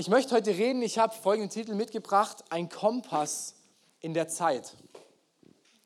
Ich 0.00 0.06
möchte 0.06 0.32
heute 0.36 0.50
reden, 0.50 0.80
ich 0.80 0.96
habe 0.96 1.12
folgenden 1.12 1.50
Titel 1.50 1.74
mitgebracht, 1.74 2.44
ein 2.50 2.68
Kompass 2.68 3.56
in 3.98 4.14
der 4.14 4.28
Zeit. 4.28 4.76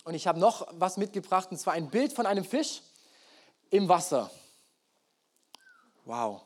Und 0.04 0.12
ich 0.12 0.26
habe 0.26 0.38
noch 0.38 0.66
was 0.72 0.98
mitgebracht, 0.98 1.50
und 1.50 1.56
zwar 1.56 1.72
ein 1.72 1.88
Bild 1.88 2.12
von 2.12 2.26
einem 2.26 2.44
Fisch 2.44 2.82
im 3.70 3.88
Wasser. 3.88 4.30
Wow. 6.04 6.42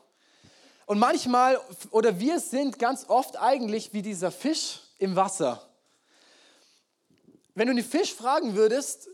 Und 0.85 0.97
manchmal, 0.97 1.59
oder 1.91 2.17
wir 2.21 2.39
sind 2.39 2.79
ganz 2.79 3.09
oft 3.09 3.35
eigentlich 3.35 3.91
wie 3.91 4.01
dieser 4.01 4.31
Fisch 4.31 4.79
im 4.97 5.17
Wasser. 5.17 5.61
Wenn 7.53 7.67
du 7.67 7.75
den 7.75 7.83
Fisch 7.83 8.13
fragen 8.13 8.55
würdest, 8.55 9.09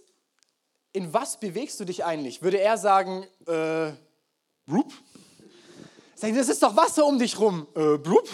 in 0.92 1.12
was 1.12 1.40
bewegst 1.40 1.80
du 1.80 1.86
dich 1.86 2.06
eigentlich, 2.06 2.44
würde 2.44 2.60
er 2.60 2.78
sagen, 2.78 3.26
äh. 3.48 3.94
Sagen, 6.24 6.38
das 6.38 6.48
ist 6.48 6.64
doch 6.64 6.74
Wasser 6.78 7.06
um 7.06 7.20
dich 7.20 7.38
rum. 7.38 7.68
Äh, 7.76 7.98
brup. 7.98 8.30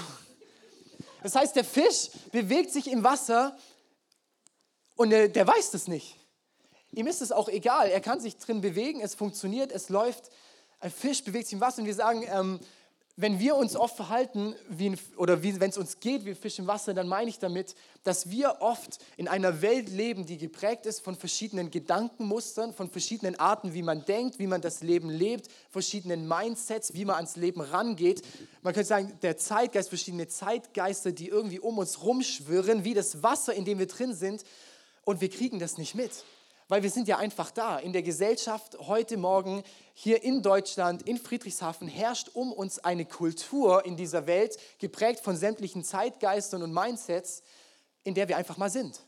Das 1.24 1.34
heißt, 1.34 1.55
der 1.55 1.63
Fisch 1.63 2.12
bewegt 2.32 2.72
sich 2.72 2.86
im 2.86 3.04
Wasser 3.04 3.58
und 4.96 5.09
der, 5.09 5.27
der 5.27 5.48
weiß 5.48 5.72
das 5.72 5.88
nicht. 5.88 6.16
Ihm 6.91 7.08
ist 7.08 7.20
es 7.23 7.32
auch 7.32 7.49
egal. 7.49 7.90
Er 7.90 7.99
kann 7.99 8.20
sich 8.20 8.38
drin 8.38 8.62
bewegen, 8.62 9.02
es 9.02 9.16
funktioniert, 9.16 9.72
es 9.72 9.90
läuft. 9.90 10.30
Ein 10.80 10.91
Fisch 10.91 11.23
bewegt 11.23 11.48
sich 11.48 11.54
im 11.54 11.62
Wasser 11.62 11.80
und 11.80 11.88
wir 11.88 11.96
sagen, 11.96 12.23
ähm, 12.32 12.60
wenn 13.22 13.38
wir 13.38 13.58
uns 13.58 13.76
oft 13.76 13.98
verhalten, 13.98 14.55
wie 14.70 14.96
oder 15.18 15.44
wenn 15.44 15.70
es 15.70 15.77
uns 15.77 16.00
geht 16.00 16.23
wie 16.23 16.36
Fisch 16.36 16.58
im 16.58 16.68
Wasser, 16.68 16.94
dann 16.94 17.10
meine 17.10 17.30
ich 17.30 17.38
damit, 17.38 17.76
dass 18.05 18.30
wir 18.30 18.62
oft 18.62 18.98
in 19.18 19.27
einer 19.27 19.62
Welt 19.62 19.90
leben, 19.90 20.26
die 20.26 20.38
geprägt 20.38 20.86
ist 20.86 21.02
von 21.02 21.18
verschiedenen 21.18 21.70
Gedankenmustern, 21.70 22.74
von 22.74 22.90
verschiedenen 22.90 23.36
Arten, 23.36 23.74
wie 23.74 23.82
man 23.82 24.05
denkt, 24.05 24.40
wie 24.40 24.48
man 24.48 24.62
das 24.62 24.82
Leben 24.82 25.10
lebt, 25.10 25.50
verschiedenen 25.70 26.30
Mindsets, 26.30 26.94
wie 26.94 27.04
man 27.04 27.18
ans 27.18 27.36
Leben 27.36 27.60
rangeht. 27.60 28.22
Man 28.62 28.74
könnte 28.74 28.88
sagen, 28.88 29.12
der 29.22 29.36
Zeitgeist, 29.36 29.90
verschiedene 29.90 30.30
Zeitgeister, 30.30 31.12
die 31.12 31.27
irgendwie 31.27 31.60
um 31.60 31.77
uns 31.77 32.02
rumschwirren, 32.02 32.86
wie 32.86 32.94
das 32.94 33.22
Wasser, 33.22 33.54
in 33.54 33.65
dem 33.65 33.80
wir 33.80 33.88
drin 33.88 34.13
sind, 34.13 34.46
und 35.04 35.20
wir 35.20 35.30
kriegen 35.30 35.60
das 35.60 35.77
nicht 35.77 35.93
mit 35.93 36.12
weil 36.70 36.84
wir 36.84 36.91
sind 36.91 37.07
ja 37.07 37.17
einfach 37.17 37.51
da. 37.51 37.79
In 37.79 37.91
der 37.91 38.03
Gesellschaft 38.03 38.77
heute 38.79 39.17
Morgen 39.17 39.63
hier 39.93 40.23
in 40.23 40.43
Deutschland, 40.43 41.01
in 41.01 41.17
Friedrichshafen, 41.17 41.87
herrscht 41.87 42.29
um 42.35 42.53
uns 42.53 42.79
eine 42.79 43.05
Kultur 43.05 43.85
in 43.85 43.98
dieser 43.98 44.27
Welt, 44.27 44.57
geprägt 44.77 45.20
von 45.20 45.35
sämtlichen 45.35 45.84
Zeitgeistern 45.84 46.62
und 46.62 46.71
Mindsets, 46.71 47.41
in 48.03 48.13
der 48.13 48.29
wir 48.29 48.37
einfach 48.37 48.57
mal 48.57 48.70
sind. 48.70 49.01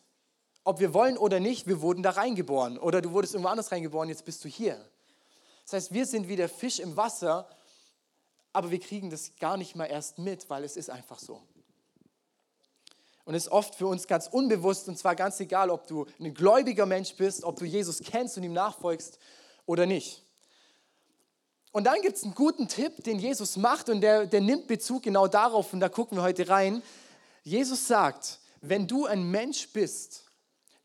Ob 0.64 0.80
wir 0.80 0.94
wollen 0.94 1.18
oder 1.18 1.40
nicht, 1.40 1.68
wir 1.68 1.82
wurden 1.82 2.04
da 2.04 2.10
reingeboren. 2.10 2.80
Oder 2.80 3.00
du 3.00 3.12
wurdest 3.12 3.36
irgendwo 3.36 3.50
anders 3.50 3.72
reingeboren, 3.72 4.10
jetzt 4.10 4.26
bist 4.26 4.44
du 4.44 4.50
hier. 4.50 4.84
Das 5.64 5.74
heißt, 5.74 5.94
wir 5.94 6.08
sind 6.08 6.28
wie 6.28 6.36
der 6.36 6.50
Fisch 6.50 6.80
im 6.80 6.98
Wasser, 6.98 7.48
aber 8.54 8.72
wir 8.72 8.80
kriegen 8.80 9.12
das 9.12 9.36
gar 9.40 9.56
nicht 9.56 9.76
mal 9.76 9.86
erst 9.86 10.18
mit, 10.18 10.50
weil 10.50 10.64
es 10.64 10.78
ist 10.78 10.90
einfach 10.90 11.20
so 11.20 11.42
und 13.26 13.36
ist 13.36 13.50
oft 13.50 13.76
für 13.76 13.88
uns 13.88 14.08
ganz 14.08 14.28
unbewusst 14.28 14.88
und 14.88 14.98
zwar 14.98 15.16
ganz 15.16 15.40
egal, 15.40 15.70
ob 15.70 15.88
du 15.88 16.06
ein 16.20 16.34
gläubiger 16.34 16.86
Mensch 16.86 17.16
bist, 17.16 17.44
ob 17.44 17.58
du 17.58 17.66
Jesus 17.66 18.00
kennst 18.04 18.38
und 18.38 18.44
ihm 18.44 18.54
nachfolgst 18.54 19.20
oder 19.66 19.86
nicht. 19.86 20.24
Und 21.72 21.86
dann 21.86 22.02
gibt 22.02 22.18
es 22.18 22.24
einen 22.24 22.36
guten 22.36 22.68
Tipp, 22.68 23.04
den 23.04 23.20
Jesus 23.20 23.56
macht 23.56 23.90
und 23.90 24.02
der, 24.02 24.26
der 24.26 24.42
nimmt 24.42 24.68
Bezug 24.68 25.04
genau 25.04 25.28
darauf 25.28 25.72
und 25.72 25.80
da 25.80 25.88
gucken 25.88 26.18
wir 26.18 26.24
heute 26.24 26.50
rein. 26.50 26.84
Jesus 27.44 27.88
sagt, 27.88 28.40
wenn 28.60 28.88
du 28.88 29.06
ein 29.06 29.32
Mensch 29.32 29.70
bist, 29.70 30.26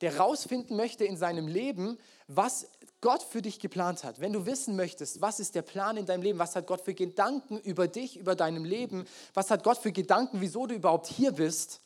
der 0.01 0.17
rausfinden 0.19 0.77
möchte 0.77 1.05
in 1.05 1.17
seinem 1.17 1.49
Leben, 1.49 1.99
was 2.29 2.69
Gott 3.01 3.23
für 3.23 3.43
dich 3.43 3.61
geplant 3.61 4.05
hat, 4.05 4.21
wenn 4.21 4.33
du 4.33 4.47
wissen 4.47 4.77
möchtest, 4.77 5.21
was 5.21 5.41
ist 5.41 5.55
der 5.55 5.63
Plan 5.63 5.97
in 5.97 6.07
deinem 6.07 6.23
Leben, 6.23 6.39
was 6.39 6.57
hat 6.57 6.67
Gott 6.67 6.81
für 6.81 6.95
Gedanken 6.95 7.59
über 7.59 7.89
dich, 7.89 8.17
über 8.17 8.35
deinem 8.35 8.65
Leben, 8.65 9.07
was 9.35 9.51
hat 9.51 9.65
Gott 9.65 9.79
für 9.79 9.93
Gedanken, 9.93 10.41
wieso 10.41 10.67
du 10.67 10.75
überhaupt 10.75 11.07
hier 11.07 11.33
bist, 11.33 11.81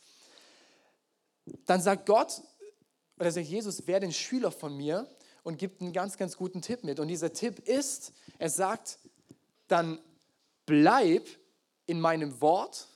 dann 1.65 1.81
sagt 1.81 2.05
Gott, 2.05 2.41
oder 3.19 3.31
sagt 3.31 3.47
Jesus, 3.47 3.85
werde 3.87 4.07
ein 4.07 4.13
Schüler 4.13 4.51
von 4.51 4.75
mir 4.75 5.07
und 5.43 5.57
gibt 5.57 5.81
einen 5.81 5.93
ganz, 5.93 6.17
ganz 6.17 6.37
guten 6.37 6.61
Tipp 6.61 6.83
mit. 6.83 6.99
Und 6.99 7.07
dieser 7.07 7.33
Tipp 7.33 7.59
ist, 7.67 8.13
er 8.39 8.49
sagt, 8.49 8.99
dann 9.67 9.99
bleib 10.65 11.27
in 11.85 11.99
meinem 11.99 12.41
Wort. 12.41 12.87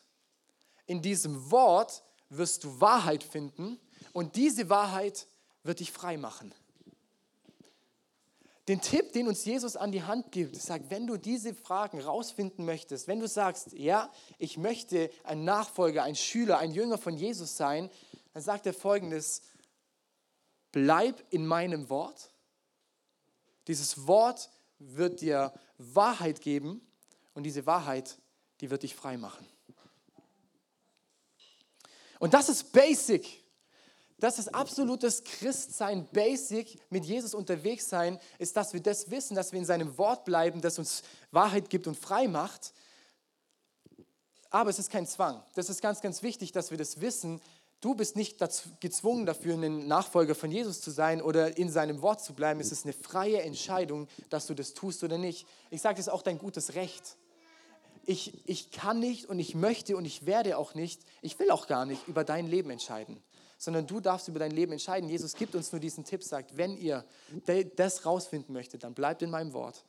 In 0.85 1.01
diesem 1.01 1.51
Wort 1.51 2.03
wirst 2.29 2.63
du 2.63 2.81
Wahrheit 2.81 3.23
finden 3.23 3.79
und 4.13 4.35
diese 4.35 4.69
Wahrheit 4.69 5.27
wird 5.63 5.79
dich 5.79 5.91
frei 5.91 6.17
machen. 6.17 6.53
Den 8.67 8.81
Tipp, 8.81 9.13
den 9.13 9.27
uns 9.27 9.45
Jesus 9.45 9.75
an 9.75 9.91
die 9.91 10.01
Hand 10.01 10.31
gibt, 10.31 10.55
sagt, 10.55 10.89
wenn 10.89 11.05
du 11.05 11.17
diese 11.17 11.53
Fragen 11.53 12.01
rausfinden 12.01 12.65
möchtest, 12.65 13.07
wenn 13.07 13.19
du 13.19 13.27
sagst, 13.27 13.73
ja, 13.73 14.11
ich 14.39 14.57
möchte 14.57 15.11
ein 15.23 15.43
Nachfolger, 15.43 16.01
ein 16.01 16.15
Schüler, 16.15 16.57
ein 16.57 16.71
Jünger 16.71 16.97
von 16.97 17.15
Jesus 17.15 17.57
sein, 17.57 17.91
dann 18.35 18.43
sagt 18.43 18.65
er 18.65 18.73
folgendes, 18.73 19.43
bleib 20.73 21.23
in 21.29 21.47
meinem 21.47 21.89
Wort. 21.89 22.31
Dieses 23.65 24.07
Wort 24.07 24.49
wird 24.77 25.21
dir 25.21 25.53
Wahrheit 25.77 26.41
geben 26.41 26.85
und 27.33 27.43
diese 27.43 27.65
Wahrheit, 27.65 28.19
die 28.59 28.69
wird 28.69 28.83
dich 28.83 28.93
frei 28.93 29.15
machen. 29.15 29.47
Und 32.19 32.33
das 32.33 32.49
ist 32.49 32.73
basic. 32.73 33.41
Das 34.17 34.37
ist 34.37 34.53
absolutes 34.53 35.23
Christsein, 35.23 36.05
basic, 36.11 36.77
mit 36.89 37.05
Jesus 37.05 37.33
unterwegs 37.33 37.87
sein, 37.87 38.19
ist, 38.37 38.57
dass 38.57 38.73
wir 38.73 38.81
das 38.81 39.09
wissen, 39.09 39.35
dass 39.35 39.53
wir 39.53 39.59
in 39.59 39.65
seinem 39.65 39.97
Wort 39.97 40.25
bleiben, 40.25 40.59
das 40.59 40.77
uns 40.77 41.03
Wahrheit 41.31 41.69
gibt 41.69 41.87
und 41.87 41.97
frei 41.97 42.27
macht. 42.27 42.73
Aber 44.49 44.69
es 44.69 44.79
ist 44.79 44.89
kein 44.89 45.07
Zwang. 45.07 45.41
Das 45.53 45.69
ist 45.69 45.81
ganz, 45.81 46.01
ganz 46.01 46.21
wichtig, 46.21 46.51
dass 46.51 46.69
wir 46.69 46.77
das 46.77 46.99
wissen, 46.99 47.41
Du 47.81 47.93
bist 47.93 48.15
nicht 48.15 48.41
dazu, 48.41 48.69
gezwungen 48.79 49.25
dafür, 49.25 49.55
ein 49.55 49.87
Nachfolger 49.87 50.33
von 50.33 50.51
Jesus 50.51 50.81
zu 50.81 50.91
sein 50.91 51.21
oder 51.21 51.57
in 51.57 51.69
seinem 51.69 52.01
Wort 52.01 52.23
zu 52.23 52.33
bleiben. 52.33 52.59
Es 52.59 52.71
ist 52.71 52.85
eine 52.85 52.93
freie 52.93 53.41
Entscheidung, 53.41 54.07
dass 54.29 54.47
du 54.47 54.53
das 54.53 54.73
tust 54.73 55.03
oder 55.03 55.17
nicht. 55.17 55.45
Ich 55.69 55.81
sage, 55.81 55.97
das 55.97 56.07
ist 56.07 56.13
auch 56.13 56.23
dein 56.23 56.37
gutes 56.37 56.75
Recht. 56.75 57.17
Ich, 58.05 58.47
ich 58.47 58.71
kann 58.71 58.99
nicht 58.99 59.25
und 59.25 59.39
ich 59.39 59.55
möchte 59.55 59.97
und 59.97 60.05
ich 60.05 60.25
werde 60.25 60.57
auch 60.57 60.75
nicht, 60.75 61.01
ich 61.21 61.37
will 61.39 61.51
auch 61.51 61.67
gar 61.67 61.85
nicht 61.85 62.07
über 62.07 62.23
dein 62.23 62.47
Leben 62.47 62.69
entscheiden, 62.69 63.21
sondern 63.57 63.87
du 63.87 63.99
darfst 63.99 64.27
über 64.27 64.39
dein 64.39 64.51
Leben 64.51 64.71
entscheiden. 64.71 65.09
Jesus 65.09 65.35
gibt 65.35 65.55
uns 65.55 65.71
nur 65.71 65.79
diesen 65.79 66.03
Tipp, 66.03 66.23
sagt, 66.23 66.57
wenn 66.57 66.77
ihr 66.77 67.03
das 67.75 68.05
rausfinden 68.05 68.53
möchtet, 68.53 68.83
dann 68.83 68.93
bleibt 68.93 69.21
in 69.21 69.29
meinem 69.31 69.53
Wort. 69.53 69.85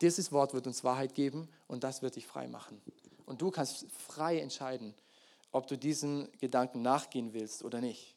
Dieses 0.00 0.32
Wort 0.32 0.52
wird 0.52 0.66
uns 0.66 0.82
Wahrheit 0.84 1.14
geben 1.14 1.48
und 1.68 1.84
das 1.84 2.02
wird 2.02 2.16
dich 2.16 2.26
frei 2.26 2.48
machen. 2.48 2.82
Und 3.24 3.40
du 3.40 3.50
kannst 3.50 3.86
frei 3.90 4.40
entscheiden, 4.40 4.94
ob 5.54 5.68
du 5.68 5.78
diesen 5.78 6.28
Gedanken 6.40 6.82
nachgehen 6.82 7.32
willst 7.32 7.62
oder 7.62 7.80
nicht. 7.80 8.16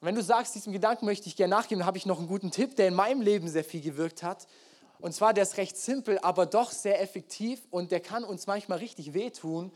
Und 0.00 0.08
wenn 0.08 0.16
du 0.16 0.22
sagst, 0.22 0.56
diesem 0.56 0.72
Gedanken 0.72 1.06
möchte 1.06 1.28
ich 1.28 1.36
gerne 1.36 1.54
nachgehen, 1.54 1.78
dann 1.78 1.86
habe 1.86 1.98
ich 1.98 2.04
noch 2.04 2.18
einen 2.18 2.26
guten 2.26 2.50
Tipp, 2.50 2.74
der 2.74 2.88
in 2.88 2.94
meinem 2.94 3.20
Leben 3.20 3.48
sehr 3.48 3.64
viel 3.64 3.80
gewirkt 3.80 4.24
hat. 4.24 4.48
Und 4.98 5.12
zwar, 5.12 5.32
der 5.32 5.44
ist 5.44 5.56
recht 5.56 5.76
simpel, 5.76 6.18
aber 6.18 6.46
doch 6.46 6.72
sehr 6.72 7.00
effektiv 7.00 7.60
und 7.70 7.92
der 7.92 8.00
kann 8.00 8.24
uns 8.24 8.48
manchmal 8.48 8.78
richtig 8.78 9.14
wehtun. 9.14 9.70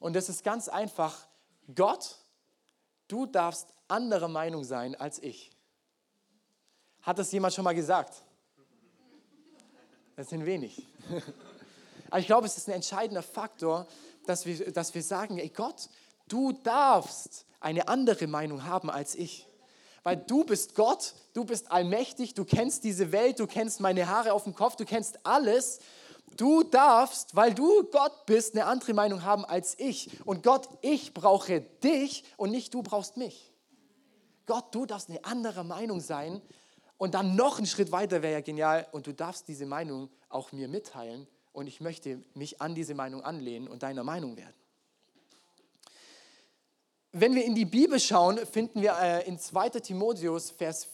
Und 0.00 0.16
das 0.16 0.30
ist 0.30 0.42
ganz 0.42 0.68
einfach. 0.68 1.26
Gott, 1.74 2.16
du 3.08 3.26
darfst 3.26 3.74
anderer 3.86 4.28
Meinung 4.28 4.64
sein 4.64 4.94
als 4.94 5.22
ich. 5.22 5.50
Hat 7.02 7.18
das 7.18 7.30
jemand 7.30 7.52
schon 7.52 7.64
mal 7.64 7.74
gesagt? 7.74 8.22
Das 10.16 10.30
sind 10.30 10.46
wenig. 10.46 10.86
Aber 12.10 12.20
ich 12.20 12.26
glaube, 12.26 12.46
es 12.46 12.56
ist 12.56 12.68
ein 12.68 12.74
entscheidender 12.74 13.22
Faktor, 13.22 13.86
dass 14.24 14.46
wir, 14.46 14.72
dass 14.72 14.94
wir 14.94 15.02
sagen, 15.02 15.38
ey 15.38 15.50
Gott, 15.50 15.88
Du 16.28 16.52
darfst 16.52 17.46
eine 17.60 17.88
andere 17.88 18.26
Meinung 18.26 18.64
haben 18.64 18.90
als 18.90 19.14
ich. 19.14 19.46
Weil 20.04 20.16
du 20.16 20.44
bist 20.44 20.74
Gott, 20.74 21.14
du 21.34 21.44
bist 21.44 21.70
allmächtig, 21.72 22.34
du 22.34 22.44
kennst 22.44 22.84
diese 22.84 23.12
Welt, 23.12 23.40
du 23.40 23.46
kennst 23.46 23.80
meine 23.80 24.08
Haare 24.08 24.32
auf 24.32 24.44
dem 24.44 24.54
Kopf, 24.54 24.76
du 24.76 24.84
kennst 24.84 25.26
alles. 25.26 25.80
Du 26.36 26.62
darfst, 26.62 27.34
weil 27.34 27.52
du 27.52 27.84
Gott 27.90 28.26
bist, 28.26 28.54
eine 28.54 28.66
andere 28.66 28.94
Meinung 28.94 29.24
haben 29.24 29.44
als 29.44 29.78
ich. 29.78 30.08
Und 30.24 30.42
Gott, 30.42 30.68
ich 30.82 31.14
brauche 31.14 31.60
dich 31.60 32.24
und 32.36 32.50
nicht 32.50 32.72
du 32.74 32.82
brauchst 32.82 33.16
mich. 33.16 33.52
Gott, 34.46 34.74
du 34.74 34.86
darfst 34.86 35.10
eine 35.10 35.24
andere 35.24 35.64
Meinung 35.64 36.00
sein. 36.00 36.40
Und 36.96 37.14
dann 37.14 37.36
noch 37.36 37.58
einen 37.58 37.66
Schritt 37.66 37.92
weiter 37.92 38.22
wäre 38.22 38.34
ja 38.34 38.40
genial. 38.40 38.86
Und 38.92 39.06
du 39.06 39.12
darfst 39.12 39.48
diese 39.48 39.66
Meinung 39.66 40.10
auch 40.28 40.52
mir 40.52 40.68
mitteilen. 40.68 41.26
Und 41.52 41.66
ich 41.66 41.80
möchte 41.80 42.22
mich 42.34 42.60
an 42.60 42.74
diese 42.74 42.94
Meinung 42.94 43.22
anlehnen 43.22 43.68
und 43.68 43.82
deiner 43.82 44.04
Meinung 44.04 44.36
werden. 44.36 44.57
Wenn 47.12 47.34
wir 47.34 47.44
in 47.44 47.54
die 47.54 47.64
Bibel 47.64 47.98
schauen, 47.98 48.38
finden 48.46 48.82
wir 48.82 48.96
äh, 49.00 49.26
in 49.26 49.38
2 49.38 49.70
Timotheus 49.70 50.50
Vers 50.50 50.88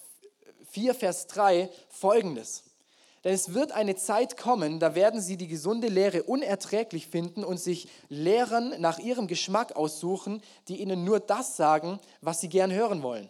4, 0.70 0.94
Vers 0.94 1.26
3 1.26 1.68
folgendes. 1.88 2.62
Denn 3.24 3.32
es 3.32 3.54
wird 3.54 3.72
eine 3.72 3.96
Zeit 3.96 4.36
kommen, 4.36 4.78
da 4.78 4.94
werden 4.94 5.20
sie 5.20 5.36
die 5.36 5.48
gesunde 5.48 5.88
Lehre 5.88 6.22
unerträglich 6.24 7.08
finden 7.08 7.42
und 7.42 7.58
sich 7.58 7.88
Lehren 8.08 8.80
nach 8.80 8.98
ihrem 8.98 9.26
Geschmack 9.26 9.74
aussuchen, 9.74 10.42
die 10.68 10.80
ihnen 10.80 11.04
nur 11.04 11.20
das 11.20 11.56
sagen, 11.56 11.98
was 12.20 12.40
sie 12.40 12.48
gern 12.50 12.70
hören 12.70 13.02
wollen. 13.02 13.28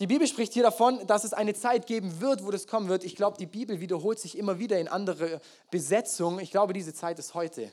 Die 0.00 0.06
Bibel 0.08 0.26
spricht 0.26 0.54
hier 0.54 0.64
davon, 0.64 1.06
dass 1.06 1.22
es 1.22 1.32
eine 1.32 1.54
Zeit 1.54 1.86
geben 1.86 2.20
wird, 2.20 2.44
wo 2.44 2.50
das 2.50 2.66
kommen 2.66 2.88
wird. 2.88 3.04
Ich 3.04 3.14
glaube, 3.14 3.36
die 3.38 3.46
Bibel 3.46 3.78
wiederholt 3.80 4.18
sich 4.18 4.36
immer 4.36 4.58
wieder 4.58 4.80
in 4.80 4.88
andere 4.88 5.40
Besetzungen. 5.70 6.40
Ich 6.40 6.50
glaube, 6.50 6.72
diese 6.72 6.92
Zeit 6.92 7.20
ist 7.20 7.34
heute. 7.34 7.70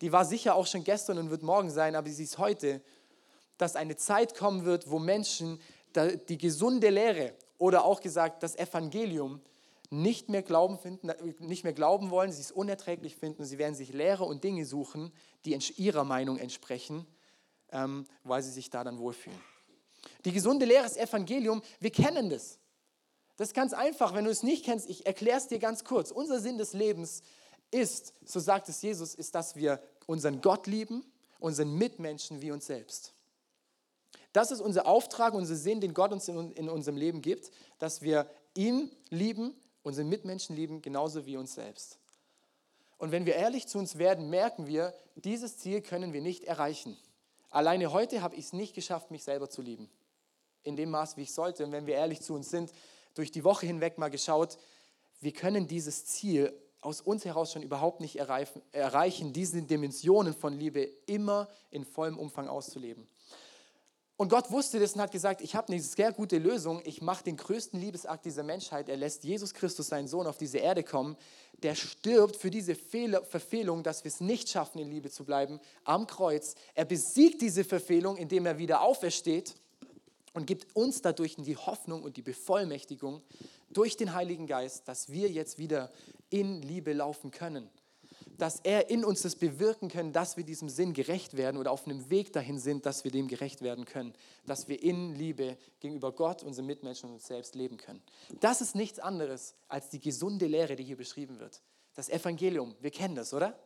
Die 0.00 0.12
war 0.12 0.24
sicher 0.24 0.54
auch 0.54 0.66
schon 0.66 0.84
gestern 0.84 1.18
und 1.18 1.30
wird 1.30 1.42
morgen 1.42 1.70
sein, 1.70 1.94
aber 1.96 2.08
sie 2.08 2.24
ist 2.24 2.38
heute, 2.38 2.80
dass 3.56 3.76
eine 3.76 3.96
Zeit 3.96 4.36
kommen 4.36 4.64
wird, 4.64 4.90
wo 4.90 4.98
Menschen 4.98 5.60
die 6.28 6.38
gesunde 6.38 6.90
Lehre 6.90 7.34
oder 7.58 7.84
auch 7.84 8.00
gesagt 8.00 8.42
das 8.42 8.56
Evangelium 8.56 9.40
nicht 9.90 10.28
mehr 10.28 10.42
glauben 10.42 10.78
finden, 10.78 11.10
nicht 11.40 11.64
mehr 11.64 11.72
glauben 11.72 12.10
wollen, 12.10 12.30
sie 12.30 12.42
es 12.42 12.52
unerträglich 12.52 13.16
finden, 13.16 13.44
sie 13.44 13.58
werden 13.58 13.74
sich 13.74 13.92
Lehre 13.92 14.24
und 14.24 14.44
Dinge 14.44 14.66
suchen, 14.66 15.12
die 15.44 15.58
ihrer 15.76 16.04
Meinung 16.04 16.36
entsprechen, 16.36 17.06
ähm, 17.72 18.06
weil 18.22 18.42
sie 18.42 18.50
sich 18.50 18.70
da 18.70 18.84
dann 18.84 18.98
wohlfühlen. 18.98 19.38
Die 20.24 20.32
gesunde 20.32 20.66
Lehre 20.66 20.84
ist 20.84 20.96
Evangelium, 20.96 21.62
wir 21.80 21.90
kennen 21.90 22.28
das. 22.28 22.58
Das 23.36 23.48
ist 23.48 23.54
ganz 23.54 23.72
einfach, 23.72 24.14
wenn 24.14 24.24
du 24.24 24.30
es 24.30 24.42
nicht 24.42 24.64
kennst, 24.64 24.88
ich 24.90 25.06
erkläre 25.06 25.38
es 25.38 25.46
dir 25.46 25.58
ganz 25.58 25.84
kurz. 25.84 26.10
Unser 26.10 26.40
Sinn 26.40 26.58
des 26.58 26.72
Lebens 26.72 27.22
ist, 27.70 28.14
so 28.24 28.40
sagt 28.40 28.68
es 28.68 28.82
Jesus, 28.82 29.14
ist, 29.14 29.34
dass 29.34 29.56
wir 29.56 29.82
unseren 30.06 30.40
Gott 30.40 30.66
lieben, 30.66 31.04
unseren 31.38 31.74
Mitmenschen 31.74 32.40
wie 32.42 32.50
uns 32.50 32.66
selbst. 32.66 33.12
Das 34.32 34.50
ist 34.50 34.60
unser 34.60 34.86
Auftrag, 34.86 35.34
unser 35.34 35.56
Sinn, 35.56 35.80
den 35.80 35.94
Gott 35.94 36.12
uns 36.12 36.28
in, 36.28 36.52
in 36.52 36.68
unserem 36.68 36.96
Leben 36.96 37.22
gibt, 37.22 37.50
dass 37.78 38.02
wir 38.02 38.30
ihn 38.54 38.90
lieben, 39.10 39.54
unseren 39.82 40.08
Mitmenschen 40.08 40.54
lieben, 40.54 40.82
genauso 40.82 41.26
wie 41.26 41.36
uns 41.36 41.54
selbst. 41.54 41.98
Und 42.98 43.12
wenn 43.12 43.26
wir 43.26 43.36
ehrlich 43.36 43.66
zu 43.68 43.78
uns 43.78 43.96
werden, 43.98 44.28
merken 44.28 44.66
wir, 44.66 44.92
dieses 45.14 45.58
Ziel 45.58 45.80
können 45.80 46.12
wir 46.12 46.20
nicht 46.20 46.44
erreichen. 46.44 46.96
Alleine 47.50 47.92
heute 47.92 48.22
habe 48.22 48.34
ich 48.34 48.46
es 48.46 48.52
nicht 48.52 48.74
geschafft, 48.74 49.10
mich 49.10 49.24
selber 49.24 49.48
zu 49.48 49.62
lieben. 49.62 49.88
In 50.64 50.76
dem 50.76 50.90
Maß, 50.90 51.16
wie 51.16 51.22
ich 51.22 51.32
sollte. 51.32 51.64
Und 51.64 51.72
wenn 51.72 51.86
wir 51.86 51.94
ehrlich 51.94 52.20
zu 52.20 52.34
uns 52.34 52.50
sind, 52.50 52.72
durch 53.14 53.30
die 53.30 53.44
Woche 53.44 53.66
hinweg 53.66 53.98
mal 53.98 54.10
geschaut, 54.10 54.58
wir 55.20 55.32
können 55.32 55.66
dieses 55.66 56.04
Ziel 56.06 56.52
aus 56.80 57.00
uns 57.00 57.24
heraus 57.24 57.52
schon 57.52 57.62
überhaupt 57.62 58.00
nicht 58.00 58.16
erreichen, 58.16 59.32
diese 59.32 59.62
Dimensionen 59.62 60.34
von 60.34 60.54
Liebe 60.54 60.88
immer 61.06 61.48
in 61.70 61.84
vollem 61.84 62.18
Umfang 62.18 62.48
auszuleben. 62.48 63.06
Und 64.20 64.30
Gott 64.30 64.50
wusste 64.50 64.80
das 64.80 64.94
und 64.94 65.00
hat 65.00 65.12
gesagt, 65.12 65.40
ich 65.42 65.54
habe 65.54 65.72
eine 65.72 65.80
sehr 65.80 66.12
gute 66.12 66.38
Lösung. 66.38 66.82
Ich 66.84 67.00
mache 67.00 67.22
den 67.22 67.36
größten 67.36 67.80
Liebesakt 67.80 68.24
dieser 68.24 68.42
Menschheit. 68.42 68.88
Er 68.88 68.96
lässt 68.96 69.22
Jesus 69.22 69.54
Christus, 69.54 69.86
seinen 69.86 70.08
Sohn, 70.08 70.26
auf 70.26 70.36
diese 70.36 70.58
Erde 70.58 70.82
kommen. 70.82 71.16
Der 71.62 71.76
stirbt 71.76 72.34
für 72.34 72.50
diese 72.50 72.74
Fehler, 72.74 73.24
Verfehlung, 73.24 73.84
dass 73.84 74.02
wir 74.02 74.08
es 74.08 74.20
nicht 74.20 74.48
schaffen, 74.48 74.80
in 74.80 74.90
Liebe 74.90 75.08
zu 75.08 75.24
bleiben, 75.24 75.60
am 75.84 76.08
Kreuz. 76.08 76.56
Er 76.74 76.84
besiegt 76.84 77.40
diese 77.40 77.62
Verfehlung, 77.62 78.16
indem 78.16 78.46
er 78.46 78.58
wieder 78.58 78.82
aufersteht 78.82 79.54
und 80.34 80.46
gibt 80.46 80.74
uns 80.74 81.00
dadurch 81.00 81.36
die 81.36 81.56
Hoffnung 81.56 82.02
und 82.02 82.16
die 82.16 82.22
Bevollmächtigung 82.22 83.22
durch 83.70 83.96
den 83.96 84.14
Heiligen 84.14 84.48
Geist, 84.48 84.88
dass 84.88 85.10
wir 85.10 85.30
jetzt 85.30 85.58
wieder 85.58 85.92
in 86.30 86.62
Liebe 86.62 86.92
laufen 86.92 87.30
können 87.30 87.70
dass 88.38 88.60
er 88.60 88.88
in 88.88 89.04
uns 89.04 89.22
das 89.22 89.34
bewirken 89.34 89.88
können, 89.88 90.12
dass 90.12 90.36
wir 90.36 90.44
diesem 90.44 90.68
Sinn 90.68 90.92
gerecht 90.92 91.36
werden 91.36 91.56
oder 91.56 91.72
auf 91.72 91.86
einem 91.86 92.08
Weg 92.08 92.32
dahin 92.32 92.58
sind, 92.58 92.86
dass 92.86 93.02
wir 93.02 93.10
dem 93.10 93.26
gerecht 93.26 93.62
werden 93.62 93.84
können, 93.84 94.14
dass 94.46 94.68
wir 94.68 94.80
in 94.80 95.14
Liebe 95.14 95.58
gegenüber 95.80 96.12
Gott, 96.12 96.44
unseren 96.44 96.66
Mitmenschen 96.66 97.08
und 97.08 97.16
uns 97.16 97.26
selbst 97.26 97.56
leben 97.56 97.76
können. 97.76 98.00
Das 98.40 98.60
ist 98.60 98.76
nichts 98.76 99.00
anderes 99.00 99.54
als 99.66 99.90
die 99.90 100.00
gesunde 100.00 100.46
Lehre, 100.46 100.76
die 100.76 100.84
hier 100.84 100.96
beschrieben 100.96 101.40
wird. 101.40 101.60
Das 101.94 102.08
Evangelium, 102.08 102.76
wir 102.80 102.92
kennen 102.92 103.16
das, 103.16 103.34
oder? 103.34 103.58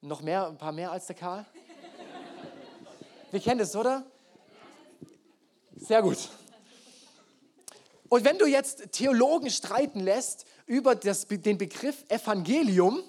Noch 0.00 0.22
mehr, 0.22 0.46
ein 0.46 0.56
paar 0.56 0.72
mehr 0.72 0.92
als 0.92 1.06
der 1.06 1.16
Karl? 1.16 1.44
Wir 3.32 3.40
kennen 3.40 3.58
das, 3.58 3.74
oder? 3.74 4.06
Sehr 5.76 6.02
gut. 6.02 6.18
Und 8.08 8.24
wenn 8.24 8.38
du 8.38 8.46
jetzt 8.46 8.92
Theologen 8.92 9.50
streiten 9.50 10.00
lässt 10.00 10.44
über 10.70 10.94
das, 10.94 11.26
den 11.26 11.58
Begriff 11.58 12.04
Evangelium, 12.08 13.02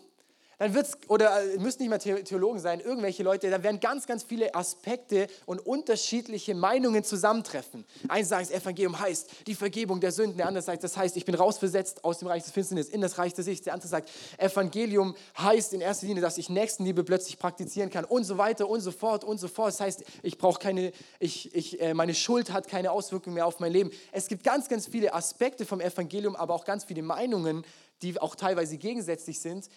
dann 0.62 0.76
wird 0.76 0.86
es, 0.86 0.98
oder 1.08 1.42
äh, 1.42 1.58
müssen 1.58 1.82
nicht 1.82 1.90
mal 1.90 1.98
Theologen 1.98 2.60
sein, 2.60 2.82
irgendwelche 2.82 3.24
Leute, 3.24 3.50
da 3.50 3.64
werden 3.64 3.80
ganz, 3.80 4.06
ganz 4.06 4.22
viele 4.22 4.54
Aspekte 4.54 5.26
und 5.48 5.58
unterschiedliche 5.58 6.54
Meinungen 6.54 7.04
zusammentreffen. 7.04 7.84
Einer 8.08 8.24
sagt, 8.24 8.44
das 8.44 8.52
Evangelium 8.52 9.00
heißt 9.00 9.48
die 9.48 9.56
Vergebung 9.56 10.00
der 10.02 10.12
Sünden, 10.12 10.38
der 10.38 10.48
andere 10.48 10.62
sagt, 10.62 10.84
das 10.84 10.96
heißt, 10.96 11.18
ich 11.18 11.26
bin 11.26 11.34
rausversetzt 11.34 12.06
aus 12.06 12.20
dem 12.20 12.28
Reich 12.28 12.44
des 12.44 12.52
Finsternis 12.52 12.90
in 12.90 13.02
das 13.02 13.18
Reich 13.18 13.34
des 13.34 13.48
Lichts. 13.48 13.64
Der 13.64 13.74
andere 13.74 13.90
sagt, 13.90 14.12
Evangelium 14.38 15.16
heißt 15.40 15.74
in 15.74 15.82
erster 15.82 16.06
Linie, 16.06 16.22
dass 16.22 16.38
ich 16.38 16.48
Nächstenliebe 16.48 17.04
plötzlich 17.04 17.40
praktizieren 17.40 17.90
kann 17.90 18.06
und 18.06 18.24
so 18.26 18.38
weiter 18.38 18.70
und 18.70 18.82
so 18.82 18.92
fort 18.92 19.24
und 19.24 19.40
so 19.40 19.48
fort. 19.48 19.70
Das 19.70 19.82
heißt, 19.82 20.04
ich 20.22 20.38
brauche 20.38 20.60
keine, 20.60 20.92
ich, 21.20 21.56
ich, 21.56 21.82
äh, 21.82 21.96
meine 21.96 22.14
Schuld 22.14 22.54
hat 22.54 22.68
keine 22.68 22.92
Auswirkungen 22.92 23.34
mehr 23.34 23.48
auf 23.48 23.60
mein 23.60 23.72
Leben. 23.72 23.90
Es 24.12 24.28
gibt 24.28 24.44
ganz, 24.44 24.70
ganz 24.70 24.86
viele 24.86 25.16
Aspekte 25.16 25.66
vom 25.66 25.82
Evangelium, 25.82 26.36
aber 26.36 26.54
auch 26.54 26.66
ganz 26.66 26.84
viele 26.84 27.02
Meinungen, 27.02 27.66
die 28.04 28.20
auch 28.20 28.36
teilweise 28.36 28.78
gegensätzlich 28.78 29.40
sind 29.40 29.68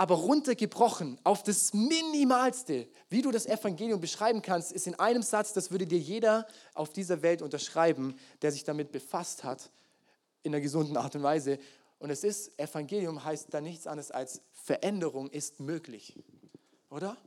aber 0.00 0.14
runtergebrochen 0.14 1.18
auf 1.24 1.42
das 1.42 1.74
Minimalste, 1.74 2.88
wie 3.10 3.20
du 3.20 3.30
das 3.30 3.44
Evangelium 3.44 4.00
beschreiben 4.00 4.40
kannst, 4.40 4.72
ist 4.72 4.86
in 4.86 4.98
einem 4.98 5.20
Satz, 5.20 5.52
das 5.52 5.70
würde 5.70 5.86
dir 5.86 5.98
jeder 5.98 6.46
auf 6.72 6.88
dieser 6.88 7.20
Welt 7.20 7.42
unterschreiben, 7.42 8.18
der 8.40 8.50
sich 8.50 8.64
damit 8.64 8.92
befasst 8.92 9.44
hat, 9.44 9.70
in 10.42 10.54
einer 10.54 10.62
gesunden 10.62 10.96
Art 10.96 11.16
und 11.16 11.22
Weise. 11.22 11.58
Und 11.98 12.08
es 12.08 12.24
ist, 12.24 12.58
Evangelium 12.58 13.22
heißt 13.22 13.52
da 13.52 13.60
nichts 13.60 13.86
anderes 13.86 14.10
als 14.10 14.40
Veränderung 14.54 15.28
ist 15.28 15.60
möglich. 15.60 16.16
Oder? 16.88 17.18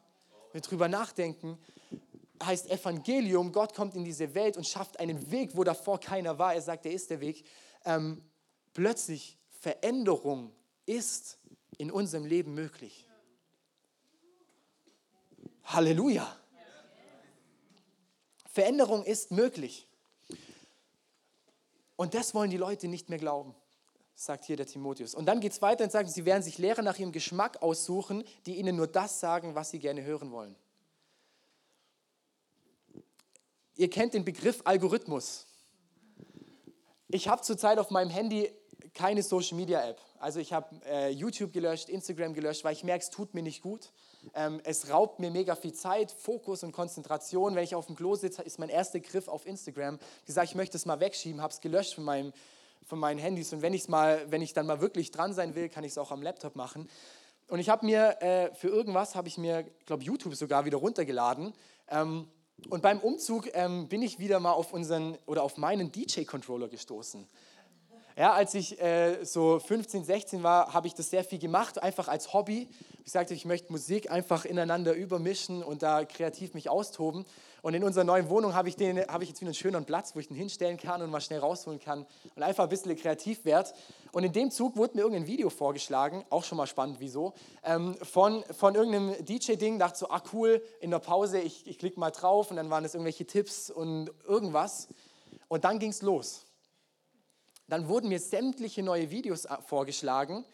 Wenn 0.51 0.63
wir 0.63 0.67
drüber 0.67 0.87
nachdenken, 0.87 1.59
heißt 2.43 2.71
Evangelium, 2.71 3.51
Gott 3.51 3.75
kommt 3.75 3.93
in 3.93 4.03
diese 4.03 4.33
Welt 4.33 4.57
und 4.57 4.65
schafft 4.65 4.99
einen 4.99 5.29
Weg, 5.29 5.55
wo 5.55 5.63
davor 5.63 5.99
keiner 5.99 6.39
war. 6.39 6.55
Er 6.55 6.61
sagt, 6.63 6.87
er 6.87 6.91
ist 6.91 7.11
der 7.11 7.19
Weg. 7.19 7.45
Ähm, 7.85 8.23
plötzlich 8.73 9.37
Veränderung 9.59 10.49
ist 10.87 11.37
möglich 11.37 11.42
in 11.77 11.91
unserem 11.91 12.25
Leben 12.25 12.53
möglich. 12.53 13.07
Halleluja. 15.63 16.39
Veränderung 18.51 19.03
ist 19.03 19.31
möglich. 19.31 19.87
Und 21.95 22.13
das 22.13 22.33
wollen 22.33 22.51
die 22.51 22.57
Leute 22.57 22.87
nicht 22.87 23.09
mehr 23.09 23.17
glauben, 23.17 23.55
sagt 24.15 24.45
hier 24.45 24.57
der 24.57 24.65
Timotheus. 24.65 25.15
Und 25.15 25.25
dann 25.25 25.39
geht 25.39 25.53
es 25.53 25.61
weiter 25.61 25.83
und 25.83 25.91
sagt, 25.91 26.09
sie 26.09 26.25
werden 26.25 26.43
sich 26.43 26.57
Lehrer 26.57 26.81
nach 26.81 26.99
ihrem 26.99 27.11
Geschmack 27.11 27.61
aussuchen, 27.61 28.23
die 28.45 28.57
ihnen 28.57 28.75
nur 28.75 28.87
das 28.87 29.19
sagen, 29.19 29.55
was 29.55 29.71
sie 29.71 29.79
gerne 29.79 30.03
hören 30.03 30.31
wollen. 30.31 30.55
Ihr 33.75 33.89
kennt 33.89 34.13
den 34.13 34.23
Begriff 34.23 34.61
Algorithmus. 34.65 35.47
Ich 37.07 37.27
habe 37.27 37.41
zurzeit 37.41 37.79
auf 37.79 37.89
meinem 37.89 38.09
Handy 38.09 38.51
keine 38.93 39.23
Social 39.23 39.57
Media 39.57 39.87
App. 39.87 39.99
Also 40.19 40.39
ich 40.39 40.53
habe 40.53 40.67
äh, 40.85 41.09
YouTube 41.09 41.51
gelöscht, 41.51 41.89
Instagram 41.89 42.33
gelöscht, 42.33 42.63
weil 42.63 42.73
ich 42.73 42.83
merke, 42.83 43.03
es 43.03 43.09
tut 43.09 43.33
mir 43.33 43.43
nicht 43.43 43.61
gut. 43.61 43.91
Ähm, 44.35 44.61
es 44.63 44.89
raubt 44.89 45.19
mir 45.19 45.31
mega 45.31 45.55
viel 45.55 45.73
Zeit, 45.73 46.11
Fokus 46.11 46.63
und 46.63 46.71
Konzentration. 46.71 47.55
Wenn 47.55 47.63
ich 47.63 47.75
auf 47.75 47.87
dem 47.87 47.95
Klo 47.95 48.15
sitze, 48.15 48.41
ist 48.43 48.59
mein 48.59 48.69
erster 48.69 48.99
Griff 48.99 49.27
auf 49.27 49.45
Instagram. 49.45 49.99
Ich 50.21 50.25
gesagt, 50.27 50.49
ich 50.49 50.55
möchte 50.55 50.77
es 50.77 50.85
mal 50.85 50.99
wegschieben, 50.99 51.41
habe 51.41 51.53
es 51.53 51.59
gelöscht 51.59 51.95
von, 51.95 52.03
meinem, 52.03 52.33
von 52.85 52.99
meinen 52.99 53.19
Handys. 53.19 53.51
Und 53.51 53.61
wenn, 53.61 53.73
ich's 53.73 53.87
mal, 53.87 54.25
wenn 54.31 54.41
ich 54.41 54.53
dann 54.53 54.65
mal 54.65 54.79
wirklich 54.79 55.11
dran 55.11 55.33
sein 55.33 55.55
will, 55.55 55.69
kann 55.69 55.83
ich 55.83 55.91
es 55.91 55.97
auch 55.97 56.11
am 56.11 56.21
Laptop 56.21 56.55
machen. 56.55 56.89
Und 57.47 57.59
ich 57.59 57.69
habe 57.69 57.85
mir 57.85 58.21
äh, 58.21 58.53
für 58.55 58.69
irgendwas, 58.69 59.15
habe 59.15 59.27
ich 59.27 59.37
mir, 59.37 59.63
glaube 59.85 60.03
YouTube 60.03 60.35
sogar 60.35 60.65
wieder 60.65 60.77
runtergeladen. 60.77 61.53
Ähm, 61.89 62.27
und 62.69 62.81
beim 62.81 62.99
Umzug 62.99 63.49
ähm, 63.53 63.89
bin 63.89 64.01
ich 64.01 64.19
wieder 64.19 64.39
mal 64.39 64.53
auf 64.53 64.73
unseren 64.73 65.17
oder 65.25 65.43
auf 65.43 65.57
meinen 65.57 65.91
DJ-Controller 65.91 66.69
gestoßen. 66.69 67.27
Ja, 68.15 68.33
als 68.33 68.53
ich 68.53 68.79
äh, 68.79 69.23
so 69.23 69.57
15, 69.57 70.03
16 70.03 70.43
war, 70.43 70.71
habe 70.71 70.85
ich 70.85 70.93
das 70.93 71.09
sehr 71.09 71.23
viel 71.23 71.39
gemacht, 71.39 71.81
einfach 71.81 72.07
als 72.07 72.31
Hobby. 72.31 72.69
Ich 73.05 73.11
sagte, 73.11 73.33
ich 73.33 73.43
möchte 73.43 73.71
Musik 73.71 74.11
einfach 74.11 74.45
ineinander 74.45 74.93
übermischen 74.93 75.63
und 75.63 75.81
da 75.81 76.05
kreativ 76.05 76.53
mich 76.53 76.69
austoben. 76.69 77.25
Und 77.63 77.73
in 77.73 77.83
unserer 77.83 78.03
neuen 78.03 78.29
Wohnung 78.29 78.53
habe 78.53 78.69
ich, 78.69 78.75
habe 78.75 79.23
ich 79.23 79.29
jetzt 79.29 79.41
wieder 79.41 79.49
einen 79.49 79.55
schönen 79.55 79.85
Platz, 79.85 80.13
wo 80.13 80.19
ich 80.19 80.27
den 80.27 80.37
hinstellen 80.37 80.77
kann 80.77 81.01
und 81.01 81.09
mal 81.09 81.21
schnell 81.21 81.39
rausholen 81.39 81.79
kann 81.79 82.05
und 82.35 82.43
einfach 82.43 82.65
ein 82.65 82.69
bisschen 82.69 82.95
kreativ 82.95 83.45
werde. 83.45 83.71
Und 84.11 84.23
in 84.23 84.31
dem 84.31 84.51
Zug 84.51 84.75
wurde 84.77 84.95
mir 84.95 85.01
irgendein 85.01 85.25
Video 85.25 85.49
vorgeschlagen, 85.49 86.23
auch 86.29 86.43
schon 86.43 86.59
mal 86.59 86.67
spannend, 86.67 86.97
wieso, 86.99 87.33
ähm, 87.63 87.95
von, 88.03 88.43
von 88.51 88.75
irgendeinem 88.75 89.25
DJ-Ding. 89.25 89.79
Dachte 89.79 89.97
so, 89.97 90.09
ah 90.09 90.21
cool, 90.33 90.61
in 90.81 90.91
der 90.91 90.99
Pause, 90.99 91.39
ich, 91.39 91.65
ich 91.65 91.79
klicke 91.79 91.99
mal 91.99 92.11
drauf 92.11 92.51
und 92.51 92.57
dann 92.57 92.69
waren 92.69 92.85
es 92.85 92.93
irgendwelche 92.93 93.25
Tipps 93.25 93.71
und 93.71 94.11
irgendwas. 94.27 94.87
Und 95.47 95.63
dann 95.63 95.79
ging 95.79 95.89
es 95.89 96.03
los 96.03 96.45
dann 97.67 97.87
wurden 97.87 98.09
mir 98.09 98.19
sämtliche 98.19 98.83
neue 98.83 99.11
Videos 99.11 99.45
äh, 99.45 99.57
vorgeschlagen 99.65 100.45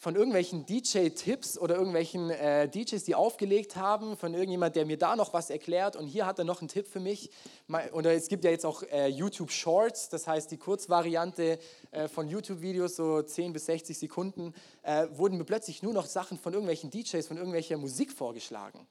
von 0.00 0.16
irgendwelchen 0.16 0.64
DJ-Tipps 0.64 1.58
oder 1.58 1.74
irgendwelchen 1.74 2.30
äh, 2.30 2.66
DJs, 2.70 3.04
die 3.04 3.14
aufgelegt 3.14 3.76
haben, 3.76 4.16
von 4.16 4.32
irgendjemand, 4.32 4.74
der 4.74 4.86
mir 4.86 4.96
da 4.96 5.14
noch 5.14 5.34
was 5.34 5.50
erklärt 5.50 5.94
und 5.94 6.06
hier 6.06 6.24
hat 6.24 6.38
er 6.38 6.46
noch 6.46 6.62
einen 6.62 6.68
Tipp 6.68 6.86
für 6.88 7.00
mich. 7.00 7.30
Oder 7.92 8.14
es 8.14 8.28
gibt 8.28 8.44
ja 8.44 8.50
jetzt 8.50 8.64
auch 8.64 8.82
äh, 8.84 9.08
YouTube 9.08 9.50
Shorts, 9.50 10.08
das 10.08 10.26
heißt 10.26 10.50
die 10.52 10.56
Kurzvariante 10.56 11.58
äh, 11.90 12.08
von 12.08 12.28
YouTube-Videos, 12.28 12.96
so 12.96 13.20
10 13.20 13.52
bis 13.52 13.66
60 13.66 13.98
Sekunden, 13.98 14.54
äh, 14.84 15.06
wurden 15.10 15.36
mir 15.36 15.44
plötzlich 15.44 15.82
nur 15.82 15.92
noch 15.92 16.06
Sachen 16.06 16.38
von 16.38 16.54
irgendwelchen 16.54 16.90
DJs, 16.90 17.26
von 17.26 17.36
irgendwelcher 17.36 17.76
Musik 17.76 18.10
vorgeschlagen. 18.10 18.86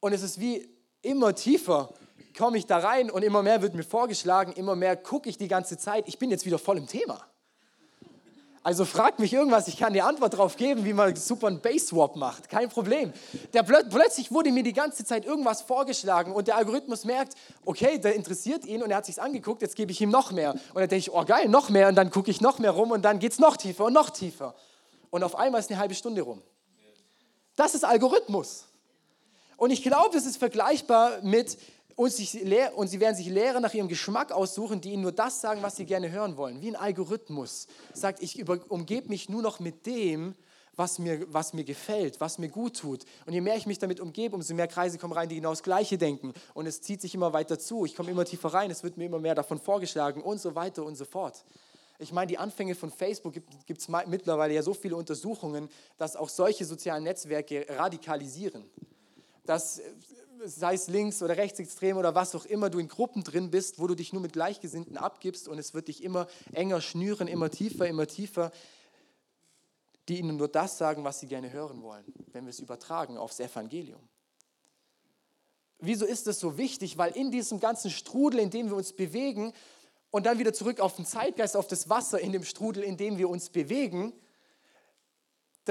Und 0.00 0.12
es 0.14 0.22
ist 0.22 0.40
wie 0.40 0.68
immer 1.02 1.32
tiefer 1.32 1.94
komme 2.36 2.58
ich 2.58 2.66
da 2.66 2.78
rein 2.78 3.10
und 3.10 3.22
immer 3.22 3.42
mehr 3.42 3.62
wird 3.62 3.74
mir 3.74 3.82
vorgeschlagen, 3.82 4.52
immer 4.52 4.76
mehr 4.76 4.96
gucke 4.96 5.28
ich 5.28 5.38
die 5.38 5.48
ganze 5.48 5.78
Zeit. 5.78 6.08
Ich 6.08 6.18
bin 6.18 6.30
jetzt 6.30 6.46
wieder 6.46 6.58
voll 6.58 6.78
im 6.78 6.86
Thema. 6.86 7.24
Also 8.62 8.84
fragt 8.84 9.20
mich 9.20 9.32
irgendwas, 9.32 9.68
ich 9.68 9.78
kann 9.78 9.94
die 9.94 10.02
Antwort 10.02 10.34
darauf 10.34 10.56
geben, 10.56 10.84
wie 10.84 10.92
man 10.92 11.16
super 11.16 11.46
einen 11.46 11.60
Base-Swap 11.60 12.16
macht. 12.16 12.50
Kein 12.50 12.68
Problem. 12.68 13.10
Der, 13.54 13.62
plötzlich 13.62 14.30
wurde 14.32 14.52
mir 14.52 14.62
die 14.62 14.74
ganze 14.74 15.02
Zeit 15.02 15.24
irgendwas 15.24 15.62
vorgeschlagen 15.62 16.32
und 16.32 16.46
der 16.46 16.56
Algorithmus 16.56 17.06
merkt, 17.06 17.34
okay, 17.64 17.98
der 17.98 18.14
interessiert 18.14 18.66
ihn 18.66 18.82
und 18.82 18.90
er 18.90 18.98
hat 18.98 19.06
sich 19.06 19.20
angeguckt, 19.20 19.62
jetzt 19.62 19.76
gebe 19.76 19.92
ich 19.92 20.00
ihm 20.02 20.10
noch 20.10 20.30
mehr. 20.30 20.52
Und 20.52 20.74
dann 20.74 20.88
denke 20.88 20.96
ich, 20.96 21.12
oh 21.12 21.24
geil, 21.24 21.48
noch 21.48 21.70
mehr 21.70 21.88
und 21.88 21.94
dann 21.94 22.10
gucke 22.10 22.30
ich 22.30 22.42
noch 22.42 22.58
mehr 22.58 22.72
rum 22.72 22.90
und 22.90 23.00
dann 23.02 23.18
geht 23.18 23.32
es 23.32 23.38
noch 23.38 23.56
tiefer 23.56 23.86
und 23.86 23.94
noch 23.94 24.10
tiefer. 24.10 24.54
Und 25.08 25.24
auf 25.24 25.36
einmal 25.36 25.60
ist 25.60 25.70
eine 25.70 25.80
halbe 25.80 25.94
Stunde 25.94 26.20
rum. 26.20 26.42
Das 27.56 27.74
ist 27.74 27.84
Algorithmus. 27.84 28.66
Und 29.56 29.70
ich 29.70 29.82
glaube, 29.82 30.16
es 30.16 30.26
ist 30.26 30.36
vergleichbar 30.36 31.22
mit, 31.22 31.58
und, 32.00 32.10
sich, 32.14 32.40
und 32.76 32.88
sie 32.88 32.98
werden 32.98 33.14
sich 33.14 33.28
Lehrer 33.28 33.60
nach 33.60 33.74
ihrem 33.74 33.86
Geschmack 33.86 34.32
aussuchen, 34.32 34.80
die 34.80 34.92
ihnen 34.92 35.02
nur 35.02 35.12
das 35.12 35.42
sagen, 35.42 35.62
was 35.62 35.76
sie 35.76 35.84
gerne 35.84 36.10
hören 36.10 36.38
wollen. 36.38 36.62
Wie 36.62 36.68
ein 36.68 36.76
Algorithmus 36.76 37.66
sagt, 37.92 38.22
ich 38.22 38.48
umgebe 38.48 39.08
mich 39.08 39.28
nur 39.28 39.42
noch 39.42 39.60
mit 39.60 39.84
dem, 39.84 40.34
was 40.76 40.98
mir, 40.98 41.30
was 41.30 41.52
mir 41.52 41.62
gefällt, 41.62 42.18
was 42.18 42.38
mir 42.38 42.48
gut 42.48 42.78
tut. 42.78 43.04
Und 43.26 43.34
je 43.34 43.42
mehr 43.42 43.54
ich 43.54 43.66
mich 43.66 43.78
damit 43.78 44.00
umgebe, 44.00 44.34
umso 44.34 44.54
mehr 44.54 44.66
Kreise 44.66 44.96
kommen 44.96 45.12
rein, 45.12 45.28
die 45.28 45.34
genau 45.34 45.50
das 45.50 45.62
Gleiche 45.62 45.98
denken. 45.98 46.32
Und 46.54 46.64
es 46.64 46.80
zieht 46.80 47.02
sich 47.02 47.14
immer 47.14 47.34
weiter 47.34 47.58
zu. 47.58 47.84
Ich 47.84 47.94
komme 47.94 48.10
immer 48.10 48.24
tiefer 48.24 48.48
rein, 48.48 48.70
es 48.70 48.82
wird 48.82 48.96
mir 48.96 49.04
immer 49.04 49.18
mehr 49.18 49.34
davon 49.34 49.58
vorgeschlagen 49.58 50.22
und 50.22 50.40
so 50.40 50.54
weiter 50.54 50.86
und 50.86 50.94
so 50.96 51.04
fort. 51.04 51.44
Ich 51.98 52.12
meine, 52.12 52.28
die 52.28 52.38
Anfänge 52.38 52.74
von 52.74 52.90
Facebook 52.90 53.34
gibt 53.66 53.78
es 53.78 53.88
mittlerweile 54.06 54.54
ja 54.54 54.62
so 54.62 54.72
viele 54.72 54.96
Untersuchungen, 54.96 55.68
dass 55.98 56.16
auch 56.16 56.30
solche 56.30 56.64
sozialen 56.64 57.04
Netzwerke 57.04 57.66
radikalisieren. 57.68 58.64
Dass 59.44 59.82
sei 60.44 60.74
es 60.74 60.88
links 60.88 61.22
oder 61.22 61.36
rechtsextrem 61.36 61.96
oder 61.96 62.14
was 62.14 62.34
auch 62.34 62.44
immer, 62.44 62.70
du 62.70 62.78
in 62.78 62.88
Gruppen 62.88 63.22
drin 63.24 63.50
bist, 63.50 63.78
wo 63.78 63.86
du 63.86 63.94
dich 63.94 64.12
nur 64.12 64.22
mit 64.22 64.32
Gleichgesinnten 64.32 64.96
abgibst 64.96 65.48
und 65.48 65.58
es 65.58 65.74
wird 65.74 65.88
dich 65.88 66.02
immer 66.02 66.26
enger 66.52 66.80
schnüren, 66.80 67.28
immer 67.28 67.50
tiefer, 67.50 67.86
immer 67.86 68.06
tiefer, 68.06 68.50
die 70.08 70.18
ihnen 70.18 70.36
nur 70.36 70.48
das 70.48 70.78
sagen, 70.78 71.04
was 71.04 71.20
sie 71.20 71.26
gerne 71.26 71.52
hören 71.52 71.82
wollen, 71.82 72.04
wenn 72.32 72.44
wir 72.44 72.50
es 72.50 72.60
übertragen 72.60 73.16
aufs 73.16 73.40
Evangelium. 73.40 74.00
Wieso 75.78 76.04
ist 76.04 76.26
das 76.26 76.40
so 76.40 76.58
wichtig? 76.58 76.98
Weil 76.98 77.12
in 77.12 77.30
diesem 77.30 77.60
ganzen 77.60 77.90
Strudel, 77.90 78.40
in 78.40 78.50
dem 78.50 78.68
wir 78.68 78.76
uns 78.76 78.92
bewegen 78.92 79.52
und 80.10 80.26
dann 80.26 80.38
wieder 80.38 80.52
zurück 80.52 80.80
auf 80.80 80.96
den 80.96 81.06
Zeitgeist, 81.06 81.56
auf 81.56 81.68
das 81.68 81.88
Wasser 81.88 82.20
in 82.20 82.32
dem 82.32 82.44
Strudel, 82.44 82.82
in 82.82 82.96
dem 82.96 83.18
wir 83.18 83.28
uns 83.28 83.50
bewegen, 83.50 84.12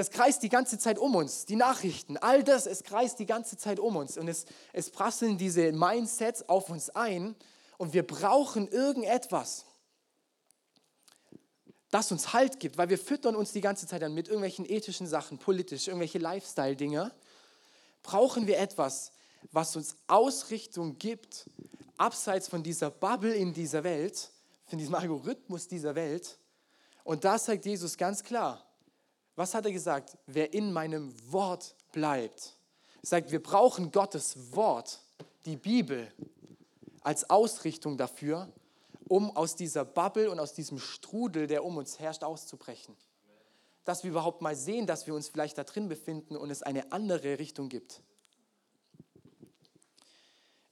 das 0.00 0.10
kreist 0.10 0.42
die 0.42 0.48
ganze 0.48 0.78
Zeit 0.78 0.98
um 0.98 1.14
uns. 1.14 1.44
Die 1.44 1.56
Nachrichten, 1.56 2.16
all 2.16 2.42
das, 2.42 2.64
es 2.64 2.84
kreist 2.84 3.18
die 3.18 3.26
ganze 3.26 3.58
Zeit 3.58 3.78
um 3.78 3.96
uns. 3.96 4.16
Und 4.16 4.28
es, 4.28 4.46
es 4.72 4.88
prasseln 4.88 5.36
diese 5.36 5.72
Mindsets 5.72 6.48
auf 6.48 6.70
uns 6.70 6.88
ein. 6.88 7.36
Und 7.76 7.92
wir 7.92 8.06
brauchen 8.06 8.66
irgendetwas, 8.68 9.66
das 11.90 12.10
uns 12.12 12.32
Halt 12.32 12.60
gibt, 12.60 12.78
weil 12.78 12.88
wir 12.88 12.96
füttern 12.96 13.36
uns 13.36 13.52
die 13.52 13.60
ganze 13.60 13.86
Zeit 13.86 14.00
dann 14.00 14.14
mit 14.14 14.28
irgendwelchen 14.28 14.64
ethischen 14.64 15.06
Sachen, 15.06 15.36
politisch, 15.36 15.88
irgendwelche 15.88 16.18
Lifestyle-Dinge. 16.18 17.12
Brauchen 18.02 18.46
wir 18.46 18.58
etwas, 18.58 19.12
was 19.52 19.76
uns 19.76 19.96
Ausrichtung 20.06 20.96
gibt, 20.96 21.44
abseits 21.98 22.48
von 22.48 22.62
dieser 22.62 22.90
Bubble 22.90 23.34
in 23.34 23.52
dieser 23.52 23.84
Welt, 23.84 24.30
von 24.64 24.78
diesem 24.78 24.94
Algorithmus 24.94 25.68
dieser 25.68 25.94
Welt. 25.94 26.38
Und 27.04 27.26
da 27.26 27.38
sagt 27.38 27.66
Jesus 27.66 27.98
ganz 27.98 28.24
klar, 28.24 28.64
was 29.40 29.54
hat 29.54 29.64
er 29.64 29.72
gesagt? 29.72 30.18
Wer 30.26 30.52
in 30.52 30.70
meinem 30.70 31.14
Wort 31.32 31.74
bleibt. 31.92 32.58
Er 33.02 33.08
sagt, 33.08 33.32
wir 33.32 33.42
brauchen 33.42 33.90
Gottes 33.90 34.54
Wort, 34.54 35.00
die 35.46 35.56
Bibel, 35.56 36.12
als 37.00 37.30
Ausrichtung 37.30 37.96
dafür, 37.96 38.52
um 39.08 39.34
aus 39.34 39.56
dieser 39.56 39.86
Bubble 39.86 40.30
und 40.30 40.38
aus 40.38 40.52
diesem 40.52 40.78
Strudel, 40.78 41.46
der 41.46 41.64
um 41.64 41.78
uns 41.78 41.98
herrscht, 41.98 42.22
auszubrechen. 42.22 42.94
Dass 43.84 44.04
wir 44.04 44.10
überhaupt 44.10 44.42
mal 44.42 44.54
sehen, 44.54 44.86
dass 44.86 45.06
wir 45.06 45.14
uns 45.14 45.30
vielleicht 45.30 45.56
da 45.56 45.64
drin 45.64 45.88
befinden 45.88 46.36
und 46.36 46.50
es 46.50 46.62
eine 46.62 46.92
andere 46.92 47.38
Richtung 47.38 47.70
gibt. 47.70 48.02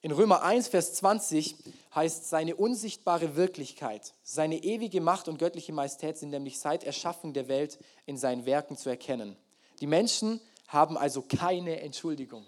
In 0.00 0.12
Römer 0.12 0.42
1, 0.42 0.68
Vers 0.68 0.94
20 0.94 1.56
heißt, 1.92 2.28
seine 2.28 2.54
unsichtbare 2.54 3.34
Wirklichkeit, 3.34 4.14
seine 4.22 4.62
ewige 4.62 5.00
Macht 5.00 5.26
und 5.26 5.38
göttliche 5.38 5.72
Majestät 5.72 6.16
sind 6.18 6.30
nämlich 6.30 6.60
seit 6.60 6.84
Erschaffung 6.84 7.32
der 7.32 7.48
Welt 7.48 7.78
in 8.06 8.16
seinen 8.16 8.46
Werken 8.46 8.76
zu 8.76 8.88
erkennen. 8.88 9.36
Die 9.80 9.88
Menschen 9.88 10.40
haben 10.68 10.96
also 10.96 11.22
keine 11.22 11.80
Entschuldigung. 11.80 12.46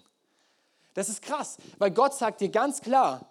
Das 0.95 1.09
ist 1.09 1.23
krass, 1.23 1.59
weil 1.79 1.91
Gott 1.91 2.15
sagt 2.15 2.41
dir 2.41 2.51
ganz 2.51 2.81
klar, 2.81 3.29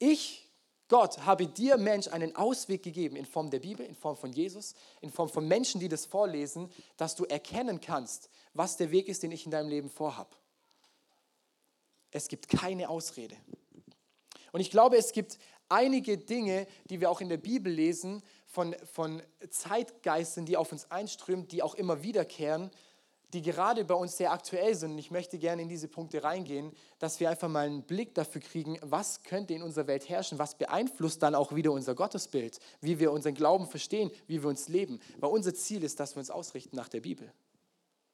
ich, 0.00 0.50
Gott, 0.88 1.24
habe 1.24 1.46
dir 1.46 1.76
Mensch 1.76 2.08
einen 2.08 2.34
Ausweg 2.34 2.82
gegeben 2.82 3.14
in 3.14 3.26
Form 3.26 3.50
der 3.50 3.60
Bibel, 3.60 3.86
in 3.86 3.94
Form 3.94 4.16
von 4.16 4.32
Jesus, 4.32 4.74
in 5.00 5.12
Form 5.12 5.28
von 5.28 5.46
Menschen, 5.46 5.80
die 5.80 5.88
das 5.88 6.06
vorlesen, 6.06 6.72
dass 6.96 7.14
du 7.14 7.24
erkennen 7.24 7.80
kannst, 7.80 8.30
was 8.52 8.76
der 8.76 8.90
Weg 8.90 9.06
ist, 9.06 9.22
den 9.22 9.30
ich 9.30 9.44
in 9.44 9.52
deinem 9.52 9.68
Leben 9.68 9.90
vorhabe. 9.90 10.34
Es 12.14 12.28
gibt 12.28 12.48
keine 12.48 12.88
Ausrede. 12.88 13.36
Und 14.52 14.60
ich 14.60 14.70
glaube, 14.70 14.96
es 14.96 15.10
gibt 15.10 15.36
einige 15.68 16.16
Dinge, 16.16 16.68
die 16.88 17.00
wir 17.00 17.10
auch 17.10 17.20
in 17.20 17.28
der 17.28 17.38
Bibel 17.38 17.72
lesen, 17.72 18.22
von, 18.46 18.76
von 18.84 19.20
Zeitgeistern, 19.50 20.46
die 20.46 20.56
auf 20.56 20.70
uns 20.70 20.88
einströmen, 20.92 21.48
die 21.48 21.60
auch 21.60 21.74
immer 21.74 22.04
wiederkehren, 22.04 22.70
die 23.32 23.42
gerade 23.42 23.84
bei 23.84 23.94
uns 23.94 24.16
sehr 24.16 24.30
aktuell 24.30 24.76
sind. 24.76 24.92
Und 24.92 24.98
ich 24.98 25.10
möchte 25.10 25.38
gerne 25.38 25.62
in 25.62 25.68
diese 25.68 25.88
Punkte 25.88 26.22
reingehen, 26.22 26.72
dass 27.00 27.18
wir 27.18 27.30
einfach 27.30 27.48
mal 27.48 27.66
einen 27.66 27.82
Blick 27.82 28.14
dafür 28.14 28.40
kriegen, 28.40 28.78
was 28.80 29.24
könnte 29.24 29.54
in 29.54 29.64
unserer 29.64 29.88
Welt 29.88 30.08
herrschen, 30.08 30.38
was 30.38 30.56
beeinflusst 30.56 31.20
dann 31.20 31.34
auch 31.34 31.52
wieder 31.52 31.72
unser 31.72 31.96
Gottesbild, 31.96 32.60
wie 32.80 33.00
wir 33.00 33.10
unseren 33.10 33.34
Glauben 33.34 33.66
verstehen, 33.66 34.12
wie 34.28 34.40
wir 34.40 34.48
uns 34.48 34.68
leben. 34.68 35.00
Weil 35.18 35.30
unser 35.30 35.52
Ziel 35.52 35.82
ist, 35.82 35.98
dass 35.98 36.14
wir 36.14 36.20
uns 36.20 36.30
ausrichten 36.30 36.76
nach 36.76 36.88
der 36.88 37.00
Bibel. 37.00 37.32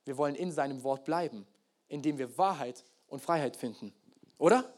Wir 0.07 0.17
wollen 0.17 0.37
in 0.37 0.53
seinem 0.53 0.83
Wort 0.85 1.05
bleiben, 1.05 1.47
indem 1.89 2.17
wir 2.17 2.39
Wahrheit 2.39 2.83
und 3.11 3.21
Freiheit 3.21 3.57
finden. 3.57 3.93
Oder? 4.39 4.73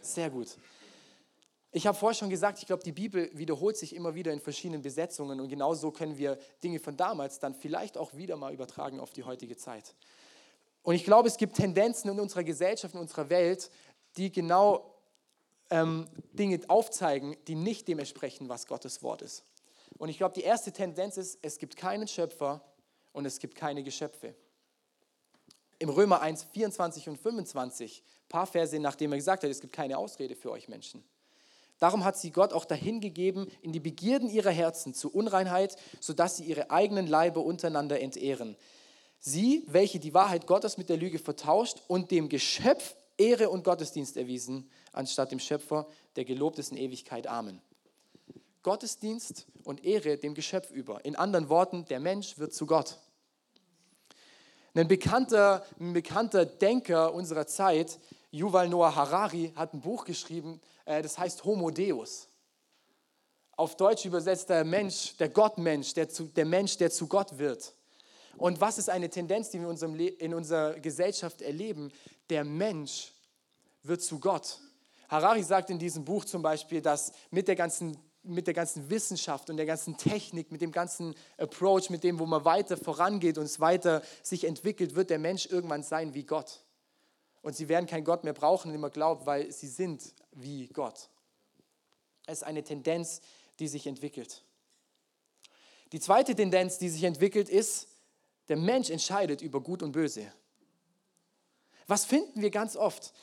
Sehr 0.00 0.30
gut. 0.30 0.56
Ich 1.70 1.86
habe 1.86 1.96
vorher 1.96 2.14
schon 2.14 2.30
gesagt, 2.30 2.58
ich 2.58 2.66
glaube, 2.66 2.82
die 2.82 2.92
Bibel 2.92 3.30
wiederholt 3.34 3.76
sich 3.76 3.94
immer 3.94 4.14
wieder 4.14 4.32
in 4.32 4.40
verschiedenen 4.40 4.80
Besetzungen 4.80 5.38
und 5.38 5.48
genauso 5.48 5.90
können 5.92 6.16
wir 6.16 6.38
Dinge 6.64 6.80
von 6.80 6.96
damals 6.96 7.38
dann 7.38 7.54
vielleicht 7.54 7.98
auch 7.98 8.14
wieder 8.14 8.36
mal 8.36 8.54
übertragen 8.54 9.00
auf 9.00 9.12
die 9.12 9.22
heutige 9.22 9.56
Zeit. 9.56 9.94
Und 10.82 10.94
ich 10.94 11.04
glaube, 11.04 11.28
es 11.28 11.36
gibt 11.36 11.56
Tendenzen 11.56 12.10
in 12.10 12.18
unserer 12.18 12.42
Gesellschaft, 12.42 12.94
in 12.94 13.00
unserer 13.00 13.28
Welt, 13.28 13.70
die 14.16 14.32
genau 14.32 14.94
ähm, 15.68 16.08
Dinge 16.32 16.58
aufzeigen, 16.68 17.36
die 17.46 17.54
nicht 17.54 17.86
dem 17.86 17.98
entsprechen, 17.98 18.48
was 18.48 18.66
Gottes 18.66 19.02
Wort 19.02 19.20
ist. 19.20 19.44
Und 19.98 20.08
ich 20.08 20.16
glaube, 20.16 20.34
die 20.34 20.42
erste 20.42 20.72
Tendenz 20.72 21.18
ist, 21.18 21.38
es 21.42 21.58
gibt 21.58 21.76
keinen 21.76 22.08
Schöpfer 22.08 22.62
und 23.12 23.26
es 23.26 23.38
gibt 23.38 23.54
keine 23.54 23.82
Geschöpfe 23.82 24.34
im 25.78 25.88
Römer 25.88 26.20
1, 26.20 26.44
24 26.52 27.08
und 27.08 27.18
25, 27.18 28.02
ein 28.02 28.28
paar 28.28 28.46
Verse, 28.46 28.78
nachdem 28.78 29.12
er 29.12 29.18
gesagt 29.18 29.42
hat, 29.42 29.50
es 29.50 29.60
gibt 29.60 29.72
keine 29.72 29.98
Ausrede 29.98 30.34
für 30.34 30.50
euch 30.50 30.68
Menschen. 30.68 31.04
Darum 31.78 32.04
hat 32.04 32.18
sie 32.18 32.32
Gott 32.32 32.52
auch 32.52 32.64
dahingegeben 32.64 33.46
in 33.62 33.72
die 33.72 33.80
Begierden 33.80 34.28
ihrer 34.28 34.50
Herzen 34.50 34.94
zu 34.94 35.12
Unreinheit, 35.12 35.76
sodass 36.00 36.36
sie 36.36 36.44
ihre 36.44 36.70
eigenen 36.70 37.06
Leibe 37.06 37.40
untereinander 37.40 38.00
entehren. 38.00 38.56
Sie, 39.20 39.64
welche 39.66 40.00
die 40.00 40.14
Wahrheit 40.14 40.46
Gottes 40.46 40.76
mit 40.76 40.88
der 40.88 40.96
Lüge 40.96 41.18
vertauscht 41.18 41.82
und 41.86 42.10
dem 42.10 42.28
Geschöpf 42.28 42.96
Ehre 43.16 43.50
und 43.50 43.64
Gottesdienst 43.64 44.16
erwiesen, 44.16 44.70
anstatt 44.92 45.32
dem 45.32 45.40
Schöpfer, 45.40 45.86
der 46.16 46.24
gelobt 46.24 46.58
ist 46.58 46.70
in 46.70 46.78
Ewigkeit. 46.78 47.26
Amen. 47.26 47.60
Gottesdienst 48.62 49.46
und 49.64 49.84
Ehre 49.84 50.18
dem 50.18 50.34
Geschöpf 50.34 50.70
über. 50.70 51.04
In 51.04 51.16
anderen 51.16 51.48
Worten, 51.48 51.84
der 51.86 52.00
Mensch 52.00 52.38
wird 52.38 52.54
zu 52.54 52.66
Gott. 52.66 52.96
Ein 54.78 54.86
bekannter, 54.86 55.66
ein 55.80 55.92
bekannter 55.92 56.46
Denker 56.46 57.12
unserer 57.12 57.48
Zeit, 57.48 57.98
Yuval 58.30 58.68
Noah 58.68 58.94
Harari, 58.94 59.52
hat 59.56 59.74
ein 59.74 59.80
Buch 59.80 60.04
geschrieben, 60.04 60.60
äh, 60.84 61.02
das 61.02 61.18
heißt 61.18 61.42
Homo 61.42 61.72
Deus. 61.72 62.28
Auf 63.56 63.76
Deutsch 63.76 64.04
übersetzt 64.04 64.50
der 64.50 64.64
Mensch, 64.64 65.16
der 65.16 65.30
Gottmensch, 65.30 65.94
der, 65.94 66.08
zu, 66.08 66.26
der 66.26 66.44
Mensch, 66.44 66.76
der 66.76 66.92
zu 66.92 67.08
Gott 67.08 67.38
wird. 67.38 67.74
Und 68.36 68.60
was 68.60 68.78
ist 68.78 68.88
eine 68.88 69.10
Tendenz, 69.10 69.50
die 69.50 69.58
wir 69.58 69.64
in, 69.64 69.70
unserem 69.70 69.98
in 69.98 70.32
unserer 70.32 70.74
Gesellschaft 70.78 71.42
erleben? 71.42 71.90
Der 72.30 72.44
Mensch 72.44 73.10
wird 73.82 74.00
zu 74.00 74.20
Gott. 74.20 74.60
Harari 75.08 75.42
sagt 75.42 75.70
in 75.70 75.80
diesem 75.80 76.04
Buch 76.04 76.24
zum 76.24 76.40
Beispiel, 76.40 76.80
dass 76.80 77.10
mit 77.32 77.48
der 77.48 77.56
ganzen 77.56 77.98
mit 78.28 78.46
der 78.46 78.54
ganzen 78.54 78.90
Wissenschaft 78.90 79.50
und 79.50 79.56
der 79.56 79.66
ganzen 79.66 79.96
Technik, 79.96 80.52
mit 80.52 80.60
dem 80.60 80.72
ganzen 80.72 81.14
Approach, 81.36 81.90
mit 81.90 82.04
dem, 82.04 82.18
wo 82.18 82.26
man 82.26 82.44
weiter 82.44 82.76
vorangeht 82.76 83.38
und 83.38 83.44
es 83.44 83.60
weiter 83.60 84.02
sich 84.22 84.44
entwickelt, 84.44 84.94
wird 84.94 85.10
der 85.10 85.18
Mensch 85.18 85.46
irgendwann 85.46 85.82
sein 85.82 86.14
wie 86.14 86.24
Gott. 86.24 86.64
Und 87.42 87.56
sie 87.56 87.68
werden 87.68 87.86
keinen 87.86 88.04
Gott 88.04 88.24
mehr 88.24 88.32
brauchen, 88.32 88.72
den 88.72 88.80
man 88.80 88.90
glaubt, 88.90 89.26
weil 89.26 89.50
sie 89.52 89.68
sind 89.68 90.14
wie 90.32 90.68
Gott. 90.68 91.08
Es 92.26 92.38
ist 92.38 92.44
eine 92.44 92.62
Tendenz, 92.62 93.20
die 93.58 93.68
sich 93.68 93.86
entwickelt. 93.86 94.44
Die 95.92 96.00
zweite 96.00 96.34
Tendenz, 96.34 96.78
die 96.78 96.88
sich 96.90 97.04
entwickelt, 97.04 97.48
ist, 97.48 97.88
der 98.48 98.56
Mensch 98.56 98.90
entscheidet 98.90 99.40
über 99.40 99.60
Gut 99.60 99.82
und 99.82 99.92
Böse. 99.92 100.30
Was 101.86 102.04
finden 102.04 102.42
wir 102.42 102.50
ganz 102.50 102.76
oft? 102.76 103.14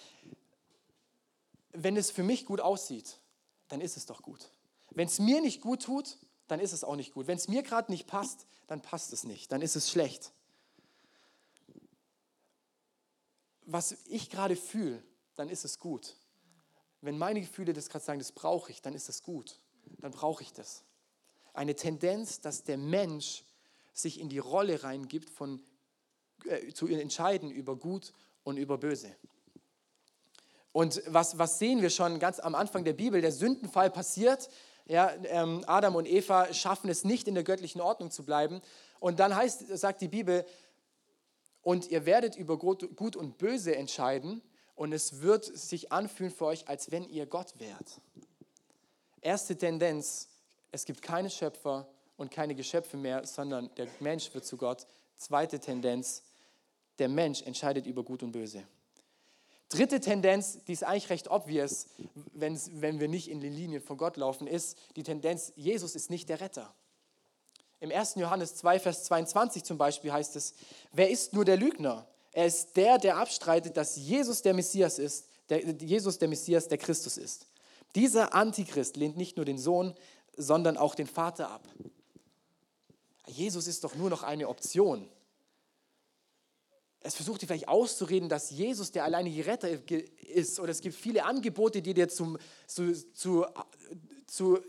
wenn 1.78 1.98
es 1.98 2.12
für 2.12 2.24
mich 2.24 2.46
gut 2.46 2.62
aussieht, 2.62 3.20
dann 3.68 3.82
ist 3.82 3.98
es 3.98 4.06
doch 4.06 4.22
gut. 4.22 4.50
Wenn 4.96 5.08
es 5.08 5.20
mir 5.20 5.42
nicht 5.42 5.62
gut 5.62 5.84
tut, 5.84 6.18
dann 6.48 6.60
ist 6.60 6.74
es 6.74 6.84
auch 6.84 6.96
nicht 6.96 7.14
gut. 7.14 7.28
Wenn 7.28 7.38
es 7.38 7.48
mir 7.48 7.62
gerade 7.62 7.92
nicht 7.92 8.08
passt, 8.08 8.48
dann 8.66 8.82
passt 8.82 9.14
es 9.14 9.24
nicht, 9.24 9.52
dann 9.52 9.62
ist 9.62 9.76
es 9.76 9.92
schlecht. 9.92 10.32
Was 13.66 13.98
ich 14.06 14.30
gerade 14.30 14.56
fühle, 14.56 15.04
dann 15.36 15.50
ist 15.50 15.66
es 15.66 15.80
gut. 15.80 16.16
Wenn 17.02 17.18
meine 17.18 17.42
Gefühle 17.42 17.74
das 17.74 17.90
gerade 17.90 18.06
sagen, 18.06 18.20
das 18.20 18.32
brauche 18.32 18.72
ich, 18.72 18.82
dann 18.82 18.94
ist 18.94 19.10
es 19.10 19.22
gut. 19.22 19.60
Dann 20.00 20.12
brauche 20.12 20.42
ich 20.44 20.54
das. 20.54 20.84
Eine 21.54 21.76
Tendenz, 21.76 22.42
dass 22.42 22.64
der 22.64 22.78
Mensch 22.78 23.44
sich 23.94 24.20
in 24.20 24.30
die 24.30 24.40
Rolle 24.40 24.84
reingibt, 24.84 25.30
von, 25.30 25.64
äh, 26.46 26.74
zu 26.74 26.88
entscheiden 26.88 27.52
über 27.52 27.76
gut 27.76 28.14
und 28.44 28.58
über 28.58 28.78
böse. 28.78 29.16
Und 30.72 31.02
was, 31.08 31.38
was 31.38 31.60
sehen 31.60 31.82
wir 31.82 31.90
schon 31.90 32.20
ganz 32.20 32.40
am 32.40 32.54
Anfang 32.54 32.84
der 32.84 32.94
Bibel? 32.94 33.22
Der 33.22 33.32
Sündenfall 33.32 33.90
passiert. 33.90 34.50
Ja, 34.86 35.12
ähm, 35.26 35.64
Adam 35.66 35.96
und 35.96 36.08
Eva 36.08 36.54
schaffen 36.54 36.90
es 36.90 37.04
nicht, 37.04 37.28
in 37.28 37.34
der 37.34 37.44
göttlichen 37.44 37.82
Ordnung 37.82 38.12
zu 38.12 38.24
bleiben. 38.24 38.62
Und 39.00 39.20
dann 39.20 39.36
heißt, 39.36 39.78
sagt 39.78 40.02
die 40.02 40.08
Bibel, 40.08 40.46
und 41.62 41.90
ihr 41.90 42.06
werdet 42.06 42.36
über 42.36 42.60
Gut 42.60 43.16
und 43.16 43.40
Böse 43.40 43.76
entscheiden 43.76 44.44
und 44.76 44.94
es 44.94 45.22
wird 45.22 45.46
sich 45.46 45.92
anfühlen 45.92 46.32
für 46.32 46.46
euch, 46.46 46.68
als 46.68 46.92
wenn 46.92 47.10
ihr 47.10 47.26
Gott 47.26 47.60
wärt. 47.60 48.00
Erste 49.20 49.58
Tendenz, 49.58 50.30
es 50.72 50.86
gibt 50.86 51.02
keine 51.02 51.32
Schöpfer 51.32 51.88
und 52.18 52.30
keine 52.30 52.54
Geschöpfe 52.54 52.98
mehr, 52.98 53.26
sondern 53.26 53.74
der 53.78 53.88
Mensch 54.00 54.32
wird 54.36 54.46
zu 54.46 54.58
Gott. 54.58 54.86
Zweite 55.18 55.60
Tendenz, 55.60 56.22
der 57.00 57.10
Mensch 57.10 57.42
entscheidet 57.42 57.88
über 57.88 58.04
Gut 58.04 58.22
und 58.22 58.32
Böse. 58.32 58.64
Dritte 59.70 60.00
Tendenz, 60.00 60.60
die 60.66 60.74
ist 60.74 60.84
eigentlich 60.84 61.10
recht 61.10 61.30
obvious, 61.30 61.88
wenn 62.34 63.00
wir 63.00 63.08
nicht 63.08 63.30
in 63.30 63.40
den 63.40 63.54
Linien 63.54 63.82
von 63.82 63.98
Gott 63.98 64.16
laufen, 64.16 64.46
ist 64.46 64.78
die 64.96 65.04
Tendenz, 65.04 65.52
Jesus 65.56 65.96
ist 65.96 66.10
nicht 66.10 66.30
der 66.30 66.40
Retter. 66.40 66.74
Im 67.80 67.92
1. 67.92 68.16
Johannes 68.16 68.56
2, 68.56 68.80
Vers 68.80 69.04
22 69.06 69.64
zum 69.64 69.78
Beispiel 69.78 70.12
heißt 70.14 70.36
es, 70.36 70.54
wer 70.92 71.10
ist 71.10 71.34
nur 71.34 71.46
der 71.46 71.58
Lügner? 71.58 72.08
Er 72.32 72.46
ist 72.46 72.78
der, 72.78 72.98
der 72.98 73.18
abstreitet, 73.18 73.76
dass 73.78 73.96
Jesus 73.96 74.42
der 74.42 74.54
Messias 74.54 75.00
ist, 75.00 75.28
der, 75.50 75.60
Jesus 75.60 76.20
der 76.20 76.28
Messias, 76.28 76.68
der 76.68 76.78
Christus 76.78 77.18
ist. 77.18 77.48
Dieser 77.96 78.34
Antichrist 78.34 78.98
lehnt 78.98 79.18
nicht 79.18 79.38
nur 79.38 79.46
den 79.46 79.58
Sohn, 79.58 79.96
sondern 80.38 80.78
auch 80.78 80.96
den 80.96 81.08
Vater 81.08 81.50
ab. 81.50 81.68
Jesus 83.28 83.68
ist 83.68 83.84
doch 83.84 83.96
nur 83.96 84.10
noch 84.10 84.22
eine 84.24 84.48
Option 84.48 85.10
es 87.06 87.16
versucht 87.16 87.42
dir 87.42 87.48
vielleicht 87.48 87.68
auszureden, 87.68 88.30
dass 88.30 88.50
Jesus 88.50 88.92
der 88.92 89.04
alleinige 89.04 89.46
Retter 89.46 89.70
ist. 90.34 90.60
Oder 90.60 90.72
es 90.72 90.82
gibt 90.82 90.96
viele 90.96 91.24
Angebote, 91.24 91.82
die 91.82 91.94
dir 91.94 92.10
zum, 92.10 92.38
zu, 92.68 92.94
zu, 93.14 93.46
zu, 94.26 94.60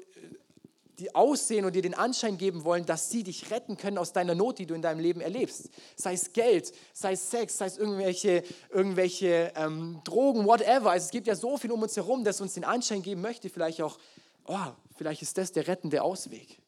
die 0.99 1.15
aussehen 1.15 1.65
und 1.65 1.75
dir 1.75 1.83
den 1.83 1.95
Anschein 1.95 2.37
geben 2.37 2.65
wollen, 2.65 2.85
dass 2.85 3.11
sie 3.11 3.23
dich 3.23 3.51
retten 3.51 3.77
können 3.77 3.99
aus 3.99 4.13
deiner 4.13 4.35
Not, 4.35 4.59
die 4.59 4.67
du 4.67 4.75
in 4.75 4.83
deinem 4.83 5.01
Leben 5.01 5.21
erlebst. 5.21 5.71
Sei 5.97 6.13
es 6.13 6.33
Geld, 6.33 6.73
sei 6.93 7.13
es 7.13 7.31
Sex, 7.31 7.57
sei 7.59 7.67
es 7.67 7.79
irgendwelche, 7.79 8.43
irgendwelche 8.71 9.53
ähm, 9.57 10.01
Drogen, 10.05 10.47
whatever. 10.47 10.91
Also 10.91 11.07
es 11.07 11.11
gibt 11.11 11.27
ja 11.27 11.35
so 11.35 11.57
viel 11.57 11.73
um 11.73 11.83
uns 11.83 11.97
herum, 11.97 12.23
dass 12.23 12.41
uns 12.41 12.55
den 12.55 12.65
Anschein 12.65 13.03
geben 13.03 13.23
möchte, 13.23 13.49
vielleicht 13.49 13.81
auch, 13.81 13.99
oh, 14.45 14.73
vielleicht 14.97 15.23
ist 15.23 15.37
das 15.39 15.53
der 15.53 15.67
rettende 15.67 16.03
Ausweg. 16.03 16.61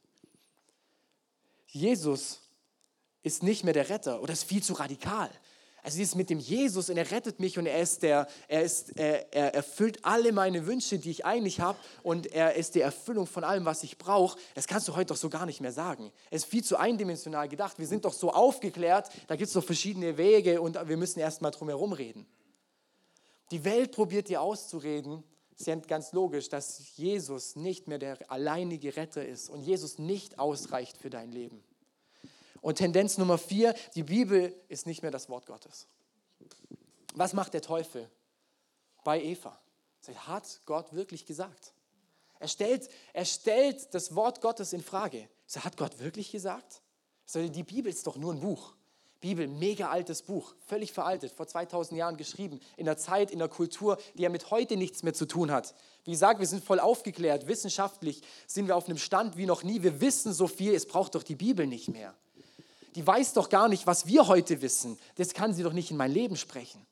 Jesus 1.66 2.40
ist 3.22 3.42
nicht 3.42 3.64
mehr 3.64 3.74
der 3.74 3.90
Retter 3.90 4.22
oder 4.22 4.32
ist 4.32 4.44
viel 4.44 4.62
zu 4.62 4.72
radikal. 4.74 5.30
Also 5.88 5.96
dieses 5.96 6.16
mit 6.16 6.28
dem 6.28 6.38
Jesus 6.38 6.90
und 6.90 6.98
er 6.98 7.10
rettet 7.10 7.40
mich 7.40 7.58
und 7.58 7.64
er 7.64 7.80
ist 7.80 8.02
der, 8.02 8.28
er 8.46 8.62
ist, 8.62 8.94
er, 8.98 9.32
er 9.32 9.54
erfüllt 9.54 10.04
alle 10.04 10.32
meine 10.32 10.66
Wünsche, 10.66 10.98
die 10.98 11.10
ich 11.10 11.24
eigentlich 11.24 11.60
habe 11.60 11.78
und 12.02 12.26
er 12.26 12.56
ist 12.56 12.74
die 12.74 12.82
Erfüllung 12.82 13.26
von 13.26 13.42
allem, 13.42 13.64
was 13.64 13.82
ich 13.82 13.96
brauche. 13.96 14.38
Das 14.54 14.66
kannst 14.66 14.86
du 14.86 14.96
heute 14.96 15.06
doch 15.06 15.16
so 15.16 15.30
gar 15.30 15.46
nicht 15.46 15.62
mehr 15.62 15.72
sagen. 15.72 16.12
Es 16.30 16.42
ist 16.42 16.50
viel 16.50 16.62
zu 16.62 16.76
eindimensional 16.76 17.48
gedacht. 17.48 17.78
Wir 17.78 17.86
sind 17.86 18.04
doch 18.04 18.12
so 18.12 18.30
aufgeklärt, 18.30 19.08
da 19.28 19.36
gibt 19.36 19.46
es 19.48 19.54
doch 19.54 19.64
verschiedene 19.64 20.18
Wege 20.18 20.60
und 20.60 20.76
wir 20.86 20.98
müssen 20.98 21.20
erst 21.20 21.40
mal 21.40 21.52
drum 21.52 21.68
herum 21.68 21.94
reden. 21.94 22.26
Die 23.50 23.64
Welt 23.64 23.92
probiert 23.92 24.28
dir 24.28 24.42
auszureden, 24.42 25.24
ist 25.56 25.88
ganz 25.88 26.12
logisch, 26.12 26.50
dass 26.50 26.98
Jesus 26.98 27.56
nicht 27.56 27.88
mehr 27.88 27.98
der 27.98 28.30
alleinige 28.30 28.94
Retter 28.94 29.26
ist 29.26 29.48
und 29.48 29.62
Jesus 29.62 29.98
nicht 29.98 30.38
ausreicht 30.38 30.98
für 30.98 31.08
dein 31.08 31.32
Leben. 31.32 31.64
Und 32.60 32.76
Tendenz 32.76 33.18
Nummer 33.18 33.38
vier, 33.38 33.74
die 33.94 34.02
Bibel 34.02 34.54
ist 34.68 34.86
nicht 34.86 35.02
mehr 35.02 35.10
das 35.10 35.28
Wort 35.28 35.46
Gottes. 35.46 35.86
Was 37.14 37.32
macht 37.32 37.54
der 37.54 37.62
Teufel 37.62 38.08
bei 39.04 39.22
Eva? 39.22 39.58
Hat 40.26 40.60
Gott 40.64 40.92
wirklich 40.92 41.26
gesagt? 41.26 41.72
Er 42.38 42.48
stellt, 42.48 42.88
er 43.12 43.24
stellt 43.24 43.92
das 43.94 44.14
Wort 44.14 44.40
Gottes 44.40 44.72
in 44.72 44.82
Frage. 44.82 45.28
Hat 45.56 45.76
Gott 45.76 45.98
wirklich 45.98 46.30
gesagt? 46.30 46.82
Die 47.34 47.62
Bibel 47.62 47.90
ist 47.90 48.06
doch 48.06 48.16
nur 48.16 48.32
ein 48.32 48.40
Buch. 48.40 48.74
Bibel, 49.20 49.48
mega 49.48 49.90
altes 49.90 50.22
Buch, 50.22 50.54
völlig 50.64 50.92
veraltet, 50.92 51.32
vor 51.32 51.48
2000 51.48 51.98
Jahren 51.98 52.16
geschrieben, 52.16 52.60
in 52.76 52.84
der 52.84 52.96
Zeit, 52.96 53.32
in 53.32 53.40
der 53.40 53.48
Kultur, 53.48 53.98
die 54.14 54.22
ja 54.22 54.28
mit 54.28 54.52
heute 54.52 54.76
nichts 54.76 55.02
mehr 55.02 55.12
zu 55.12 55.26
tun 55.26 55.50
hat. 55.50 55.74
Wie 56.04 56.12
gesagt, 56.12 56.38
wir 56.38 56.46
sind 56.46 56.62
voll 56.62 56.78
aufgeklärt, 56.78 57.48
wissenschaftlich 57.48 58.22
sind 58.46 58.68
wir 58.68 58.76
auf 58.76 58.86
einem 58.86 58.96
Stand 58.96 59.36
wie 59.36 59.46
noch 59.46 59.64
nie. 59.64 59.82
Wir 59.82 60.00
wissen 60.00 60.32
so 60.32 60.46
viel, 60.46 60.72
es 60.72 60.86
braucht 60.86 61.16
doch 61.16 61.24
die 61.24 61.34
Bibel 61.34 61.66
nicht 61.66 61.88
mehr 61.88 62.14
die 62.94 63.06
weiß 63.06 63.34
doch 63.34 63.48
gar 63.48 63.68
nicht, 63.68 63.86
was 63.86 64.06
wir 64.06 64.26
heute 64.26 64.62
wissen. 64.62 64.98
Das 65.16 65.34
kann 65.34 65.54
sie 65.54 65.62
doch 65.62 65.72
nicht 65.72 65.90
in 65.90 65.96
mein 65.96 66.12
Leben 66.12 66.36
sprechen. 66.36 66.86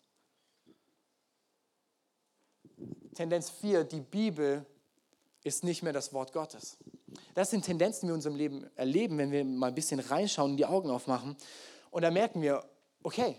Tendenz 3.15 3.51
4, 3.51 3.85
die 3.85 4.01
Bibel 4.01 4.67
ist 5.43 5.65
nicht 5.65 5.83
mehr 5.83 5.93
das 5.93 6.13
Wort 6.13 6.33
Gottes. 6.33 6.77
Das 7.35 7.51
sind 7.51 7.65
Tendenzen, 7.65 8.03
die 8.03 8.07
wir 8.09 8.15
in 8.15 8.17
unserem 8.17 8.37
Leben 8.37 8.71
erleben, 8.77 9.17
wenn 9.19 9.31
wir 9.31 9.45
mal 9.45 9.69
ein 9.69 9.75
bisschen 9.75 10.01
reinschauen 10.01 10.53
und 10.53 10.57
die 10.57 10.67
Augen 10.67 10.91
aufmachen. 10.91 11.37
Und 11.91 12.03
da 12.03 12.11
merken 12.11 12.43
wir, 12.43 12.65
okay, 13.03 13.37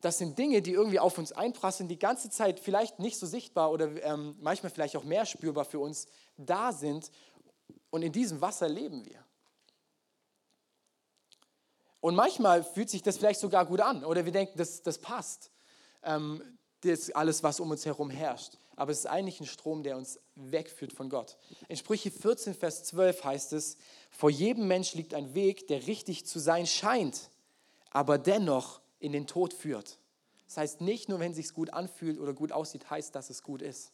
das 0.00 0.18
sind 0.18 0.38
Dinge, 0.38 0.62
die 0.62 0.72
irgendwie 0.72 1.00
auf 1.00 1.18
uns 1.18 1.32
einprasseln, 1.32 1.88
die 1.88 1.98
ganze 1.98 2.30
Zeit 2.30 2.60
vielleicht 2.60 3.00
nicht 3.00 3.18
so 3.18 3.26
sichtbar 3.26 3.70
oder 3.72 3.90
ähm, 4.04 4.36
manchmal 4.40 4.70
vielleicht 4.70 4.96
auch 4.96 5.04
mehr 5.04 5.26
spürbar 5.26 5.64
für 5.64 5.80
uns 5.80 6.06
da 6.36 6.72
sind. 6.72 7.10
Und 7.90 8.02
in 8.02 8.12
diesem 8.12 8.40
Wasser 8.40 8.68
leben 8.68 9.04
wir. 9.04 9.24
Und 12.00 12.14
manchmal 12.14 12.62
fühlt 12.62 12.90
sich 12.90 13.02
das 13.02 13.18
vielleicht 13.18 13.40
sogar 13.40 13.66
gut 13.66 13.80
an 13.80 14.04
oder 14.04 14.24
wir 14.24 14.32
denken, 14.32 14.56
das, 14.56 14.82
das 14.82 14.98
passt. 14.98 15.50
Ähm, 16.02 16.42
das 16.82 17.10
alles, 17.10 17.42
was 17.42 17.60
um 17.60 17.70
uns 17.70 17.84
herum 17.86 18.10
herrscht. 18.10 18.58
Aber 18.76 18.92
es 18.92 19.00
ist 19.00 19.06
eigentlich 19.06 19.40
ein 19.40 19.46
Strom, 19.46 19.82
der 19.82 19.96
uns 19.96 20.20
wegführt 20.36 20.92
von 20.92 21.08
Gott. 21.08 21.36
In 21.68 21.76
Sprüche 21.76 22.12
14, 22.12 22.54
Vers 22.54 22.84
12 22.84 23.24
heißt 23.24 23.52
es, 23.54 23.76
vor 24.10 24.30
jedem 24.30 24.68
Mensch 24.68 24.94
liegt 24.94 25.14
ein 25.14 25.34
Weg, 25.34 25.66
der 25.66 25.88
richtig 25.88 26.26
zu 26.26 26.38
sein 26.38 26.66
scheint, 26.66 27.30
aber 27.90 28.18
dennoch 28.18 28.80
in 29.00 29.12
den 29.12 29.26
Tod 29.26 29.52
führt. 29.52 29.98
Das 30.46 30.58
heißt, 30.58 30.80
nicht 30.80 31.08
nur, 31.08 31.18
wenn 31.18 31.32
es 31.32 31.36
sich 31.36 31.52
gut 31.52 31.70
anfühlt 31.70 32.18
oder 32.20 32.32
gut 32.32 32.52
aussieht, 32.52 32.88
heißt, 32.88 33.14
dass 33.14 33.30
es 33.30 33.42
gut 33.42 33.62
ist. 33.62 33.92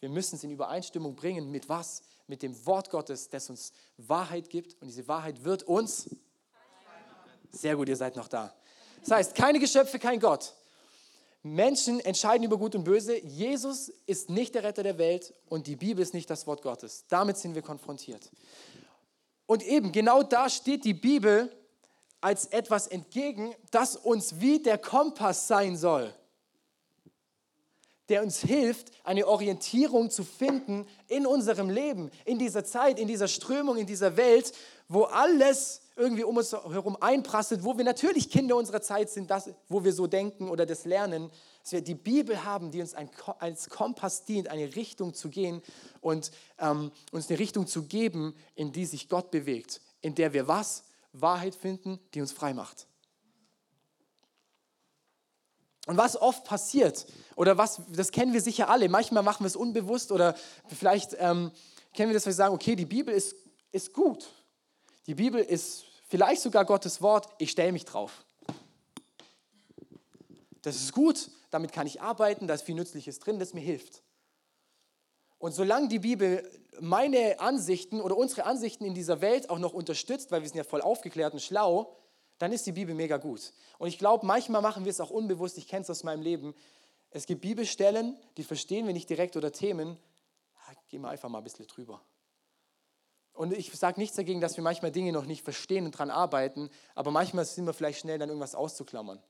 Wir 0.00 0.08
müssen 0.08 0.36
es 0.36 0.44
in 0.44 0.50
Übereinstimmung 0.50 1.14
bringen 1.14 1.50
mit 1.50 1.68
was? 1.68 2.02
Mit 2.26 2.42
dem 2.42 2.66
Wort 2.66 2.90
Gottes, 2.90 3.28
das 3.28 3.50
uns 3.50 3.72
Wahrheit 3.96 4.50
gibt. 4.50 4.80
Und 4.80 4.88
diese 4.88 5.08
Wahrheit 5.08 5.44
wird 5.44 5.62
uns 5.64 6.10
sehr 7.50 7.76
gut, 7.76 7.88
ihr 7.88 7.96
seid 7.96 8.16
noch 8.16 8.28
da. 8.28 8.54
Das 9.00 9.10
heißt, 9.10 9.34
keine 9.34 9.58
Geschöpfe, 9.58 9.98
kein 9.98 10.20
Gott. 10.20 10.54
Menschen 11.42 12.00
entscheiden 12.00 12.44
über 12.44 12.58
Gut 12.58 12.74
und 12.74 12.84
Böse. 12.84 13.18
Jesus 13.24 13.90
ist 14.06 14.28
nicht 14.28 14.54
der 14.54 14.62
Retter 14.62 14.82
der 14.82 14.98
Welt 14.98 15.32
und 15.48 15.66
die 15.66 15.76
Bibel 15.76 16.02
ist 16.02 16.12
nicht 16.12 16.28
das 16.28 16.46
Wort 16.46 16.62
Gottes. 16.62 17.04
Damit 17.08 17.38
sind 17.38 17.54
wir 17.54 17.62
konfrontiert. 17.62 18.30
Und 19.46 19.62
eben 19.62 19.90
genau 19.90 20.22
da 20.22 20.50
steht 20.50 20.84
die 20.84 20.94
Bibel 20.94 21.50
als 22.20 22.46
etwas 22.46 22.86
entgegen, 22.86 23.54
das 23.70 23.96
uns 23.96 24.40
wie 24.40 24.62
der 24.62 24.76
Kompass 24.76 25.48
sein 25.48 25.76
soll, 25.76 26.14
der 28.10 28.22
uns 28.22 28.40
hilft, 28.40 28.90
eine 29.04 29.26
Orientierung 29.26 30.10
zu 30.10 30.24
finden 30.24 30.86
in 31.08 31.26
unserem 31.26 31.70
Leben, 31.70 32.10
in 32.26 32.38
dieser 32.38 32.64
Zeit, 32.64 32.98
in 32.98 33.08
dieser 33.08 33.28
Strömung, 33.28 33.78
in 33.78 33.86
dieser 33.86 34.18
Welt, 34.18 34.52
wo 34.88 35.04
alles 35.04 35.80
irgendwie 36.00 36.24
um 36.24 36.36
uns 36.36 36.52
herum 36.52 36.96
einprasselt, 37.00 37.62
wo 37.62 37.76
wir 37.76 37.84
natürlich 37.84 38.30
Kinder 38.30 38.56
unserer 38.56 38.80
Zeit 38.80 39.10
sind, 39.10 39.30
das, 39.30 39.50
wo 39.68 39.84
wir 39.84 39.92
so 39.92 40.06
denken 40.06 40.48
oder 40.48 40.66
das 40.66 40.84
lernen, 40.84 41.30
dass 41.62 41.72
wir 41.72 41.82
die 41.82 41.94
Bibel 41.94 42.44
haben, 42.44 42.70
die 42.70 42.80
uns 42.80 42.94
als 43.38 43.68
Kompass 43.68 44.24
dient, 44.24 44.48
eine 44.48 44.74
Richtung 44.74 45.14
zu 45.14 45.28
gehen 45.28 45.62
und 46.00 46.30
ähm, 46.58 46.90
uns 47.12 47.28
eine 47.28 47.38
Richtung 47.38 47.66
zu 47.66 47.84
geben, 47.84 48.34
in 48.54 48.72
die 48.72 48.86
sich 48.86 49.08
Gott 49.08 49.30
bewegt, 49.30 49.80
in 50.00 50.14
der 50.14 50.32
wir 50.32 50.48
was? 50.48 50.84
Wahrheit 51.12 51.54
finden, 51.54 51.98
die 52.14 52.20
uns 52.20 52.32
frei 52.32 52.54
macht. 52.54 52.86
Und 55.86 55.96
was 55.96 56.16
oft 56.16 56.44
passiert, 56.44 57.06
oder 57.36 57.58
was, 57.58 57.82
das 57.88 58.12
kennen 58.12 58.32
wir 58.32 58.40
sicher 58.40 58.68
alle, 58.68 58.88
manchmal 58.88 59.22
machen 59.22 59.44
wir 59.44 59.48
es 59.48 59.56
unbewusst 59.56 60.12
oder 60.12 60.36
vielleicht 60.68 61.16
ähm, 61.18 61.50
kennen 61.94 62.10
wir 62.10 62.14
das, 62.14 62.26
wir 62.26 62.32
sagen, 62.32 62.54
okay, 62.54 62.76
die 62.76 62.86
Bibel 62.86 63.12
ist, 63.12 63.34
ist 63.72 63.92
gut. 63.92 64.30
Die 65.06 65.14
Bibel 65.14 65.42
ist 65.42 65.84
vielleicht 66.10 66.42
sogar 66.42 66.64
Gottes 66.66 67.00
Wort, 67.00 67.28
ich 67.38 67.52
stelle 67.52 67.72
mich 67.72 67.86
drauf. 67.86 68.24
Das 70.62 70.76
ist 70.76 70.92
gut, 70.92 71.30
damit 71.50 71.72
kann 71.72 71.86
ich 71.86 72.02
arbeiten, 72.02 72.46
da 72.46 72.54
ist 72.54 72.62
viel 72.62 72.74
Nützliches 72.74 73.18
drin, 73.20 73.38
das 73.38 73.54
mir 73.54 73.60
hilft. 73.60 74.02
Und 75.38 75.52
solange 75.52 75.88
die 75.88 76.00
Bibel 76.00 76.46
meine 76.80 77.40
Ansichten 77.40 78.00
oder 78.00 78.16
unsere 78.16 78.44
Ansichten 78.44 78.84
in 78.84 78.92
dieser 78.92 79.22
Welt 79.22 79.48
auch 79.48 79.58
noch 79.58 79.72
unterstützt, 79.72 80.30
weil 80.30 80.42
wir 80.42 80.48
sind 80.48 80.58
ja 80.58 80.64
voll 80.64 80.82
aufgeklärt 80.82 81.32
und 81.32 81.40
schlau, 81.40 81.96
dann 82.38 82.52
ist 82.52 82.66
die 82.66 82.72
Bibel 82.72 82.94
mega 82.94 83.16
gut. 83.16 83.52
Und 83.78 83.88
ich 83.88 83.98
glaube, 83.98 84.26
manchmal 84.26 84.60
machen 84.60 84.84
wir 84.84 84.90
es 84.90 85.00
auch 85.00 85.10
unbewusst, 85.10 85.56
ich 85.56 85.68
kenne 85.68 85.82
es 85.82 85.90
aus 85.90 86.02
meinem 86.02 86.22
Leben. 86.22 86.54
Es 87.10 87.26
gibt 87.26 87.40
Bibelstellen, 87.40 88.18
die 88.36 88.44
verstehen 88.44 88.86
wir 88.86 88.92
nicht 88.92 89.08
direkt 89.08 89.36
oder 89.36 89.52
Themen, 89.52 89.96
gehen 90.88 91.02
wir 91.02 91.08
einfach 91.08 91.28
mal 91.28 91.38
ein 91.38 91.44
bisschen 91.44 91.66
drüber. 91.66 92.02
Und 93.32 93.52
ich 93.52 93.72
sage 93.72 93.98
nichts 94.00 94.16
dagegen, 94.16 94.40
dass 94.40 94.56
wir 94.56 94.64
manchmal 94.64 94.92
Dinge 94.92 95.12
noch 95.12 95.24
nicht 95.24 95.42
verstehen 95.42 95.86
und 95.86 95.94
daran 95.94 96.10
arbeiten, 96.10 96.68
aber 96.94 97.10
manchmal 97.10 97.44
sind 97.44 97.66
wir 97.66 97.72
vielleicht 97.72 98.00
schnell, 98.00 98.18
dann 98.18 98.28
irgendwas 98.28 98.54
auszuklammern, 98.54 99.22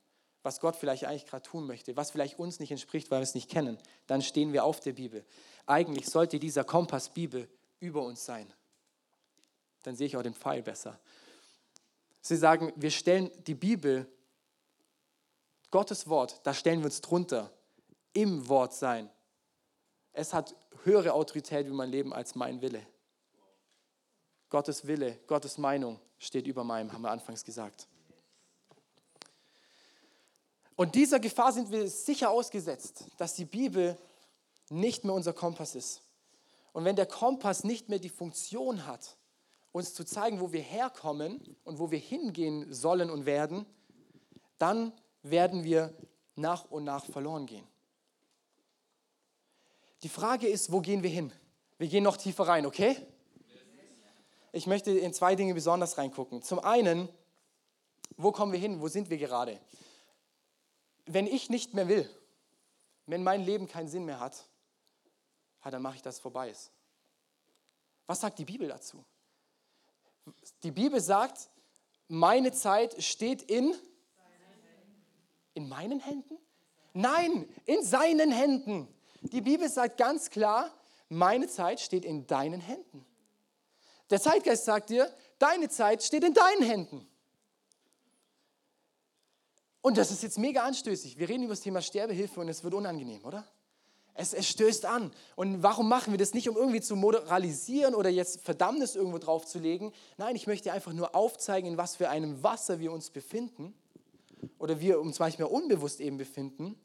was 0.42 0.58
Gott 0.60 0.76
vielleicht 0.76 1.04
eigentlich 1.04 1.26
gerade 1.26 1.42
tun 1.42 1.66
möchte, 1.66 1.96
was 1.96 2.10
vielleicht 2.10 2.38
uns 2.38 2.58
nicht 2.58 2.70
entspricht, 2.70 3.10
weil 3.10 3.20
wir 3.20 3.24
es 3.24 3.34
nicht 3.34 3.50
kennen. 3.50 3.78
Dann 4.06 4.22
stehen 4.22 4.52
wir 4.52 4.64
auf 4.64 4.80
der 4.80 4.94
Bibel. 4.94 5.24
Eigentlich 5.66 6.06
sollte 6.06 6.38
dieser 6.38 6.64
Kompass 6.64 7.10
Bibel 7.10 7.48
über 7.78 8.02
uns 8.02 8.24
sein. 8.24 8.52
Dann 9.82 9.94
sehe 9.94 10.06
ich 10.06 10.16
auch 10.16 10.22
den 10.22 10.34
Pfeil 10.34 10.62
besser. 10.62 10.98
Sie 12.20 12.36
sagen, 12.36 12.72
wir 12.76 12.90
stellen 12.90 13.30
die 13.46 13.54
Bibel, 13.54 14.06
Gottes 15.70 16.08
Wort, 16.08 16.40
da 16.42 16.52
stellen 16.52 16.80
wir 16.80 16.86
uns 16.86 17.00
drunter, 17.00 17.50
im 18.12 18.48
Wort 18.48 18.74
sein. 18.74 19.08
Es 20.12 20.34
hat 20.34 20.54
höhere 20.84 21.12
Autorität 21.12 21.66
wie 21.66 21.72
mein 21.72 21.90
Leben 21.90 22.12
als 22.12 22.34
mein 22.34 22.60
Wille. 22.60 22.84
Gottes 24.50 24.86
Wille, 24.86 25.18
Gottes 25.26 25.58
Meinung 25.58 25.98
steht 26.18 26.46
über 26.46 26.64
meinem, 26.64 26.92
haben 26.92 27.02
wir 27.02 27.10
anfangs 27.10 27.44
gesagt. 27.44 27.88
Und 30.76 30.94
dieser 30.94 31.20
Gefahr 31.20 31.52
sind 31.52 31.70
wir 31.70 31.88
sicher 31.88 32.30
ausgesetzt, 32.30 33.04
dass 33.16 33.34
die 33.34 33.44
Bibel 33.44 33.96
nicht 34.68 35.04
mehr 35.04 35.14
unser 35.14 35.32
Kompass 35.32 35.74
ist. 35.74 36.02
Und 36.72 36.84
wenn 36.84 36.96
der 36.96 37.06
Kompass 37.06 37.64
nicht 37.64 37.88
mehr 37.88 37.98
die 37.98 38.08
Funktion 38.08 38.86
hat, 38.86 39.16
uns 39.72 39.94
zu 39.94 40.04
zeigen, 40.04 40.40
wo 40.40 40.52
wir 40.52 40.62
herkommen 40.62 41.56
und 41.64 41.78
wo 41.78 41.90
wir 41.90 41.98
hingehen 41.98 42.72
sollen 42.72 43.10
und 43.10 43.26
werden, 43.26 43.66
dann 44.58 44.92
werden 45.22 45.64
wir 45.64 45.94
nach 46.34 46.64
und 46.70 46.84
nach 46.84 47.04
verloren 47.04 47.46
gehen. 47.46 47.66
Die 50.02 50.08
Frage 50.08 50.48
ist, 50.48 50.72
wo 50.72 50.80
gehen 50.80 51.02
wir 51.02 51.10
hin? 51.10 51.32
Wir 51.78 51.88
gehen 51.88 52.04
noch 52.04 52.16
tiefer 52.16 52.48
rein, 52.48 52.66
okay? 52.66 52.96
Ich 54.52 54.66
möchte 54.66 54.90
in 54.90 55.12
zwei 55.12 55.36
Dinge 55.36 55.54
besonders 55.54 55.96
reingucken. 55.96 56.42
Zum 56.42 56.58
einen, 56.58 57.08
wo 58.16 58.32
kommen 58.32 58.52
wir 58.52 58.58
hin? 58.58 58.80
Wo 58.80 58.88
sind 58.88 59.10
wir 59.10 59.18
gerade? 59.18 59.60
Wenn 61.06 61.26
ich 61.26 61.50
nicht 61.50 61.74
mehr 61.74 61.88
will, 61.88 62.08
wenn 63.06 63.22
mein 63.22 63.42
Leben 63.42 63.68
keinen 63.68 63.88
Sinn 63.88 64.04
mehr 64.04 64.20
hat, 64.20 64.44
dann 65.62 65.82
mache 65.82 65.96
ich, 65.96 66.02
dass 66.02 66.16
es 66.16 66.20
vorbei 66.20 66.50
ist. 66.50 66.72
Was 68.06 68.20
sagt 68.20 68.38
die 68.38 68.44
Bibel 68.44 68.68
dazu? 68.68 69.04
Die 70.62 70.70
Bibel 70.70 71.00
sagt, 71.00 71.48
meine 72.08 72.52
Zeit 72.52 73.02
steht 73.02 73.42
in, 73.42 73.74
in 75.54 75.68
meinen 75.68 76.00
Händen? 76.00 76.36
Nein, 76.92 77.48
in 77.66 77.84
seinen 77.84 78.32
Händen. 78.32 78.88
Die 79.22 79.40
Bibel 79.40 79.68
sagt 79.68 79.96
ganz 79.96 80.30
klar, 80.30 80.72
meine 81.08 81.46
Zeit 81.46 81.80
steht 81.80 82.04
in 82.04 82.26
deinen 82.26 82.60
Händen. 82.60 83.06
Der 84.10 84.20
Zeitgeist 84.20 84.64
sagt 84.64 84.90
dir, 84.90 85.10
deine 85.38 85.68
Zeit 85.68 86.02
steht 86.02 86.24
in 86.24 86.34
deinen 86.34 86.62
Händen. 86.62 87.06
Und 89.82 89.96
das 89.96 90.10
ist 90.10 90.22
jetzt 90.22 90.38
mega 90.38 90.64
anstößig. 90.64 91.18
Wir 91.18 91.28
reden 91.28 91.44
über 91.44 91.52
das 91.52 91.62
Thema 91.62 91.80
Sterbehilfe 91.80 92.40
und 92.40 92.48
es 92.48 92.62
wird 92.62 92.74
unangenehm, 92.74 93.24
oder? 93.24 93.46
Es, 94.12 94.34
es 94.34 94.48
stößt 94.48 94.84
an. 94.84 95.12
Und 95.36 95.62
warum 95.62 95.88
machen 95.88 96.12
wir 96.12 96.18
das 96.18 96.34
nicht, 96.34 96.48
um 96.48 96.56
irgendwie 96.56 96.80
zu 96.80 96.96
moralisieren 96.96 97.94
oder 97.94 98.10
jetzt 98.10 98.42
Verdammnis 98.42 98.96
irgendwo 98.96 99.18
draufzulegen? 99.18 99.92
Nein, 100.18 100.36
ich 100.36 100.46
möchte 100.46 100.72
einfach 100.72 100.92
nur 100.92 101.14
aufzeigen, 101.14 101.70
in 101.70 101.76
was 101.78 101.96
für 101.96 102.10
einem 102.10 102.42
Wasser 102.42 102.80
wir 102.80 102.92
uns 102.92 103.08
befinden 103.08 103.72
oder 104.58 104.80
wir 104.80 105.00
uns 105.00 105.18
manchmal 105.18 105.48
unbewusst 105.48 106.00
eben 106.00 106.18
befinden, 106.18 106.78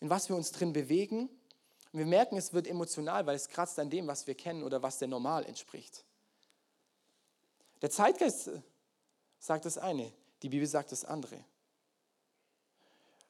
in 0.00 0.10
was 0.10 0.28
wir 0.28 0.34
uns 0.34 0.50
drin 0.50 0.72
bewegen. 0.72 1.28
Und 1.92 1.98
wir 1.98 2.06
merken, 2.06 2.36
es 2.36 2.52
wird 2.52 2.66
emotional, 2.66 3.26
weil 3.26 3.36
es 3.36 3.48
kratzt 3.48 3.78
an 3.78 3.90
dem, 3.90 4.08
was 4.08 4.26
wir 4.26 4.34
kennen 4.34 4.64
oder 4.64 4.82
was 4.82 4.98
der 4.98 5.08
Normal 5.08 5.44
entspricht. 5.44 6.04
Der 7.86 7.92
Zeitgeist 7.92 8.50
sagt 9.38 9.64
das 9.64 9.78
eine, 9.78 10.12
die 10.42 10.48
Bibel 10.48 10.66
sagt 10.66 10.90
das 10.90 11.04
andere. 11.04 11.44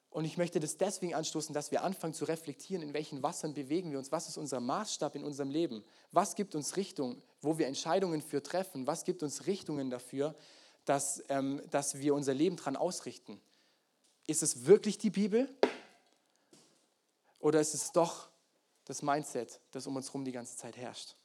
Und 0.09 0.25
ich 0.25 0.37
möchte 0.37 0.59
das 0.59 0.77
deswegen 0.77 1.13
anstoßen, 1.13 1.53
dass 1.53 1.69
wir 1.69 1.83
anfangen 1.83 2.15
zu 2.15 2.25
reflektieren, 2.25 2.81
in 2.81 2.91
welchen 2.95 3.21
Wassern 3.21 3.53
bewegen 3.53 3.91
wir 3.91 3.99
uns, 3.99 4.11
was 4.11 4.27
ist 4.27 4.35
unser 4.35 4.59
Maßstab 4.59 5.13
in 5.13 5.23
unserem 5.23 5.51
Leben, 5.51 5.83
was 6.11 6.33
gibt 6.33 6.55
uns 6.55 6.75
Richtung, 6.75 7.21
wo 7.39 7.59
wir 7.59 7.67
Entscheidungen 7.67 8.19
für 8.19 8.41
treffen, 8.41 8.87
was 8.87 9.03
gibt 9.03 9.21
uns 9.21 9.45
Richtungen 9.45 9.91
dafür, 9.91 10.33
dass, 10.85 11.23
ähm, 11.29 11.61
dass 11.69 11.99
wir 11.99 12.15
unser 12.15 12.33
Leben 12.33 12.55
daran 12.55 12.77
ausrichten. 12.77 13.39
Ist 14.25 14.41
es 14.41 14.65
wirklich 14.65 14.97
die 14.97 15.11
Bibel 15.11 15.55
oder 17.37 17.61
ist 17.61 17.75
es 17.75 17.91
doch 17.91 18.27
das 18.85 19.03
Mindset, 19.03 19.61
das 19.69 19.85
um 19.85 19.95
uns 19.97 20.07
herum 20.07 20.25
die 20.25 20.31
ganze 20.31 20.57
Zeit 20.57 20.77
herrscht? 20.77 21.15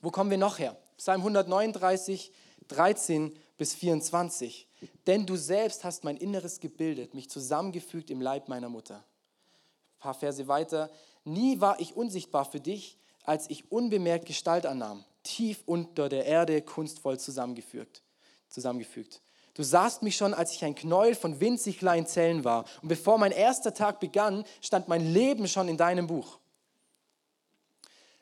Wo 0.00 0.10
kommen 0.10 0.30
wir 0.30 0.38
noch 0.38 0.58
her? 0.58 0.81
Psalm 0.96 1.20
139, 1.20 2.32
13 2.68 3.36
bis 3.56 3.74
24. 3.74 4.68
Denn 5.06 5.26
du 5.26 5.36
selbst 5.36 5.84
hast 5.84 6.04
mein 6.04 6.16
Inneres 6.16 6.60
gebildet, 6.60 7.14
mich 7.14 7.30
zusammengefügt 7.30 8.10
im 8.10 8.20
Leib 8.20 8.48
meiner 8.48 8.68
Mutter. 8.68 8.96
Ein 8.96 9.98
paar 9.98 10.14
Verse 10.14 10.48
weiter. 10.48 10.90
Nie 11.24 11.60
war 11.60 11.80
ich 11.80 11.96
unsichtbar 11.96 12.44
für 12.44 12.60
dich, 12.60 12.98
als 13.24 13.48
ich 13.50 13.70
unbemerkt 13.70 14.26
Gestalt 14.26 14.66
annahm, 14.66 15.04
tief 15.22 15.62
unter 15.66 16.08
der 16.08 16.26
Erde 16.26 16.62
kunstvoll 16.62 17.18
zusammengefügt. 17.18 18.02
zusammengefügt. 18.48 19.22
Du 19.54 19.62
sahst 19.62 20.02
mich 20.02 20.16
schon, 20.16 20.32
als 20.34 20.52
ich 20.52 20.64
ein 20.64 20.74
Knäuel 20.74 21.14
von 21.14 21.40
winzig 21.40 21.78
kleinen 21.78 22.06
Zellen 22.06 22.44
war. 22.44 22.64
Und 22.80 22.88
bevor 22.88 23.18
mein 23.18 23.32
erster 23.32 23.74
Tag 23.74 24.00
begann, 24.00 24.44
stand 24.60 24.88
mein 24.88 25.12
Leben 25.12 25.46
schon 25.46 25.68
in 25.68 25.76
deinem 25.76 26.06
Buch. 26.06 26.38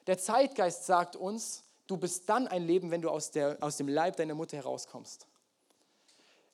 Der 0.07 0.19
Zeitgeist 0.19 0.87
sagt 0.87 1.15
uns, 1.15 1.63
du 1.91 1.97
bist 1.97 2.29
dann 2.29 2.47
ein 2.47 2.67
Leben, 2.67 2.91
wenn 2.91 3.03
du 3.03 3.11
aus, 3.11 3.31
der, 3.33 3.59
aus 3.61 3.77
dem 3.77 3.89
Leib 3.89 4.17
deiner 4.17 4.35
Mutter 4.35 4.57
herauskommst. 4.57 5.27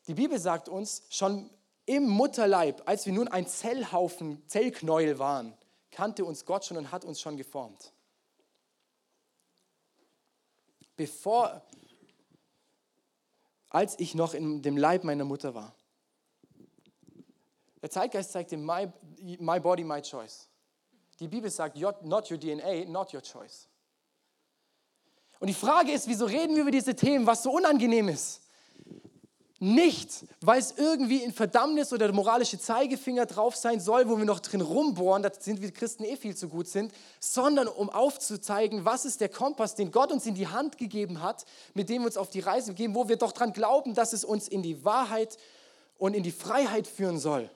Die 0.06 0.14
Bibel 0.14 0.38
sagt 0.38 0.68
uns, 0.68 1.02
schon 1.10 1.50
im 1.84 2.08
Mutterleib, 2.08 2.82
als 2.86 3.06
wir 3.06 3.12
nun 3.12 3.28
ein 3.28 3.46
Zellhaufen, 3.46 4.42
Zellknäuel 4.48 5.18
waren, 5.18 5.56
kannte 5.90 6.24
uns 6.24 6.44
Gott 6.44 6.64
schon 6.64 6.76
und 6.76 6.90
hat 6.90 7.04
uns 7.04 7.20
schon 7.20 7.36
geformt. 7.36 7.92
Bevor, 10.96 11.62
als 13.68 13.98
ich 13.98 14.14
noch 14.14 14.32
in 14.32 14.62
dem 14.62 14.76
Leib 14.76 15.04
meiner 15.04 15.24
Mutter 15.24 15.54
war. 15.54 15.74
Der 17.82 17.90
Zeitgeist 17.90 18.32
zeigt 18.32 18.50
dir, 18.50 18.58
my, 18.58 18.90
my 19.38 19.60
body, 19.60 19.84
my 19.84 20.00
choice. 20.00 20.48
Die 21.20 21.28
Bibel 21.28 21.50
sagt, 21.50 21.76
not 21.76 22.30
your 22.30 22.38
DNA, 22.38 22.86
not 22.86 23.12
your 23.12 23.22
choice. 23.22 23.68
Und 25.38 25.48
die 25.48 25.54
Frage 25.54 25.92
ist, 25.92 26.08
wieso 26.08 26.26
reden 26.26 26.54
wir 26.54 26.62
über 26.62 26.70
diese 26.70 26.94
Themen, 26.94 27.26
was 27.26 27.42
so 27.42 27.50
unangenehm 27.50 28.08
ist? 28.08 28.40
Nicht, 29.58 30.26
weil 30.42 30.58
es 30.58 30.74
irgendwie 30.76 31.22
in 31.22 31.32
Verdammnis 31.32 31.90
oder 31.90 32.12
moralische 32.12 32.58
Zeigefinger 32.58 33.24
drauf 33.24 33.56
sein 33.56 33.80
soll, 33.80 34.06
wo 34.06 34.18
wir 34.18 34.26
noch 34.26 34.40
drin 34.40 34.60
rumbohren, 34.60 35.22
da 35.22 35.30
sind 35.38 35.62
wir 35.62 35.70
Christen 35.72 36.04
eh 36.04 36.16
viel 36.16 36.36
zu 36.36 36.48
gut 36.48 36.68
sind, 36.68 36.92
sondern 37.20 37.66
um 37.66 37.88
aufzuzeigen, 37.88 38.84
was 38.84 39.06
ist 39.06 39.22
der 39.22 39.30
Kompass, 39.30 39.74
den 39.74 39.90
Gott 39.90 40.12
uns 40.12 40.26
in 40.26 40.34
die 40.34 40.46
Hand 40.46 40.76
gegeben 40.76 41.22
hat, 41.22 41.46
mit 41.72 41.88
dem 41.88 42.02
wir 42.02 42.06
uns 42.06 42.18
auf 42.18 42.28
die 42.28 42.40
Reise 42.40 42.72
begeben, 42.72 42.94
wo 42.94 43.08
wir 43.08 43.16
doch 43.16 43.32
dran 43.32 43.54
glauben, 43.54 43.94
dass 43.94 44.12
es 44.12 44.26
uns 44.26 44.46
in 44.46 44.62
die 44.62 44.84
Wahrheit 44.84 45.38
und 45.96 46.12
in 46.12 46.22
die 46.22 46.32
Freiheit 46.32 46.86
führen 46.86 47.18
soll. 47.18 47.48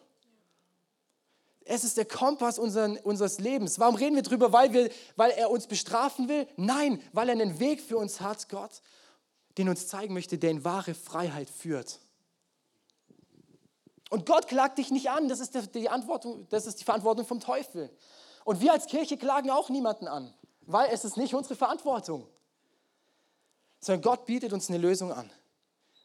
Es 1.73 1.85
ist 1.85 1.97
der 1.97 2.05
Kompass 2.05 2.59
unseren, 2.59 2.97
unseres 2.97 3.39
Lebens. 3.39 3.79
Warum 3.79 3.95
reden 3.95 4.17
wir 4.17 4.25
darüber? 4.25 4.53
Weil, 4.53 4.73
wir, 4.73 4.91
weil 5.15 5.31
er 5.31 5.53
uns 5.53 5.69
bestrafen 5.69 6.29
will? 6.29 6.49
Nein, 6.57 7.01
weil 7.13 7.29
er 7.29 7.35
einen 7.35 7.61
Weg 7.61 7.81
für 7.81 7.97
uns 7.97 8.21
hat, 8.21 8.49
Gott, 8.49 8.83
den 9.57 9.69
uns 9.69 9.87
zeigen 9.87 10.13
möchte, 10.13 10.37
der 10.37 10.51
in 10.51 10.65
wahre 10.65 10.95
Freiheit 10.95 11.49
führt. 11.49 12.01
Und 14.11 14.27
Gott 14.27 14.49
klagt 14.49 14.79
dich 14.79 14.91
nicht 14.91 15.11
an, 15.11 15.29
das 15.29 15.39
ist 15.39 15.77
die, 15.77 15.89
Antwortung, 15.89 16.49
das 16.49 16.67
ist 16.67 16.81
die 16.81 16.85
Verantwortung 16.85 17.25
vom 17.25 17.39
Teufel. 17.39 17.89
Und 18.45 18.61
wir 18.61 18.73
als 18.73 18.87
Kirche 18.87 19.17
klagen 19.17 19.51
auch 19.51 19.69
niemanden 19.69 20.09
an, 20.09 20.35
weil 20.63 20.91
es 20.93 21.05
ist 21.05 21.17
nicht 21.17 21.35
unsere 21.35 21.55
Verantwortung. 21.55 22.27
Sondern 23.79 24.03
Gott 24.03 24.27
bietet 24.27 24.53
uns 24.53 24.69
eine 24.71 24.79
Lösung 24.79 25.13
an, 25.13 25.31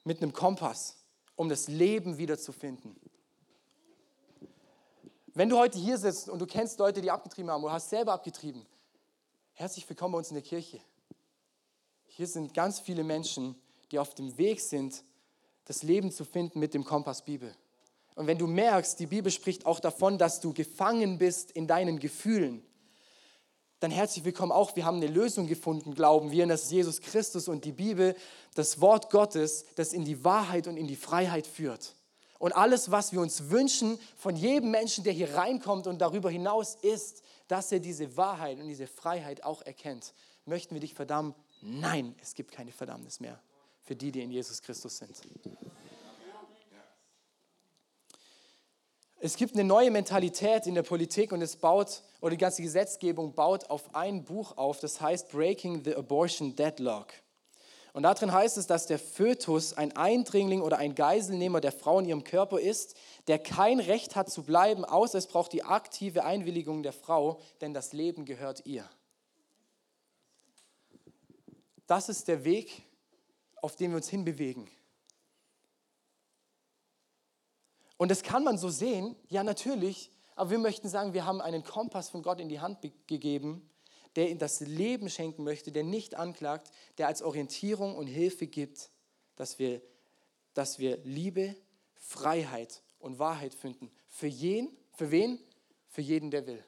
mit 0.03 0.21
einem 0.21 0.31
Kompass, 0.31 0.95
um 1.35 1.49
das 1.49 1.67
Leben 1.67 2.19
wiederzufinden. 2.19 2.95
Wenn 5.37 5.49
du 5.49 5.57
heute 5.57 5.77
hier 5.77 5.97
sitzt 5.97 6.29
und 6.29 6.39
du 6.39 6.45
kennst 6.45 6.79
Leute, 6.79 7.01
die 7.01 7.11
abgetrieben 7.11 7.51
haben 7.51 7.61
oder 7.61 7.73
hast 7.73 7.89
selber 7.89 8.13
abgetrieben, 8.13 8.65
herzlich 9.51 9.87
willkommen 9.89 10.13
bei 10.13 10.19
uns 10.19 10.29
in 10.29 10.35
der 10.35 10.43
Kirche. 10.43 10.79
Hier 12.05 12.25
sind 12.25 12.53
ganz 12.53 12.79
viele 12.79 13.03
Menschen, 13.03 13.53
die 13.91 13.99
auf 13.99 14.15
dem 14.15 14.37
Weg 14.37 14.61
sind, 14.61 15.03
das 15.65 15.83
Leben 15.83 16.09
zu 16.13 16.23
finden 16.23 16.59
mit 16.59 16.73
dem 16.73 16.85
Kompass 16.85 17.25
Bibel. 17.25 17.53
Und 18.15 18.27
wenn 18.27 18.37
du 18.37 18.47
merkst, 18.47 18.97
die 18.97 19.07
Bibel 19.07 19.29
spricht 19.29 19.65
auch 19.65 19.81
davon, 19.81 20.17
dass 20.17 20.39
du 20.39 20.53
gefangen 20.53 21.17
bist 21.17 21.51
in 21.51 21.67
deinen 21.67 21.99
Gefühlen, 21.99 22.63
dann 23.81 23.91
herzlich 23.91 24.23
willkommen 24.23 24.53
auch. 24.53 24.77
Wir 24.77 24.85
haben 24.85 24.97
eine 24.97 25.07
Lösung 25.07 25.47
gefunden, 25.47 25.95
glauben 25.95 26.31
wir, 26.31 26.43
und 26.43 26.49
das 26.49 26.63
ist 26.63 26.71
Jesus 26.71 27.01
Christus 27.01 27.49
und 27.49 27.65
die 27.65 27.73
Bibel, 27.73 28.15
das 28.53 28.79
Wort 28.79 29.09
Gottes, 29.09 29.65
das 29.75 29.91
in 29.91 30.05
die 30.05 30.23
Wahrheit 30.23 30.65
und 30.67 30.77
in 30.77 30.87
die 30.87 30.95
Freiheit 30.95 31.45
führt. 31.45 31.93
Und 32.37 32.53
alles, 32.53 32.91
was 32.91 33.11
wir 33.13 33.21
uns 33.21 33.49
wünschen 33.49 33.97
von 34.17 34.35
jedem 34.35 34.71
Menschen, 34.71 35.03
der 35.03 35.13
hier 35.13 35.35
reinkommt 35.35 35.87
und 35.87 35.99
darüber 35.99 36.29
hinaus 36.29 36.75
ist, 36.75 37.23
dass 37.47 37.71
er 37.71 37.79
diese 37.79 38.17
Wahrheit 38.17 38.59
und 38.59 38.67
diese 38.67 38.87
Freiheit 38.87 39.43
auch 39.43 39.61
erkennt. 39.61 40.13
Möchten 40.45 40.75
wir 40.75 40.81
dich 40.81 40.93
verdammen? 40.93 41.33
Nein, 41.61 42.15
es 42.21 42.35
gibt 42.35 42.51
keine 42.51 42.71
Verdammnis 42.71 43.19
mehr 43.19 43.39
für 43.83 43.95
die, 43.95 44.11
die 44.11 44.21
in 44.21 44.31
Jesus 44.31 44.61
Christus 44.61 44.97
sind. 44.97 45.21
Es 49.19 49.37
gibt 49.37 49.55
eine 49.55 49.63
neue 49.63 49.89
Mentalität 49.89 50.67
in 50.67 50.75
der 50.75 50.83
Politik 50.83 51.31
und 51.31 51.41
es 51.41 51.55
baut, 51.55 52.03
oder 52.21 52.31
die 52.31 52.37
ganze 52.37 52.61
Gesetzgebung 52.61 53.33
baut 53.33 53.69
auf 53.69 53.95
ein 53.95 54.23
Buch 54.23 54.57
auf, 54.57 54.79
das 54.79 55.01
heißt 55.01 55.29
Breaking 55.29 55.83
the 55.83 55.95
Abortion 55.95 56.55
Deadlock. 56.55 57.13
Und 57.95 58.03
darin 58.03 58.33
heißt 58.33 58.57
es, 58.57 58.67
dass 58.67 58.87
der 58.87 58.99
Fötus 58.99 59.71
ein 59.71 59.95
Eindringling 59.95 60.61
oder 60.61 60.77
ein 60.79 60.95
Geiselnehmer 60.95 61.61
der 61.61 61.71
Frau 61.71 61.97
in 61.99 62.05
ihrem 62.05 62.25
Körper 62.25 62.59
ist, 62.59 62.97
der 63.27 63.39
kein 63.39 63.79
Recht 63.79 64.17
hat 64.17 64.29
zu 64.29 64.43
bleiben, 64.43 64.83
außer 64.83 65.17
es 65.17 65.27
braucht 65.27 65.53
die 65.53 65.63
aktive 65.63 66.25
Einwilligung 66.25 66.83
der 66.83 66.91
Frau, 66.91 67.39
denn 67.61 67.73
das 67.73 67.93
Leben 67.93 68.25
gehört 68.25 68.65
ihr. 68.65 68.89
Das 71.87 72.09
ist 72.09 72.27
der 72.27 72.43
Weg, 72.43 72.83
auf 73.61 73.77
dem 73.77 73.91
wir 73.91 73.95
uns 73.95 74.09
hinbewegen. 74.09 74.69
Und 77.95 78.11
das 78.11 78.23
kann 78.23 78.43
man 78.43 78.57
so 78.57 78.67
sehen, 78.67 79.15
ja 79.29 79.41
natürlich, 79.41 80.11
aber 80.35 80.49
wir 80.49 80.59
möchten 80.59 80.89
sagen, 80.89 81.13
wir 81.13 81.25
haben 81.25 81.39
einen 81.39 81.63
Kompass 81.63 82.09
von 82.09 82.23
Gott 82.23 82.41
in 82.41 82.49
die 82.49 82.59
Hand 82.59 82.79
gegeben, 83.07 83.69
der 84.15 84.29
ihm 84.29 84.37
das 84.37 84.61
Leben 84.61 85.09
schenken 85.09 85.43
möchte, 85.43 85.71
der 85.71 85.83
nicht 85.83 86.15
anklagt, 86.15 86.71
der 86.97 87.07
als 87.07 87.21
Orientierung 87.21 87.95
und 87.95 88.07
Hilfe 88.07 88.47
gibt, 88.47 88.89
dass 89.35 89.59
wir, 89.59 89.81
dass 90.53 90.79
wir 90.79 90.97
Liebe, 91.03 91.55
Freiheit 91.95 92.81
und 92.99 93.19
Wahrheit 93.19 93.53
finden. 93.53 93.91
Für 94.07 94.27
jeden, 94.27 94.75
für 94.93 95.11
wen? 95.11 95.39
Für 95.89 96.01
jeden, 96.01 96.31
der 96.31 96.47
will. 96.47 96.63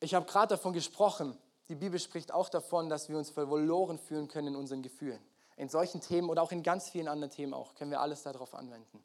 Ich 0.00 0.14
habe 0.14 0.26
gerade 0.26 0.54
davon 0.54 0.72
gesprochen, 0.72 1.36
die 1.68 1.74
Bibel 1.74 1.98
spricht 1.98 2.32
auch 2.32 2.48
davon, 2.48 2.88
dass 2.88 3.08
wir 3.08 3.18
uns 3.18 3.30
verloren 3.30 3.98
fühlen 3.98 4.28
können 4.28 4.48
in 4.48 4.56
unseren 4.56 4.82
Gefühlen. 4.82 5.20
In 5.58 5.68
solchen 5.68 6.00
Themen 6.00 6.30
oder 6.30 6.42
auch 6.42 6.52
in 6.52 6.62
ganz 6.62 6.88
vielen 6.88 7.08
anderen 7.08 7.32
Themen 7.32 7.52
auch, 7.52 7.74
können 7.74 7.90
wir 7.90 8.00
alles 8.00 8.22
darauf 8.22 8.54
anwenden. 8.54 9.02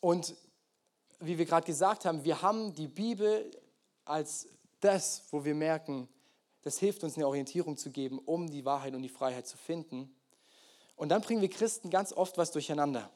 Und 0.00 0.34
wie 1.20 1.38
wir 1.38 1.46
gerade 1.46 1.64
gesagt 1.64 2.04
haben, 2.04 2.24
wir 2.24 2.42
haben 2.42 2.74
die 2.74 2.88
Bibel 2.88 3.50
als 4.04 4.48
das, 4.80 5.22
wo 5.30 5.44
wir 5.44 5.54
merken, 5.54 6.08
das 6.62 6.78
hilft 6.78 7.04
uns 7.04 7.16
eine 7.16 7.26
Orientierung 7.28 7.76
zu 7.76 7.90
geben, 7.90 8.18
um 8.18 8.50
die 8.50 8.64
Wahrheit 8.64 8.94
und 8.94 9.02
die 9.02 9.08
Freiheit 9.08 9.46
zu 9.46 9.56
finden. 9.56 10.12
Und 10.96 11.10
dann 11.10 11.22
bringen 11.22 11.40
wir 11.40 11.48
Christen 11.48 11.88
ganz 11.88 12.12
oft 12.12 12.36
was 12.36 12.50
durcheinander. 12.50 13.10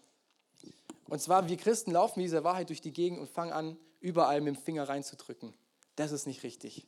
Und 1.09 1.20
zwar, 1.20 1.48
wir 1.48 1.57
Christen 1.57 1.90
laufen 1.90 2.20
mit 2.20 2.26
dieser 2.26 2.44
Wahrheit 2.44 2.68
durch 2.68 2.81
die 2.81 2.92
Gegend 2.92 3.18
und 3.18 3.28
fangen 3.28 3.52
an, 3.52 3.76
überall 4.00 4.40
mit 4.40 4.54
dem 4.54 4.62
Finger 4.62 4.88
reinzudrücken. 4.88 5.54
Das 5.96 6.12
ist 6.12 6.26
nicht 6.26 6.44
richtig. 6.44 6.87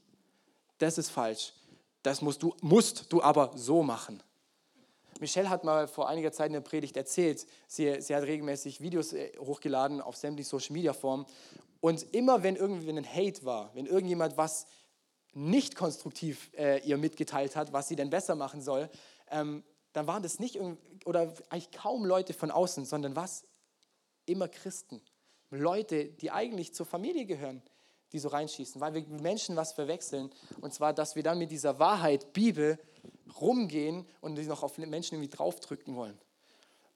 Das 0.79 0.97
ist 0.97 1.11
falsch. 1.11 1.55
Das 2.03 2.23
musst 2.23 2.43
du, 2.43 2.55
musst 2.61 3.13
du 3.13 3.23
aber 3.23 3.53
so 3.57 3.83
machen. 3.83 4.23
Michelle 5.21 5.51
hat 5.51 5.65
mal 5.65 5.87
vor 5.87 6.09
einiger 6.09 6.33
Zeit 6.33 6.47
in 6.47 6.55
der 6.55 6.61
Predigt 6.61 6.97
erzählt, 6.97 7.47
sie, 7.69 8.01
sie 8.01 8.17
hat 8.17 8.23
regelmäßig 8.23 8.81
Videos 8.81 9.13
äh, 9.13 9.33
hochgeladen 9.39 10.01
auf 10.01 10.17
sämtlichen 10.17 10.49
Social 10.49 10.73
Media 10.73 10.93
Formen. 10.95 11.27
Und 11.81 12.15
immer 12.15 12.43
wenn 12.43 12.57
irgendwie 12.57 12.91
ein 12.91 13.07
Hate 13.07 13.45
war, 13.45 13.71
wenn 13.75 13.87
irgendjemand 13.87 14.37
was 14.37 14.67
nicht 15.33 15.77
konstruktiv 15.77 16.51
äh, 16.57 16.81
ihr 16.87 16.97
mitgeteilt 16.97 17.55
hat, 17.55 17.73
was 17.73 17.89
sie 17.89 17.97
denn 17.97 18.11
besser 18.11 18.35
machen 18.35 18.63
soll, 18.63 18.89
ähm, 19.31 19.63
dann 19.93 20.07
waren 20.07 20.23
das 20.23 20.39
nicht 20.39 20.59
oder 21.05 21.33
eigentlich 21.51 21.71
kaum 21.71 22.05
Leute 22.05 22.33
von 22.33 22.51
außen, 22.51 22.85
sondern 22.85 23.17
was? 23.17 23.45
Immer 24.25 24.49
Christen. 24.49 25.01
Leute, 25.51 26.07
die 26.07 26.31
eigentlich 26.31 26.75
zur 26.75 26.87
Familie 26.87 27.27
gehören, 27.27 27.63
die 28.13 28.19
so 28.19 28.29
reinschießen, 28.29 28.81
weil 28.81 28.95
wir 28.95 29.07
Menschen 29.21 29.57
was 29.57 29.73
verwechseln. 29.73 30.31
Und 30.61 30.75
zwar, 30.75 30.93
dass 30.93 31.17
wir 31.17 31.23
dann 31.23 31.39
mit 31.39 31.51
dieser 31.51 31.79
Wahrheit, 31.79 32.33
Bibel, 32.33 32.79
rumgehen 33.41 34.07
und 34.21 34.37
die 34.37 34.45
noch 34.45 34.63
auf 34.63 34.77
Menschen 34.79 35.15
irgendwie 35.15 35.35
draufdrücken 35.35 35.95
wollen. 35.95 36.19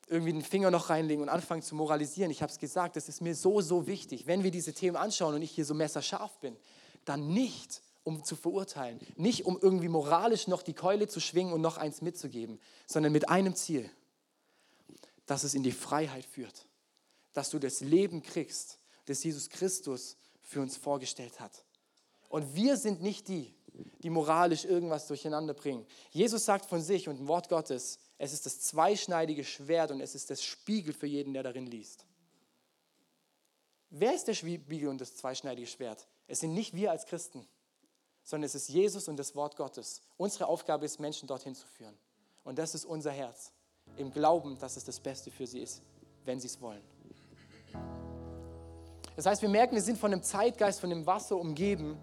Irgendwie 0.08 0.32
den 0.32 0.42
Finger 0.42 0.70
noch 0.70 0.90
reinlegen 0.90 1.22
und 1.22 1.28
anfangen 1.28 1.62
zu 1.62 1.74
moralisieren. 1.74 2.30
Ich 2.30 2.42
habe 2.42 2.52
es 2.52 2.58
gesagt, 2.58 2.96
das 2.96 3.08
ist 3.08 3.20
mir 3.20 3.34
so, 3.34 3.60
so 3.60 3.86
wichtig. 3.86 4.26
Wenn 4.26 4.42
wir 4.42 4.50
diese 4.50 4.74
Themen 4.74 4.96
anschauen 4.96 5.34
und 5.34 5.42
ich 5.42 5.52
hier 5.52 5.64
so 5.64 5.74
messerscharf 5.74 6.38
bin, 6.40 6.56
dann 7.04 7.28
nicht, 7.28 7.82
um 8.02 8.22
zu 8.22 8.36
verurteilen, 8.36 9.00
nicht 9.16 9.46
um 9.46 9.58
irgendwie 9.60 9.88
moralisch 9.88 10.46
noch 10.46 10.62
die 10.62 10.74
Keule 10.74 11.08
zu 11.08 11.20
schwingen 11.20 11.54
und 11.54 11.62
noch 11.62 11.78
eins 11.78 12.02
mitzugeben, 12.02 12.60
sondern 12.86 13.12
mit 13.12 13.30
einem 13.30 13.54
Ziel, 13.54 13.88
dass 15.24 15.44
es 15.44 15.54
in 15.54 15.62
die 15.62 15.72
Freiheit 15.72 16.26
führt 16.26 16.66
dass 17.34 17.50
du 17.50 17.58
das 17.58 17.80
Leben 17.80 18.22
kriegst, 18.22 18.78
das 19.04 19.22
Jesus 19.22 19.50
Christus 19.50 20.16
für 20.44 20.60
uns 20.60 20.76
vorgestellt 20.76 21.40
hat. 21.40 21.64
Und 22.28 22.54
wir 22.54 22.76
sind 22.76 23.02
nicht 23.02 23.28
die, 23.28 23.54
die 24.02 24.10
moralisch 24.10 24.64
irgendwas 24.64 25.06
durcheinander 25.06 25.54
bringen. 25.54 25.86
Jesus 26.10 26.44
sagt 26.44 26.66
von 26.66 26.80
sich 26.80 27.08
und 27.08 27.18
im 27.18 27.28
Wort 27.28 27.48
Gottes, 27.48 27.98
es 28.18 28.32
ist 28.32 28.46
das 28.46 28.60
zweischneidige 28.60 29.44
Schwert 29.44 29.90
und 29.90 30.00
es 30.00 30.14
ist 30.14 30.30
das 30.30 30.42
Spiegel 30.42 30.92
für 30.92 31.06
jeden, 31.06 31.32
der 31.32 31.42
darin 31.42 31.66
liest. 31.66 32.04
Wer 33.90 34.14
ist 34.14 34.26
der 34.26 34.34
Spiegel 34.34 34.88
und 34.88 35.00
das 35.00 35.16
zweischneidige 35.16 35.66
Schwert? 35.66 36.06
Es 36.26 36.40
sind 36.40 36.54
nicht 36.54 36.74
wir 36.74 36.90
als 36.90 37.06
Christen, 37.06 37.46
sondern 38.22 38.46
es 38.46 38.54
ist 38.54 38.68
Jesus 38.68 39.08
und 39.08 39.16
das 39.16 39.34
Wort 39.34 39.56
Gottes. 39.56 40.02
Unsere 40.16 40.46
Aufgabe 40.46 40.84
ist, 40.84 40.98
Menschen 41.00 41.28
dorthin 41.28 41.54
zu 41.54 41.66
führen. 41.66 41.96
Und 42.42 42.58
das 42.58 42.74
ist 42.74 42.84
unser 42.84 43.12
Herz, 43.12 43.52
im 43.96 44.12
Glauben, 44.12 44.58
dass 44.58 44.76
es 44.76 44.84
das 44.84 45.00
Beste 45.00 45.30
für 45.30 45.46
sie 45.46 45.60
ist, 45.60 45.82
wenn 46.24 46.40
sie 46.40 46.48
es 46.48 46.60
wollen. 46.60 46.82
Das 49.16 49.26
heißt, 49.26 49.42
wir 49.42 49.48
merken, 49.48 49.74
wir 49.74 49.82
sind 49.82 49.98
von 49.98 50.12
einem 50.12 50.22
Zeitgeist, 50.22 50.80
von 50.80 50.90
dem 50.90 51.06
Wasser 51.06 51.36
umgeben, 51.36 51.96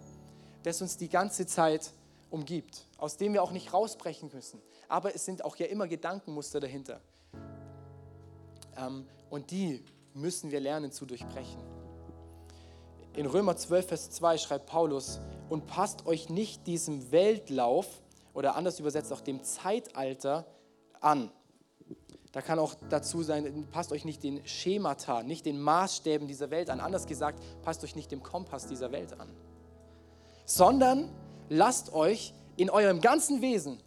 das 0.62 0.80
uns 0.80 0.96
die 0.96 1.08
ganze 1.08 1.46
Zeit 1.46 1.92
umgibt, 2.30 2.86
aus 2.96 3.16
dem 3.16 3.34
wir 3.34 3.42
auch 3.42 3.52
nicht 3.52 3.72
rausbrechen 3.72 4.30
müssen. 4.32 4.60
Aber 4.88 5.14
es 5.14 5.24
sind 5.24 5.44
auch 5.44 5.56
ja 5.56 5.66
immer 5.66 5.86
Gedankenmuster 5.86 6.60
dahinter. 6.60 7.00
Ähm, 8.76 9.06
und 9.28 9.50
die 9.50 9.84
müssen 10.14 10.50
wir 10.50 10.60
lernen 10.60 10.92
zu 10.92 11.04
durchbrechen. 11.04 11.60
In 13.14 13.26
Römer 13.26 13.56
12, 13.56 13.86
Vers 13.86 14.10
2 14.10 14.38
schreibt 14.38 14.66
Paulus, 14.66 15.20
und 15.50 15.66
passt 15.66 16.06
euch 16.06 16.30
nicht 16.30 16.66
diesem 16.66 17.12
Weltlauf 17.12 18.00
oder 18.32 18.56
anders 18.56 18.80
übersetzt 18.80 19.12
auch 19.12 19.20
dem 19.20 19.42
Zeitalter 19.42 20.46
an. 21.00 21.30
Da 22.32 22.40
kann 22.40 22.58
auch 22.58 22.74
dazu 22.88 23.22
sein, 23.22 23.66
passt 23.70 23.92
euch 23.92 24.06
nicht 24.06 24.22
den 24.22 24.44
Schemata, 24.46 25.22
nicht 25.22 25.44
den 25.44 25.60
Maßstäben 25.60 26.26
dieser 26.26 26.50
Welt 26.50 26.70
an. 26.70 26.80
Anders 26.80 27.06
gesagt, 27.06 27.42
passt 27.62 27.84
euch 27.84 27.94
nicht 27.94 28.10
dem 28.10 28.22
Kompass 28.22 28.66
dieser 28.66 28.90
Welt 28.90 29.18
an. 29.20 29.28
Sondern 30.46 31.10
lasst 31.50 31.92
euch 31.92 32.32
in 32.56 32.70
eurem 32.70 33.00
ganzen 33.02 33.42
Wesen 33.42 33.78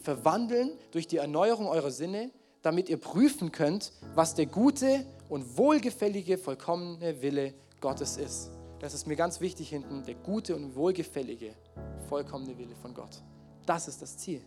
verwandeln 0.00 0.70
durch 0.90 1.06
die 1.06 1.16
Erneuerung 1.16 1.66
eurer 1.66 1.90
Sinne, 1.90 2.30
damit 2.60 2.90
ihr 2.90 2.98
prüfen 2.98 3.52
könnt, 3.52 3.92
was 4.14 4.34
der 4.34 4.46
gute 4.46 5.06
und 5.30 5.56
wohlgefällige, 5.56 6.36
vollkommene 6.36 7.22
Wille 7.22 7.54
Gottes 7.80 8.18
ist. 8.18 8.50
Das 8.80 8.92
ist 8.92 9.06
mir 9.06 9.16
ganz 9.16 9.40
wichtig 9.40 9.70
hinten, 9.70 10.04
der 10.04 10.14
gute 10.14 10.54
und 10.54 10.76
wohlgefällige, 10.76 11.54
vollkommene 12.08 12.58
Wille 12.58 12.74
von 12.76 12.92
Gott. 12.92 13.22
Das 13.64 13.88
ist 13.88 14.02
das 14.02 14.18
Ziel. 14.18 14.42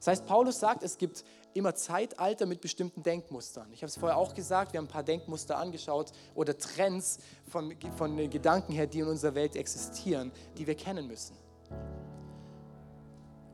Das 0.00 0.06
heißt, 0.06 0.26
Paulus 0.26 0.58
sagt, 0.58 0.82
es 0.82 0.96
gibt 0.96 1.24
immer 1.52 1.74
Zeitalter 1.74 2.46
mit 2.46 2.62
bestimmten 2.62 3.02
Denkmustern. 3.02 3.70
Ich 3.70 3.82
habe 3.82 3.88
es 3.88 3.98
vorher 3.98 4.16
auch 4.16 4.32
gesagt, 4.32 4.72
wir 4.72 4.78
haben 4.78 4.86
ein 4.86 4.90
paar 4.90 5.02
Denkmuster 5.02 5.58
angeschaut 5.58 6.12
oder 6.34 6.56
Trends 6.56 7.18
von, 7.46 7.76
von 7.96 8.16
den 8.16 8.30
Gedanken 8.30 8.72
her, 8.72 8.86
die 8.86 9.00
in 9.00 9.08
unserer 9.08 9.34
Welt 9.34 9.56
existieren, 9.56 10.32
die 10.56 10.66
wir 10.66 10.74
kennen 10.74 11.06
müssen. 11.06 11.36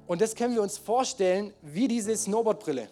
Und 0.06 0.20
das 0.20 0.36
können 0.36 0.54
wir 0.54 0.62
uns 0.62 0.78
vorstellen 0.78 1.52
wie 1.62 1.88
diese 1.88 2.16
Snowboardbrille. 2.16 2.88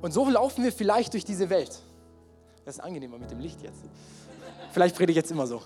Und 0.00 0.10
so 0.10 0.28
laufen 0.28 0.64
wir 0.64 0.72
vielleicht 0.72 1.12
durch 1.12 1.24
diese 1.24 1.48
Welt. 1.48 1.80
Das 2.64 2.76
ist 2.76 2.80
angenehmer 2.80 3.18
mit 3.18 3.30
dem 3.30 3.38
Licht 3.38 3.62
jetzt. 3.62 3.84
Vielleicht 4.72 4.96
predige 4.96 5.12
ich 5.12 5.16
jetzt 5.16 5.30
immer 5.30 5.46
so. 5.46 5.62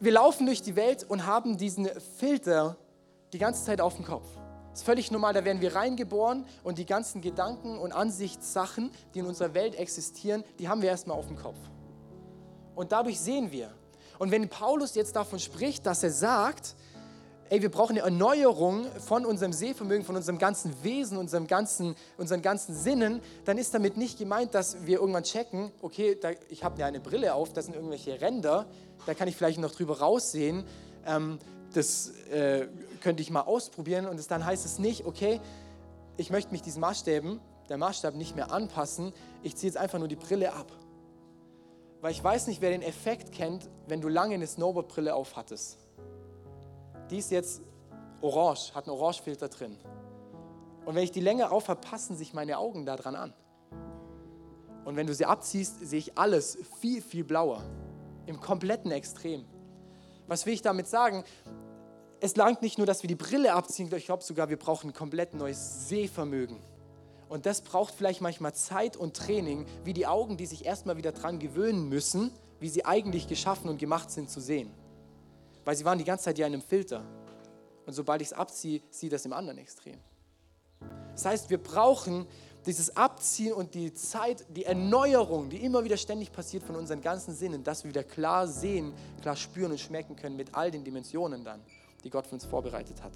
Wir 0.00 0.12
laufen 0.12 0.44
durch 0.44 0.60
die 0.60 0.76
Welt 0.76 1.04
und 1.08 1.26
haben 1.26 1.56
diesen 1.56 1.88
Filter 2.18 2.76
die 3.32 3.38
ganze 3.38 3.64
Zeit 3.64 3.80
auf 3.80 3.96
dem 3.96 4.04
Kopf. 4.04 4.26
Ist 4.74 4.84
völlig 4.84 5.10
normal, 5.10 5.32
da 5.32 5.42
werden 5.42 5.62
wir 5.62 5.74
reingeboren 5.74 6.44
und 6.62 6.76
die 6.76 6.84
ganzen 6.84 7.22
Gedanken 7.22 7.78
und 7.78 7.92
Ansichtssachen, 7.92 8.90
die 9.14 9.20
in 9.20 9.26
unserer 9.26 9.54
Welt 9.54 9.74
existieren, 9.74 10.44
die 10.58 10.68
haben 10.68 10.82
wir 10.82 10.90
erstmal 10.90 11.16
auf 11.16 11.26
dem 11.26 11.36
Kopf. 11.36 11.56
Und 12.74 12.92
dadurch 12.92 13.18
sehen 13.18 13.50
wir. 13.50 13.72
Und 14.18 14.30
wenn 14.30 14.46
Paulus 14.50 14.94
jetzt 14.94 15.16
davon 15.16 15.38
spricht, 15.38 15.86
dass 15.86 16.02
er 16.02 16.10
sagt, 16.10 16.76
ey, 17.50 17.62
wir 17.62 17.70
brauchen 17.70 17.92
eine 17.92 18.00
Erneuerung 18.00 18.86
von 19.00 19.24
unserem 19.24 19.52
Sehvermögen, 19.52 20.04
von 20.04 20.16
unserem 20.16 20.38
ganzen 20.38 20.72
Wesen, 20.82 21.16
unserem 21.18 21.46
ganzen, 21.46 21.94
unseren 22.18 22.42
ganzen 22.42 22.74
Sinnen, 22.74 23.20
dann 23.44 23.58
ist 23.58 23.74
damit 23.74 23.96
nicht 23.96 24.18
gemeint, 24.18 24.54
dass 24.54 24.84
wir 24.86 25.00
irgendwann 25.00 25.22
checken, 25.22 25.70
okay, 25.82 26.16
da, 26.20 26.30
ich 26.48 26.64
habe 26.64 26.84
eine 26.84 27.00
Brille 27.00 27.34
auf, 27.34 27.52
da 27.52 27.62
sind 27.62 27.74
irgendwelche 27.74 28.20
Ränder, 28.20 28.66
da 29.06 29.14
kann 29.14 29.28
ich 29.28 29.36
vielleicht 29.36 29.58
noch 29.58 29.72
drüber 29.72 29.98
raussehen, 30.00 30.64
ähm, 31.06 31.38
das 31.72 32.10
äh, 32.30 32.66
könnte 33.00 33.22
ich 33.22 33.30
mal 33.30 33.42
ausprobieren. 33.42 34.06
Und 34.06 34.18
es, 34.18 34.28
dann 34.28 34.44
heißt 34.44 34.64
es 34.64 34.78
nicht, 34.78 35.04
okay, 35.04 35.40
ich 36.16 36.30
möchte 36.30 36.52
mich 36.52 36.62
diesen 36.62 36.80
Maßstäben, 36.80 37.40
der 37.68 37.78
Maßstab 37.78 38.14
nicht 38.14 38.34
mehr 38.34 38.50
anpassen, 38.50 39.12
ich 39.42 39.56
ziehe 39.56 39.70
jetzt 39.70 39.76
einfach 39.76 39.98
nur 39.98 40.08
die 40.08 40.16
Brille 40.16 40.52
ab. 40.52 40.72
Weil 42.00 42.12
ich 42.12 42.22
weiß 42.22 42.46
nicht, 42.46 42.60
wer 42.60 42.70
den 42.70 42.82
Effekt 42.82 43.32
kennt, 43.32 43.68
wenn 43.88 44.00
du 44.00 44.08
lange 44.08 44.34
eine 44.34 44.46
Snowboardbrille 44.46 45.14
aufhattest 45.14 45.85
die 47.10 47.18
ist 47.18 47.30
jetzt 47.30 47.62
orange, 48.20 48.74
hat 48.74 48.86
einen 48.86 48.96
Orangefilter 48.96 49.48
drin. 49.48 49.78
Und 50.84 50.94
wenn 50.94 51.02
ich 51.02 51.12
die 51.12 51.20
länger 51.20 51.52
aufhabe, 51.52 51.80
passen 51.80 52.16
sich 52.16 52.32
meine 52.32 52.58
Augen 52.58 52.86
daran 52.86 53.14
an. 53.14 53.34
Und 54.84 54.96
wenn 54.96 55.06
du 55.06 55.14
sie 55.14 55.24
abziehst, 55.24 55.80
sehe 55.80 55.98
ich 55.98 56.16
alles 56.16 56.58
viel, 56.80 57.02
viel 57.02 57.24
blauer. 57.24 57.64
Im 58.26 58.40
kompletten 58.40 58.92
Extrem. 58.92 59.44
Was 60.28 60.46
will 60.46 60.54
ich 60.54 60.62
damit 60.62 60.86
sagen? 60.86 61.24
Es 62.20 62.36
langt 62.36 62.62
nicht 62.62 62.78
nur, 62.78 62.86
dass 62.86 63.02
wir 63.02 63.08
die 63.08 63.16
Brille 63.16 63.52
abziehen, 63.52 63.92
ich 63.94 64.06
glaube 64.06 64.22
sogar, 64.22 64.48
wir 64.48 64.58
brauchen 64.58 64.90
ein 64.90 64.94
komplett 64.94 65.34
neues 65.34 65.88
Sehvermögen. 65.88 66.58
Und 67.28 67.46
das 67.46 67.60
braucht 67.60 67.94
vielleicht 67.94 68.20
manchmal 68.20 68.54
Zeit 68.54 68.96
und 68.96 69.16
Training, 69.16 69.66
wie 69.84 69.92
die 69.92 70.06
Augen, 70.06 70.36
die 70.36 70.46
sich 70.46 70.64
erstmal 70.64 70.96
wieder 70.96 71.12
dran 71.12 71.40
gewöhnen 71.40 71.88
müssen, 71.88 72.30
wie 72.60 72.68
sie 72.68 72.84
eigentlich 72.84 73.26
geschaffen 73.26 73.68
und 73.68 73.78
gemacht 73.78 74.10
sind 74.10 74.30
zu 74.30 74.40
sehen 74.40 74.72
weil 75.66 75.74
sie 75.74 75.84
waren 75.84 75.98
die 75.98 76.04
ganze 76.04 76.26
Zeit 76.26 76.38
ja 76.38 76.46
in 76.46 76.54
einem 76.54 76.62
Filter. 76.62 77.02
Und 77.86 77.92
sobald 77.92 78.22
ich 78.22 78.28
es 78.28 78.32
abziehe, 78.32 78.80
sieht 78.88 79.12
das 79.12 79.26
im 79.26 79.32
anderen 79.32 79.58
Extrem. 79.58 79.98
Das 81.12 81.24
heißt, 81.24 81.50
wir 81.50 81.58
brauchen 81.58 82.26
dieses 82.66 82.96
Abziehen 82.96 83.52
und 83.52 83.74
die 83.74 83.92
Zeit, 83.92 84.46
die 84.48 84.64
Erneuerung, 84.64 85.50
die 85.50 85.56
immer 85.56 85.82
wieder 85.82 85.96
ständig 85.96 86.30
passiert 86.30 86.62
von 86.62 86.76
unseren 86.76 87.00
ganzen 87.00 87.34
Sinnen, 87.34 87.64
dass 87.64 87.82
wir 87.82 87.90
wieder 87.90 88.04
klar 88.04 88.46
sehen, 88.46 88.92
klar 89.22 89.34
spüren 89.34 89.72
und 89.72 89.80
schmecken 89.80 90.14
können 90.14 90.36
mit 90.36 90.54
all 90.54 90.70
den 90.70 90.84
Dimensionen 90.84 91.44
dann, 91.44 91.60
die 92.04 92.10
Gott 92.10 92.28
für 92.28 92.36
uns 92.36 92.44
vorbereitet 92.44 93.02
hat. 93.02 93.12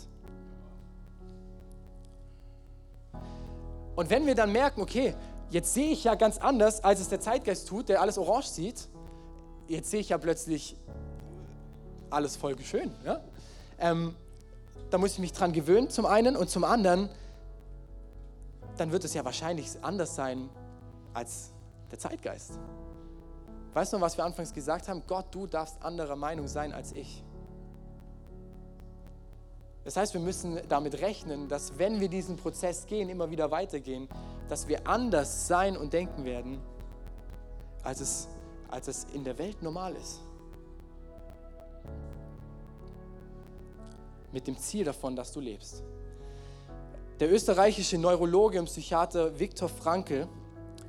Und 3.94 4.10
wenn 4.10 4.26
wir 4.26 4.34
dann 4.34 4.50
merken, 4.50 4.80
okay, 4.80 5.14
jetzt 5.50 5.72
sehe 5.72 5.90
ich 5.90 6.02
ja 6.02 6.16
ganz 6.16 6.38
anders, 6.38 6.82
als 6.82 7.00
es 7.00 7.08
der 7.08 7.20
Zeitgeist 7.20 7.68
tut, 7.68 7.88
der 7.88 8.00
alles 8.00 8.18
orange 8.18 8.48
sieht, 8.48 8.88
jetzt 9.68 9.90
sehe 9.90 10.00
ich 10.00 10.08
ja 10.08 10.18
plötzlich 10.18 10.76
alles 12.10 12.36
voll 12.36 12.58
schön. 12.62 12.90
Ja? 13.04 13.20
Ähm, 13.78 14.14
da 14.90 14.98
muss 14.98 15.12
ich 15.12 15.18
mich 15.18 15.32
dran 15.32 15.52
gewöhnen, 15.52 15.90
zum 15.90 16.06
einen. 16.06 16.36
Und 16.36 16.50
zum 16.50 16.64
anderen, 16.64 17.08
dann 18.76 18.92
wird 18.92 19.04
es 19.04 19.14
ja 19.14 19.24
wahrscheinlich 19.24 19.68
anders 19.82 20.14
sein 20.14 20.48
als 21.14 21.52
der 21.90 21.98
Zeitgeist. 21.98 22.52
Weißt 23.72 23.92
du, 23.92 24.00
was 24.00 24.16
wir 24.16 24.24
anfangs 24.24 24.52
gesagt 24.52 24.88
haben? 24.88 25.02
Gott, 25.06 25.26
du 25.30 25.46
darfst 25.46 25.80
anderer 25.82 26.16
Meinung 26.16 26.48
sein 26.48 26.72
als 26.72 26.92
ich. 26.92 27.22
Das 29.84 29.96
heißt, 29.96 30.12
wir 30.12 30.20
müssen 30.20 30.60
damit 30.68 31.00
rechnen, 31.00 31.48
dass 31.48 31.78
wenn 31.78 32.00
wir 32.00 32.08
diesen 32.08 32.36
Prozess 32.36 32.86
gehen, 32.86 33.08
immer 33.08 33.30
wieder 33.30 33.50
weitergehen, 33.50 34.08
dass 34.48 34.68
wir 34.68 34.86
anders 34.86 35.46
sein 35.46 35.76
und 35.76 35.92
denken 35.92 36.24
werden, 36.24 36.60
als 37.82 38.00
es, 38.00 38.28
als 38.68 38.88
es 38.88 39.06
in 39.14 39.24
der 39.24 39.38
Welt 39.38 39.62
normal 39.62 39.94
ist. 39.94 40.20
Mit 44.32 44.46
dem 44.46 44.56
Ziel 44.58 44.84
davon, 44.84 45.16
dass 45.16 45.32
du 45.32 45.40
lebst. 45.40 45.82
Der 47.20 47.30
österreichische 47.30 47.98
Neurologe 47.98 48.58
und 48.58 48.66
Psychiater 48.66 49.38
Viktor 49.38 49.68
Frankl, 49.68 50.26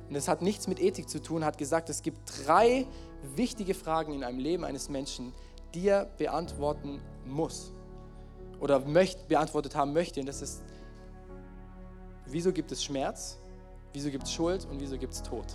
und 0.08 0.14
das 0.14 0.28
hat 0.28 0.42
nichts 0.42 0.66
mit 0.66 0.80
Ethik 0.80 1.08
zu 1.08 1.20
tun, 1.20 1.44
hat 1.44 1.58
gesagt, 1.58 1.90
es 1.90 2.02
gibt 2.02 2.20
drei 2.46 2.86
wichtige 3.36 3.74
Fragen 3.74 4.14
in 4.14 4.24
einem 4.24 4.38
Leben 4.38 4.64
eines 4.64 4.88
Menschen, 4.88 5.32
die 5.74 5.88
er 5.88 6.06
beantworten 6.06 7.00
muss 7.26 7.72
oder 8.60 8.80
möcht, 8.80 9.28
beantwortet 9.28 9.74
haben 9.74 9.92
möchte. 9.92 10.20
Und 10.20 10.26
das 10.26 10.42
ist, 10.42 10.62
wieso 12.26 12.52
gibt 12.52 12.72
es 12.72 12.82
Schmerz, 12.82 13.38
wieso 13.92 14.10
gibt 14.10 14.24
es 14.24 14.32
Schuld 14.32 14.66
und 14.70 14.80
wieso 14.80 14.96
gibt 14.98 15.14
es 15.14 15.22
Tod? 15.22 15.46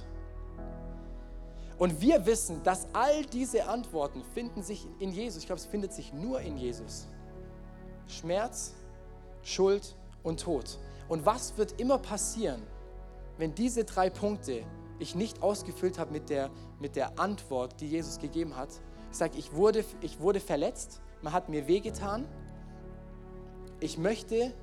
Und 1.77 2.01
wir 2.01 2.25
wissen, 2.25 2.61
dass 2.63 2.87
all 2.93 3.25
diese 3.25 3.67
Antworten 3.67 4.23
finden 4.33 4.63
sich 4.63 4.87
in 4.99 5.11
Jesus. 5.11 5.41
Ich 5.41 5.45
glaube, 5.45 5.59
es 5.59 5.67
findet 5.67 5.93
sich 5.93 6.11
nur 6.11 6.41
in 6.41 6.57
Jesus. 6.57 7.07
Schmerz, 8.07 8.73
Schuld 9.43 9.95
und 10.23 10.41
Tod. 10.41 10.79
Und 11.07 11.25
was 11.25 11.57
wird 11.57 11.79
immer 11.79 11.97
passieren, 11.97 12.61
wenn 13.37 13.53
diese 13.55 13.83
drei 13.83 14.09
Punkte 14.09 14.63
ich 14.99 15.15
nicht 15.15 15.41
ausgefüllt 15.41 15.99
habe 15.99 16.11
mit 16.11 16.29
der, 16.29 16.49
mit 16.79 16.95
der 16.95 17.19
Antwort, 17.19 17.79
die 17.79 17.87
Jesus 17.87 18.19
gegeben 18.19 18.55
hat? 18.55 18.69
Ich 19.11 19.17
sage, 19.17 19.37
ich 19.37 19.53
wurde, 19.53 19.85
ich 20.01 20.19
wurde 20.19 20.39
verletzt, 20.39 21.01
man 21.21 21.33
hat 21.33 21.49
mir 21.49 21.67
wehgetan. 21.67 22.27
Ich 23.79 23.97
möchte 23.97 24.53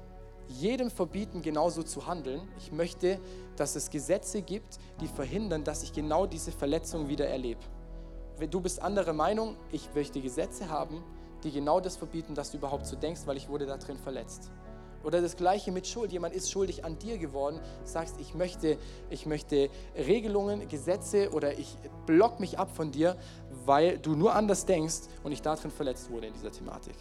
jedem 0.48 0.90
verbieten, 0.90 1.42
genauso 1.42 1.82
zu 1.82 2.06
handeln. 2.06 2.42
Ich 2.58 2.72
möchte, 2.72 3.18
dass 3.56 3.76
es 3.76 3.90
Gesetze 3.90 4.42
gibt, 4.42 4.78
die 5.00 5.08
verhindern, 5.08 5.64
dass 5.64 5.82
ich 5.82 5.92
genau 5.92 6.26
diese 6.26 6.52
Verletzung 6.52 7.08
wieder 7.08 7.26
erlebe. 7.26 7.60
Du 8.50 8.60
bist 8.60 8.82
anderer 8.82 9.12
Meinung, 9.12 9.56
ich 9.72 9.88
möchte 9.94 10.20
Gesetze 10.20 10.68
haben, 10.68 11.02
die 11.44 11.52
genau 11.52 11.80
das 11.80 11.96
verbieten, 11.96 12.34
dass 12.34 12.50
du 12.50 12.56
überhaupt 12.56 12.86
so 12.86 12.96
denkst, 12.96 13.22
weil 13.26 13.36
ich 13.36 13.48
wurde 13.48 13.66
da 13.66 13.76
drin 13.76 13.98
verletzt. 13.98 14.50
Oder 15.04 15.20
das 15.20 15.36
gleiche 15.36 15.70
mit 15.70 15.86
Schuld. 15.86 16.12
Jemand 16.12 16.34
ist 16.34 16.50
schuldig 16.50 16.84
an 16.84 16.98
dir 16.98 17.18
geworden, 17.18 17.60
sagst, 17.84 18.16
ich 18.18 18.34
möchte, 18.34 18.78
ich 19.10 19.26
möchte 19.26 19.68
Regelungen, 19.96 20.66
Gesetze 20.68 21.30
oder 21.30 21.58
ich 21.58 21.76
block 22.06 22.40
mich 22.40 22.58
ab 22.58 22.74
von 22.74 22.90
dir, 22.90 23.16
weil 23.66 23.98
du 23.98 24.16
nur 24.16 24.34
anders 24.34 24.64
denkst 24.64 25.02
und 25.22 25.32
ich 25.32 25.42
darin 25.42 25.70
verletzt 25.70 26.10
wurde 26.10 26.28
in 26.28 26.32
dieser 26.32 26.50
Thematik. 26.50 26.96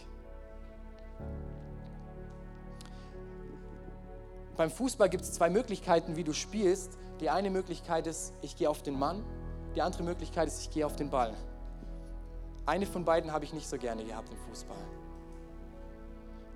Beim 4.58 4.70
Fußball 4.70 5.10
gibt 5.10 5.24
es 5.24 5.32
zwei 5.32 5.50
Möglichkeiten, 5.50 6.16
wie 6.16 6.24
du 6.24 6.34
spielst. 6.34 6.98
Die 7.22 7.30
eine 7.30 7.50
Möglichkeit 7.50 8.06
ist, 8.06 8.34
ich 8.42 8.56
gehe 8.56 8.70
auf 8.70 8.84
den 8.84 9.00
Mann. 9.00 9.24
Die 9.76 9.82
andere 9.82 10.04
Möglichkeit 10.04 10.48
ist, 10.48 10.62
ich 10.62 10.70
gehe 10.70 10.86
auf 10.86 10.96
den 10.96 11.10
Ball. 11.10 11.34
Eine 12.66 12.86
von 12.86 13.04
beiden 13.04 13.32
habe 13.32 13.44
ich 13.44 13.54
nicht 13.54 13.68
so 13.68 13.78
gerne 13.78 14.06
gehabt 14.06 14.30
im 14.30 14.38
Fußball. 14.38 14.78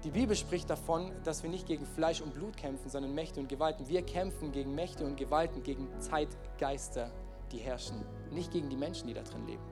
Die 0.04 0.12
Bibel 0.12 0.36
spricht 0.36 0.70
davon, 0.70 1.12
dass 1.24 1.44
wir 1.44 1.50
nicht 1.50 1.68
gegen 1.68 1.86
Fleisch 1.86 2.22
und 2.22 2.34
Blut 2.34 2.56
kämpfen, 2.56 2.90
sondern 2.90 3.14
Mächte 3.14 3.42
und 3.42 3.50
Gewalten. 3.50 3.88
Wir 3.90 4.04
kämpfen 4.04 4.52
gegen 4.52 4.74
Mächte 4.74 5.06
und 5.06 5.18
Gewalten, 5.18 5.64
gegen 5.64 5.90
Zeitgeister, 6.00 7.12
die 7.52 7.58
herrschen, 7.58 8.06
nicht 8.32 8.52
gegen 8.52 8.70
die 8.70 8.78
Menschen, 8.78 9.08
die 9.08 9.14
da 9.14 9.24
drin 9.24 9.46
leben. 9.46 9.64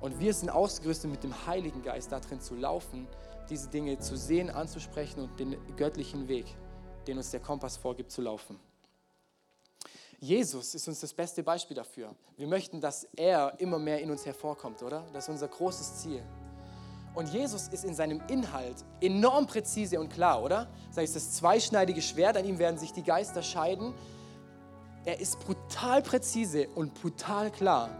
Und 0.00 0.20
wir 0.20 0.32
sind 0.32 0.50
ausgerüstet 0.50 1.10
mit 1.10 1.24
dem 1.24 1.46
Heiligen 1.46 1.82
Geist, 1.82 2.12
da 2.12 2.20
drin 2.20 2.40
zu 2.40 2.54
laufen, 2.54 3.08
diese 3.48 3.68
Dinge 3.68 3.98
zu 3.98 4.16
sehen, 4.16 4.50
anzusprechen 4.50 5.20
und 5.20 5.40
den 5.40 5.56
göttlichen 5.76 6.28
Weg, 6.28 6.46
den 7.08 7.16
uns 7.16 7.30
der 7.30 7.40
Kompass 7.40 7.76
vorgibt, 7.76 8.12
zu 8.12 8.22
laufen. 8.22 8.60
Jesus 10.18 10.74
ist 10.74 10.88
uns 10.88 11.00
das 11.00 11.12
beste 11.12 11.42
Beispiel 11.42 11.76
dafür. 11.76 12.14
Wir 12.36 12.46
möchten, 12.46 12.80
dass 12.80 13.06
er 13.16 13.54
immer 13.58 13.78
mehr 13.78 14.00
in 14.00 14.10
uns 14.10 14.24
hervorkommt, 14.24 14.82
oder? 14.82 15.04
Das 15.12 15.24
ist 15.24 15.30
unser 15.30 15.48
großes 15.48 15.98
Ziel. 15.98 16.22
Und 17.14 17.30
Jesus 17.30 17.68
ist 17.68 17.84
in 17.84 17.94
seinem 17.94 18.20
Inhalt 18.28 18.76
enorm 19.00 19.46
präzise 19.46 19.98
und 19.98 20.10
klar, 20.10 20.42
oder? 20.42 20.68
Das 20.88 20.98
heißt, 20.98 21.16
das 21.16 21.32
zweischneidige 21.32 22.02
Schwert, 22.02 22.36
an 22.36 22.44
ihm 22.44 22.58
werden 22.58 22.78
sich 22.78 22.92
die 22.92 23.02
Geister 23.02 23.42
scheiden. 23.42 23.94
Er 25.04 25.20
ist 25.20 25.40
brutal 25.40 26.02
präzise 26.02 26.68
und 26.74 26.92
brutal 26.94 27.50
klar, 27.50 27.90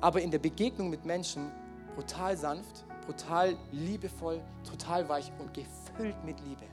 aber 0.00 0.22
in 0.22 0.30
der 0.30 0.38
Begegnung 0.38 0.88
mit 0.88 1.04
Menschen 1.04 1.50
brutal 1.94 2.36
sanft, 2.36 2.84
brutal 3.04 3.56
liebevoll, 3.70 4.40
total 4.68 5.08
weich 5.08 5.30
und 5.38 5.52
gefüllt 5.52 6.24
mit 6.24 6.40
Liebe. 6.40 6.64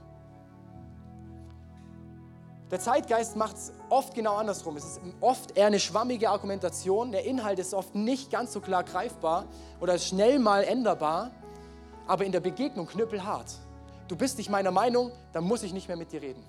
Der 2.71 2.79
Zeitgeist 2.79 3.35
macht 3.35 3.57
es 3.57 3.73
oft 3.89 4.15
genau 4.15 4.35
andersrum. 4.37 4.77
Es 4.77 4.85
ist 4.85 5.01
oft 5.19 5.57
eher 5.57 5.67
eine 5.67 5.79
schwammige 5.79 6.29
Argumentation. 6.29 7.11
Der 7.11 7.25
Inhalt 7.25 7.59
ist 7.59 7.73
oft 7.73 7.95
nicht 7.95 8.31
ganz 8.31 8.53
so 8.53 8.61
klar 8.61 8.85
greifbar 8.85 9.45
oder 9.81 9.99
schnell 9.99 10.39
mal 10.39 10.63
änderbar, 10.63 11.31
aber 12.07 12.23
in 12.23 12.31
der 12.31 12.39
Begegnung 12.39 12.87
knüppelhart. 12.87 13.51
Du 14.07 14.15
bist 14.15 14.37
nicht 14.37 14.49
meiner 14.49 14.71
Meinung, 14.71 15.11
dann 15.33 15.43
muss 15.43 15.63
ich 15.63 15.73
nicht 15.73 15.89
mehr 15.89 15.97
mit 15.97 16.13
dir 16.13 16.21
reden. 16.21 16.43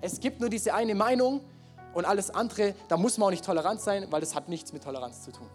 Es 0.00 0.18
gibt 0.18 0.40
nur 0.40 0.48
diese 0.48 0.72
eine 0.72 0.94
Meinung 0.94 1.42
und 1.92 2.06
alles 2.06 2.30
andere, 2.30 2.74
da 2.88 2.96
muss 2.96 3.18
man 3.18 3.26
auch 3.26 3.30
nicht 3.30 3.44
tolerant 3.44 3.82
sein, 3.82 4.06
weil 4.10 4.22
das 4.22 4.34
hat 4.34 4.48
nichts 4.48 4.72
mit 4.72 4.82
Toleranz 4.82 5.24
zu 5.24 5.32
tun. 5.32 5.48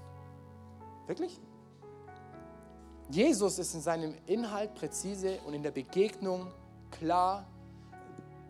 Wirklich? 1.07 1.39
Jesus 3.09 3.57
ist 3.57 3.73
in 3.73 3.81
seinem 3.81 4.13
Inhalt 4.27 4.75
präzise 4.75 5.39
und 5.47 5.55
in 5.55 5.63
der 5.63 5.71
Begegnung 5.71 6.51
klar 6.91 7.45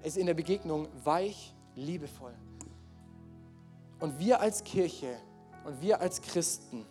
ist 0.03 0.17
in 0.17 0.25
der 0.25 0.33
Begegnung 0.33 0.87
weich, 1.03 1.53
liebevoll. 1.75 2.33
Und 3.99 4.17
wir 4.19 4.39
als 4.39 4.63
Kirche 4.63 5.17
und 5.65 5.81
wir 5.81 5.99
als 5.99 6.21
Christen 6.21 6.85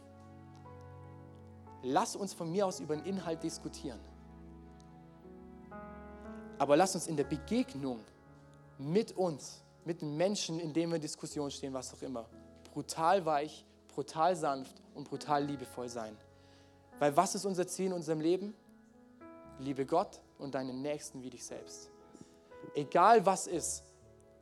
lass 1.83 2.17
uns 2.17 2.35
von 2.35 2.51
mir 2.51 2.67
aus 2.67 2.81
über 2.81 2.97
den 2.97 3.05
Inhalt 3.05 3.43
diskutieren. 3.43 4.01
Aber 6.59 6.77
lass 6.77 6.95
uns 6.95 7.07
in 7.07 7.17
der 7.17 7.25
Begegnung 7.25 8.01
mit 8.79 9.17
uns, 9.17 9.63
mit 9.85 10.03
den 10.03 10.17
Menschen, 10.17 10.59
in 10.59 10.73
denen 10.73 10.93
wir 10.93 10.97
in 10.97 11.03
Diskussion 11.03 11.51
stehen, 11.51 11.73
was 11.73 11.95
auch 11.95 12.03
immer, 12.03 12.27
brutal 12.73 13.25
weich, 13.25 13.65
brutal 13.89 14.35
sanft 14.37 14.83
und 14.95 15.09
brutal 15.09 15.45
liebevoll 15.45 15.89
sein. 15.89 16.17
Weil 16.99 17.17
was 17.17 17.35
ist 17.35 17.45
unser 17.45 17.67
Ziel 17.67 17.87
in 17.87 17.93
unserem 17.93 18.21
Leben? 18.21 18.55
Liebe 19.61 19.87
Gott 19.87 20.21
und 20.39 20.55
deinen 20.55 20.83
Nächsten 20.83 21.23
wie 21.23 21.31
dich 21.31 21.45
selbst. 21.45 21.91
Egal 22.75 23.25
was 23.27 23.47
ist, 23.47 23.83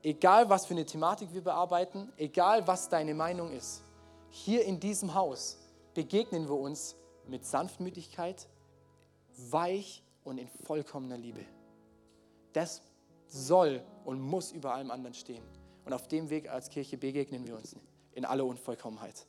egal 0.03 0.49
was 0.49 0.67
für 0.67 0.75
eine 0.75 0.87
Thematik 0.87 1.33
wir 1.33 1.43
bearbeiten, 1.43 2.13
egal 2.17 2.67
was 2.67 2.89
deine 2.89 3.15
Meinung 3.15 3.53
ist, 3.53 3.83
hier 4.31 4.65
in 4.65 4.81
diesem 4.81 5.15
Haus 5.15 5.59
begegnen 5.95 6.49
wir 6.49 6.57
uns 6.57 6.97
mit 7.27 7.45
Sanftmütigkeit, 7.45 8.49
weich 9.51 10.03
und 10.25 10.39
in 10.39 10.49
vollkommener 10.49 11.17
Liebe. 11.17 11.45
Das 12.53 12.83
soll 13.29 13.83
und 14.05 14.21
muss 14.21 14.53
über 14.53 14.75
allem 14.75 14.91
anderen 14.91 15.15
stehen. 15.15 15.43
Und 15.85 15.93
auf 15.93 16.09
dem 16.09 16.31
Weg 16.31 16.49
als 16.49 16.69
Kirche 16.69 16.97
begegnen 16.97 17.47
wir 17.47 17.57
uns 17.57 17.77
in 18.13 18.25
aller 18.25 18.45
Unvollkommenheit. 18.45 19.27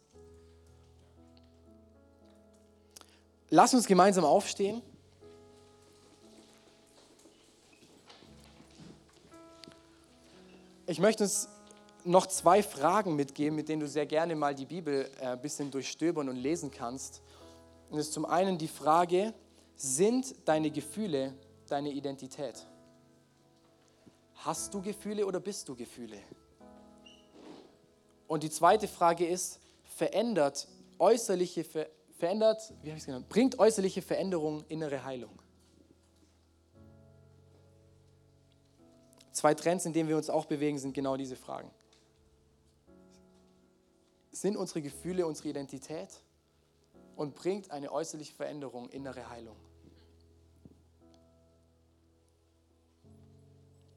Lass 3.50 3.74
uns 3.74 3.88
gemeinsam 3.88 4.26
aufstehen. 4.26 4.82
Ich 10.90 11.00
möchte 11.00 11.26
uns 11.26 11.50
noch 12.06 12.28
zwei 12.28 12.64
Fragen 12.64 13.18
mitgeben, 13.18 13.58
mit 13.58 13.68
denen 13.68 13.82
du 13.82 13.90
sehr 13.90 14.06
gerne 14.06 14.38
mal 14.38 14.56
die 14.56 14.66
Bibel 14.66 15.12
äh, 15.20 15.26
ein 15.26 15.42
bisschen 15.42 15.70
durchstöbern 15.70 16.30
und 16.30 16.38
lesen 16.38 16.72
kannst. 16.72 17.22
Und 17.90 17.98
das 17.98 18.08
ist 18.08 18.14
zum 18.14 18.24
einen 18.24 18.58
die 18.58 18.70
Frage, 18.70 19.34
sind 19.76 20.34
deine 20.46 20.72
Gefühle 20.72 21.34
deine 21.68 21.92
Identität? 21.92 22.66
Hast 24.36 24.74
du 24.74 24.82
Gefühle 24.82 25.26
oder 25.26 25.42
bist 25.42 25.68
du 25.68 25.76
Gefühle? 25.76 26.20
Und 28.26 28.44
die 28.44 28.50
zweite 28.50 28.88
Frage 28.88 29.28
ist, 29.28 29.60
verändert 29.84 30.70
äußerliche, 31.00 31.66
verändert, 32.18 32.74
wie 32.82 32.92
habe 32.92 32.98
ich 32.98 33.04
es 33.04 33.06
genannt, 33.06 33.28
bringt 33.28 33.60
äußerliche 33.60 34.02
Veränderung 34.02 34.64
innere 34.70 35.04
Heilung? 35.04 35.38
Zwei 39.38 39.54
Trends, 39.54 39.86
in 39.86 39.94
denen 39.94 40.10
wir 40.10 40.18
uns 40.18 40.32
auch 40.32 40.46
bewegen, 40.46 40.80
sind 40.80 40.96
genau 40.96 41.16
diese 41.16 41.36
Fragen. 41.36 41.70
Sind 44.32 44.58
unsere 44.58 44.82
Gefühle 44.82 45.28
unsere 45.28 45.50
Identität 45.50 46.10
und 47.16 47.36
bringt 47.36 47.70
eine 47.70 47.92
äußerliche 47.92 48.34
Veränderung 48.34 48.90
innere 48.90 49.30
Heilung? 49.30 49.56